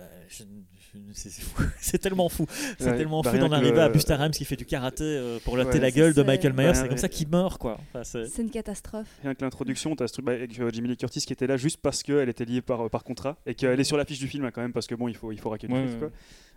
[0.00, 0.98] euh, je- je-
[1.80, 2.46] c'est tellement fou.
[2.78, 5.02] C'est Ouais, tellement bah fou d'en arriver le- à Busta Rhymes qui fait du karaté
[5.04, 5.80] euh, pour latter Ouais.
[5.80, 6.66] la gueule de Michael Myers.
[6.68, 6.96] Bah, c'est comme ouais.
[6.98, 7.78] ça qu'il meurt, quoi.
[7.92, 9.08] Enfin, c'est- une catastrophe.
[9.22, 11.46] Rien que l'introduction, tu as ce truc bah, avec euh, Jimmy Lee Curtis qui était
[11.48, 14.28] là juste parce qu'elle était liée par, par contrat et qu'elle est sur l'affiche du
[14.28, 15.92] film hein, quand même parce que bon, il faut, il faut raquer le Ouais, truc,
[15.94, 16.08] ouais, quoi.
[16.08, 16.14] ouais.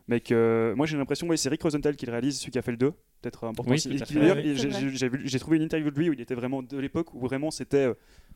[0.07, 2.63] Mais que moi j'ai l'impression, ouais, c'est Rick Rosenthal qui le réalise, celui qui a
[2.63, 2.91] fait le 2,
[3.21, 7.13] peut-être important Oui, j'ai trouvé une interview de lui où il était vraiment de l'époque
[7.13, 7.87] où vraiment c'était.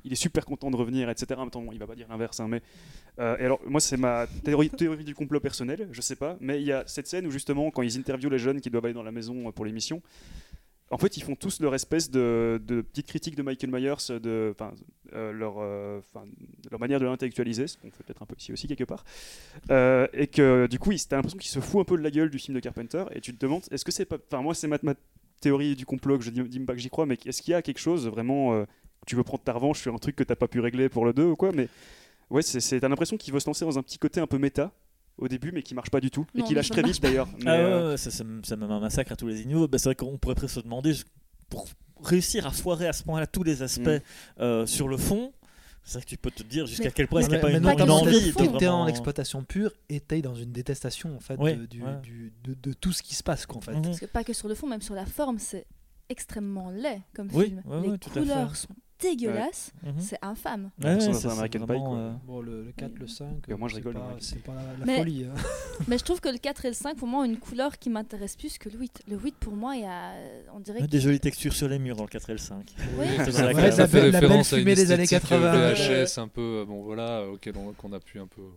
[0.05, 1.41] Il est super content de revenir, etc.
[1.51, 2.61] Temps, bon, il va pas dire l'inverse, hein, mais.
[3.19, 4.69] euh, alors, moi, c'est ma théorie,
[5.03, 7.81] du complot personnel, je sais pas, mais il y a cette scène où justement, quand
[7.81, 10.01] ils interviewent les jeunes qui doivent aller dans la maison euh, pour l'émission,
[10.91, 14.55] en fait, ils font tous leur espèce de, de petite critique de Michael Myers, de
[15.13, 19.03] euh, leur, manière de l'intellectualiser, ce qu'on fait peut-être un peu ici aussi quelque part,
[20.13, 22.37] et que du coup, t'as l'impression qu'il se fout un peu de la gueule du
[22.37, 24.77] film de Carpenter, et tu te demandes, est-ce que c'est pas, enfin moi c'est ma,
[25.41, 27.55] théorie du complot que je dis, dis pas que j'y crois, mais est-ce qu'il y
[27.55, 28.65] a quelque chose vraiment,
[29.05, 31.13] tu veux prendre ta revanche sur un truc que t'as pas pu régler pour le
[31.13, 31.67] 2 ou quoi, mais
[32.29, 34.37] ouais, c'est, c'est- t'as l'impression qu'il veut se lancer dans un petit côté un peu
[34.37, 34.71] méta
[35.17, 37.27] au début, mais qui marche pas du tout, et qui lâche très vite d'ailleurs.
[37.45, 39.67] Ah euh, ouais, ça, ça, me- ça me met un massacre à tous les niveaux.
[39.67, 40.93] Bah, c'est vrai qu'on pourrait presque se demander
[41.49, 41.67] pour
[42.03, 43.99] réussir à foirer à ce point-là tous les aspects Mm.
[44.41, 45.31] euh, sur le fond.
[45.87, 47.61] C'est vrai que tu peux te dire jusqu'à quel point est-ce qu'il n'y a Mais-
[47.61, 50.51] pas une, pas une envie Tout est en vraiment- exploitation pure et t'es dans une
[50.51, 52.01] détestation en fait de, du- ouais.
[52.01, 53.73] du- de, de tout ce qui se passe quoi, en fait.
[53.75, 53.81] Mhm.
[53.83, 55.67] Parce que pas que sur le fond, même sur la forme, c'est
[56.09, 57.61] extrêmement laid comme Oui, film.
[57.65, 58.19] ouais, les ouais, tout à fait.
[58.21, 58.67] couleurs sont
[59.01, 59.93] dégueulasses, Mhm.
[59.99, 60.71] c'est infâme.
[60.83, 63.53] Ouais, ouais, Ça, ça, c'est American Pie, euh, Bon, le, le 4, le 5, Et
[63.53, 65.25] moi, je rigole, pas- c'est pas la, la Mais- folie.
[65.25, 65.33] hein.
[65.87, 67.89] Mais je trouve que le 4 et le 5, pour moi, ont une couleur qui
[67.89, 69.01] m'intéresse plus que le 8.
[69.07, 70.13] Le 8, pour moi, il y a,
[70.53, 70.91] on dirait Ouais, que...
[70.91, 72.73] Des jolies textures sur les murs dans le 4 et le 5.
[72.77, 73.37] Oui, la Ouais, classe.
[73.55, 75.73] la ça fait belle- la belle référence à une des années esthétique 80.
[75.73, 78.41] VHS un peu, euh, bon voilà, euh, auquel on, qu'on a pu un peu.
[78.41, 78.47] ouais.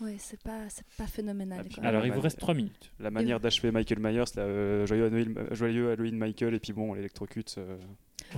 [0.00, 1.64] Ouais, c'est pas, c'est pas phénoménal.
[1.68, 1.84] Ah, quoi.
[1.84, 2.14] Alors, il Ouais.
[2.16, 2.92] vous reste 3 minutes.
[3.00, 6.72] La manière d'achever Michael Myers, là, euh, joyeux, Halloween, euh, joyeux Halloween Michael, et puis
[6.72, 7.56] bon, l'électrocute.
[7.58, 7.76] euh,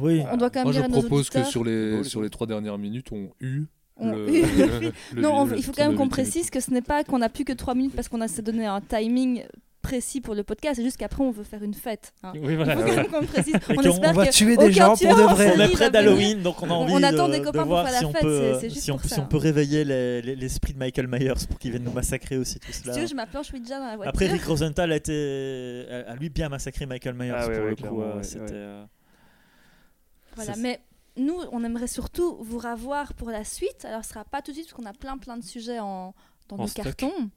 [0.00, 0.22] Oui.
[0.30, 2.30] On doit quand même Moi, je dire à nos propose que sur les, sur les
[2.30, 4.32] trois dernières minutes, on le, le
[4.80, 7.18] le- le- Non, on- il faut quand même qu'on précise que ce n'est pas qu'on
[7.18, 9.44] n'a plus que 3 minutes parce qu'on a s'est donné un timing
[9.82, 12.12] précis pour le podcast, c'est juste qu'après on veut faire une fête.
[12.22, 12.32] hein.
[12.34, 12.74] Oui, voilà.
[12.74, 13.54] Il faut quand même qu'on précise.
[13.68, 15.52] On qu'on- espère on va que tuer des gens pour de en vrai.
[15.56, 17.88] On est près d'Halloween, donc on a envie on attend de, des de pour voir
[17.88, 21.06] faire si on fête, peut, si on, si peut réveiller les- les- l'esprit de Michael
[21.08, 22.94] Myers pour qu'il vienne nous massacrer aussi tout Si cela.
[22.94, 23.14] tu veux, je
[23.80, 24.08] dans la voiture.
[24.10, 27.76] Après, Rick Rosenthal a, été, a, a lui bien massacré Michael Myers Ah pour le
[27.76, 28.00] coup.
[28.02, 28.54] euh, ouais, C'était.
[30.36, 30.80] Voilà, mais
[31.16, 33.84] nous, on aimerait surtout vous revoir pour la suite.
[33.84, 36.14] Alors, ce sera pas tout de suite parce qu'on a plein plein de sujets en,
[36.48, 36.84] dans En nos stock.
[36.84, 37.30] cartons.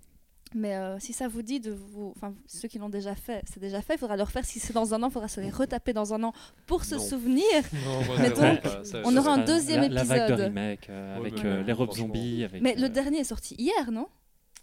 [0.56, 3.60] Mais euh, si ça vous dit de vous, enfin ceux qui l'ont déjà fait, c'est
[3.60, 3.96] déjà fait.
[3.96, 4.46] Il faudra le refaire.
[4.46, 6.32] Si c'est dans un an, il faudra se les retaper dans un an
[6.68, 7.02] pour se Non.
[7.02, 7.44] souvenir.
[7.86, 10.40] Non, moi, Mais donc, pas- ça- on aura un deuxième la, La vague de épisode.
[10.50, 12.44] remake euh, Ouais, avec euh, les robes zombies.
[12.44, 14.08] Avec, Mais le euh, dernier est sorti hier, non?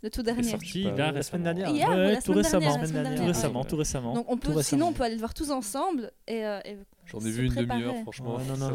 [0.03, 0.45] Le tout est dernier.
[0.45, 1.69] sorti Pas- là la semaine dernière.
[1.71, 3.11] Hier ou ouais, la tout semaine récemment, dernière, la semaine semaine dernière.
[3.11, 3.35] tout dernière.
[3.35, 3.67] récemment, ouais.
[3.69, 4.15] tout récemment.
[4.15, 6.79] Donc on peut, Tout sinon on peut aller le voir tous ensemble et, euh, et
[7.13, 8.37] J'en ai vu une demi-heure, franchement.
[8.37, 8.69] Ouais, non, non,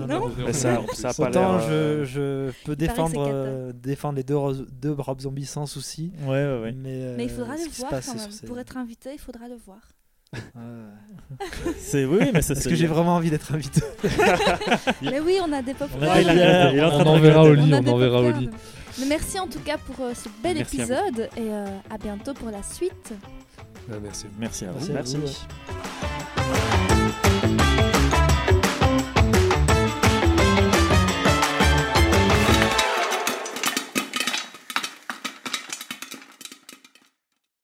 [0.51, 0.87] Ça non, non.
[0.93, 4.35] ça- ça a pas l'air, Autant euh, je, je peux défendre, euh, défendre les deux,
[4.71, 6.11] deux Rob Zombies sans souci.
[6.23, 6.71] Ouais, ouais, ouais.
[6.73, 8.31] Mais, euh, mais il faudra le voir quand sur même.
[8.31, 9.79] ces- Pour être invité, il faudra le voir.
[11.77, 12.69] C'est oui, mais ça Est-ce c'est.
[12.69, 13.81] que j'ai vraiment envie d'être invité
[15.01, 17.61] Mais oui, on a des pop On enverra regretter.
[17.61, 18.37] Oli, a on enverra popcorn.
[18.37, 18.49] Oli.
[18.99, 20.91] Mais merci en tout cas pour euh, ce bel Merci à vous.
[20.93, 23.13] épisode et euh, à bientôt pour la suite.
[23.89, 24.25] Ah, merci.
[24.37, 24.91] Merci à vous.
[24.91, 26.74] Merci à Merci.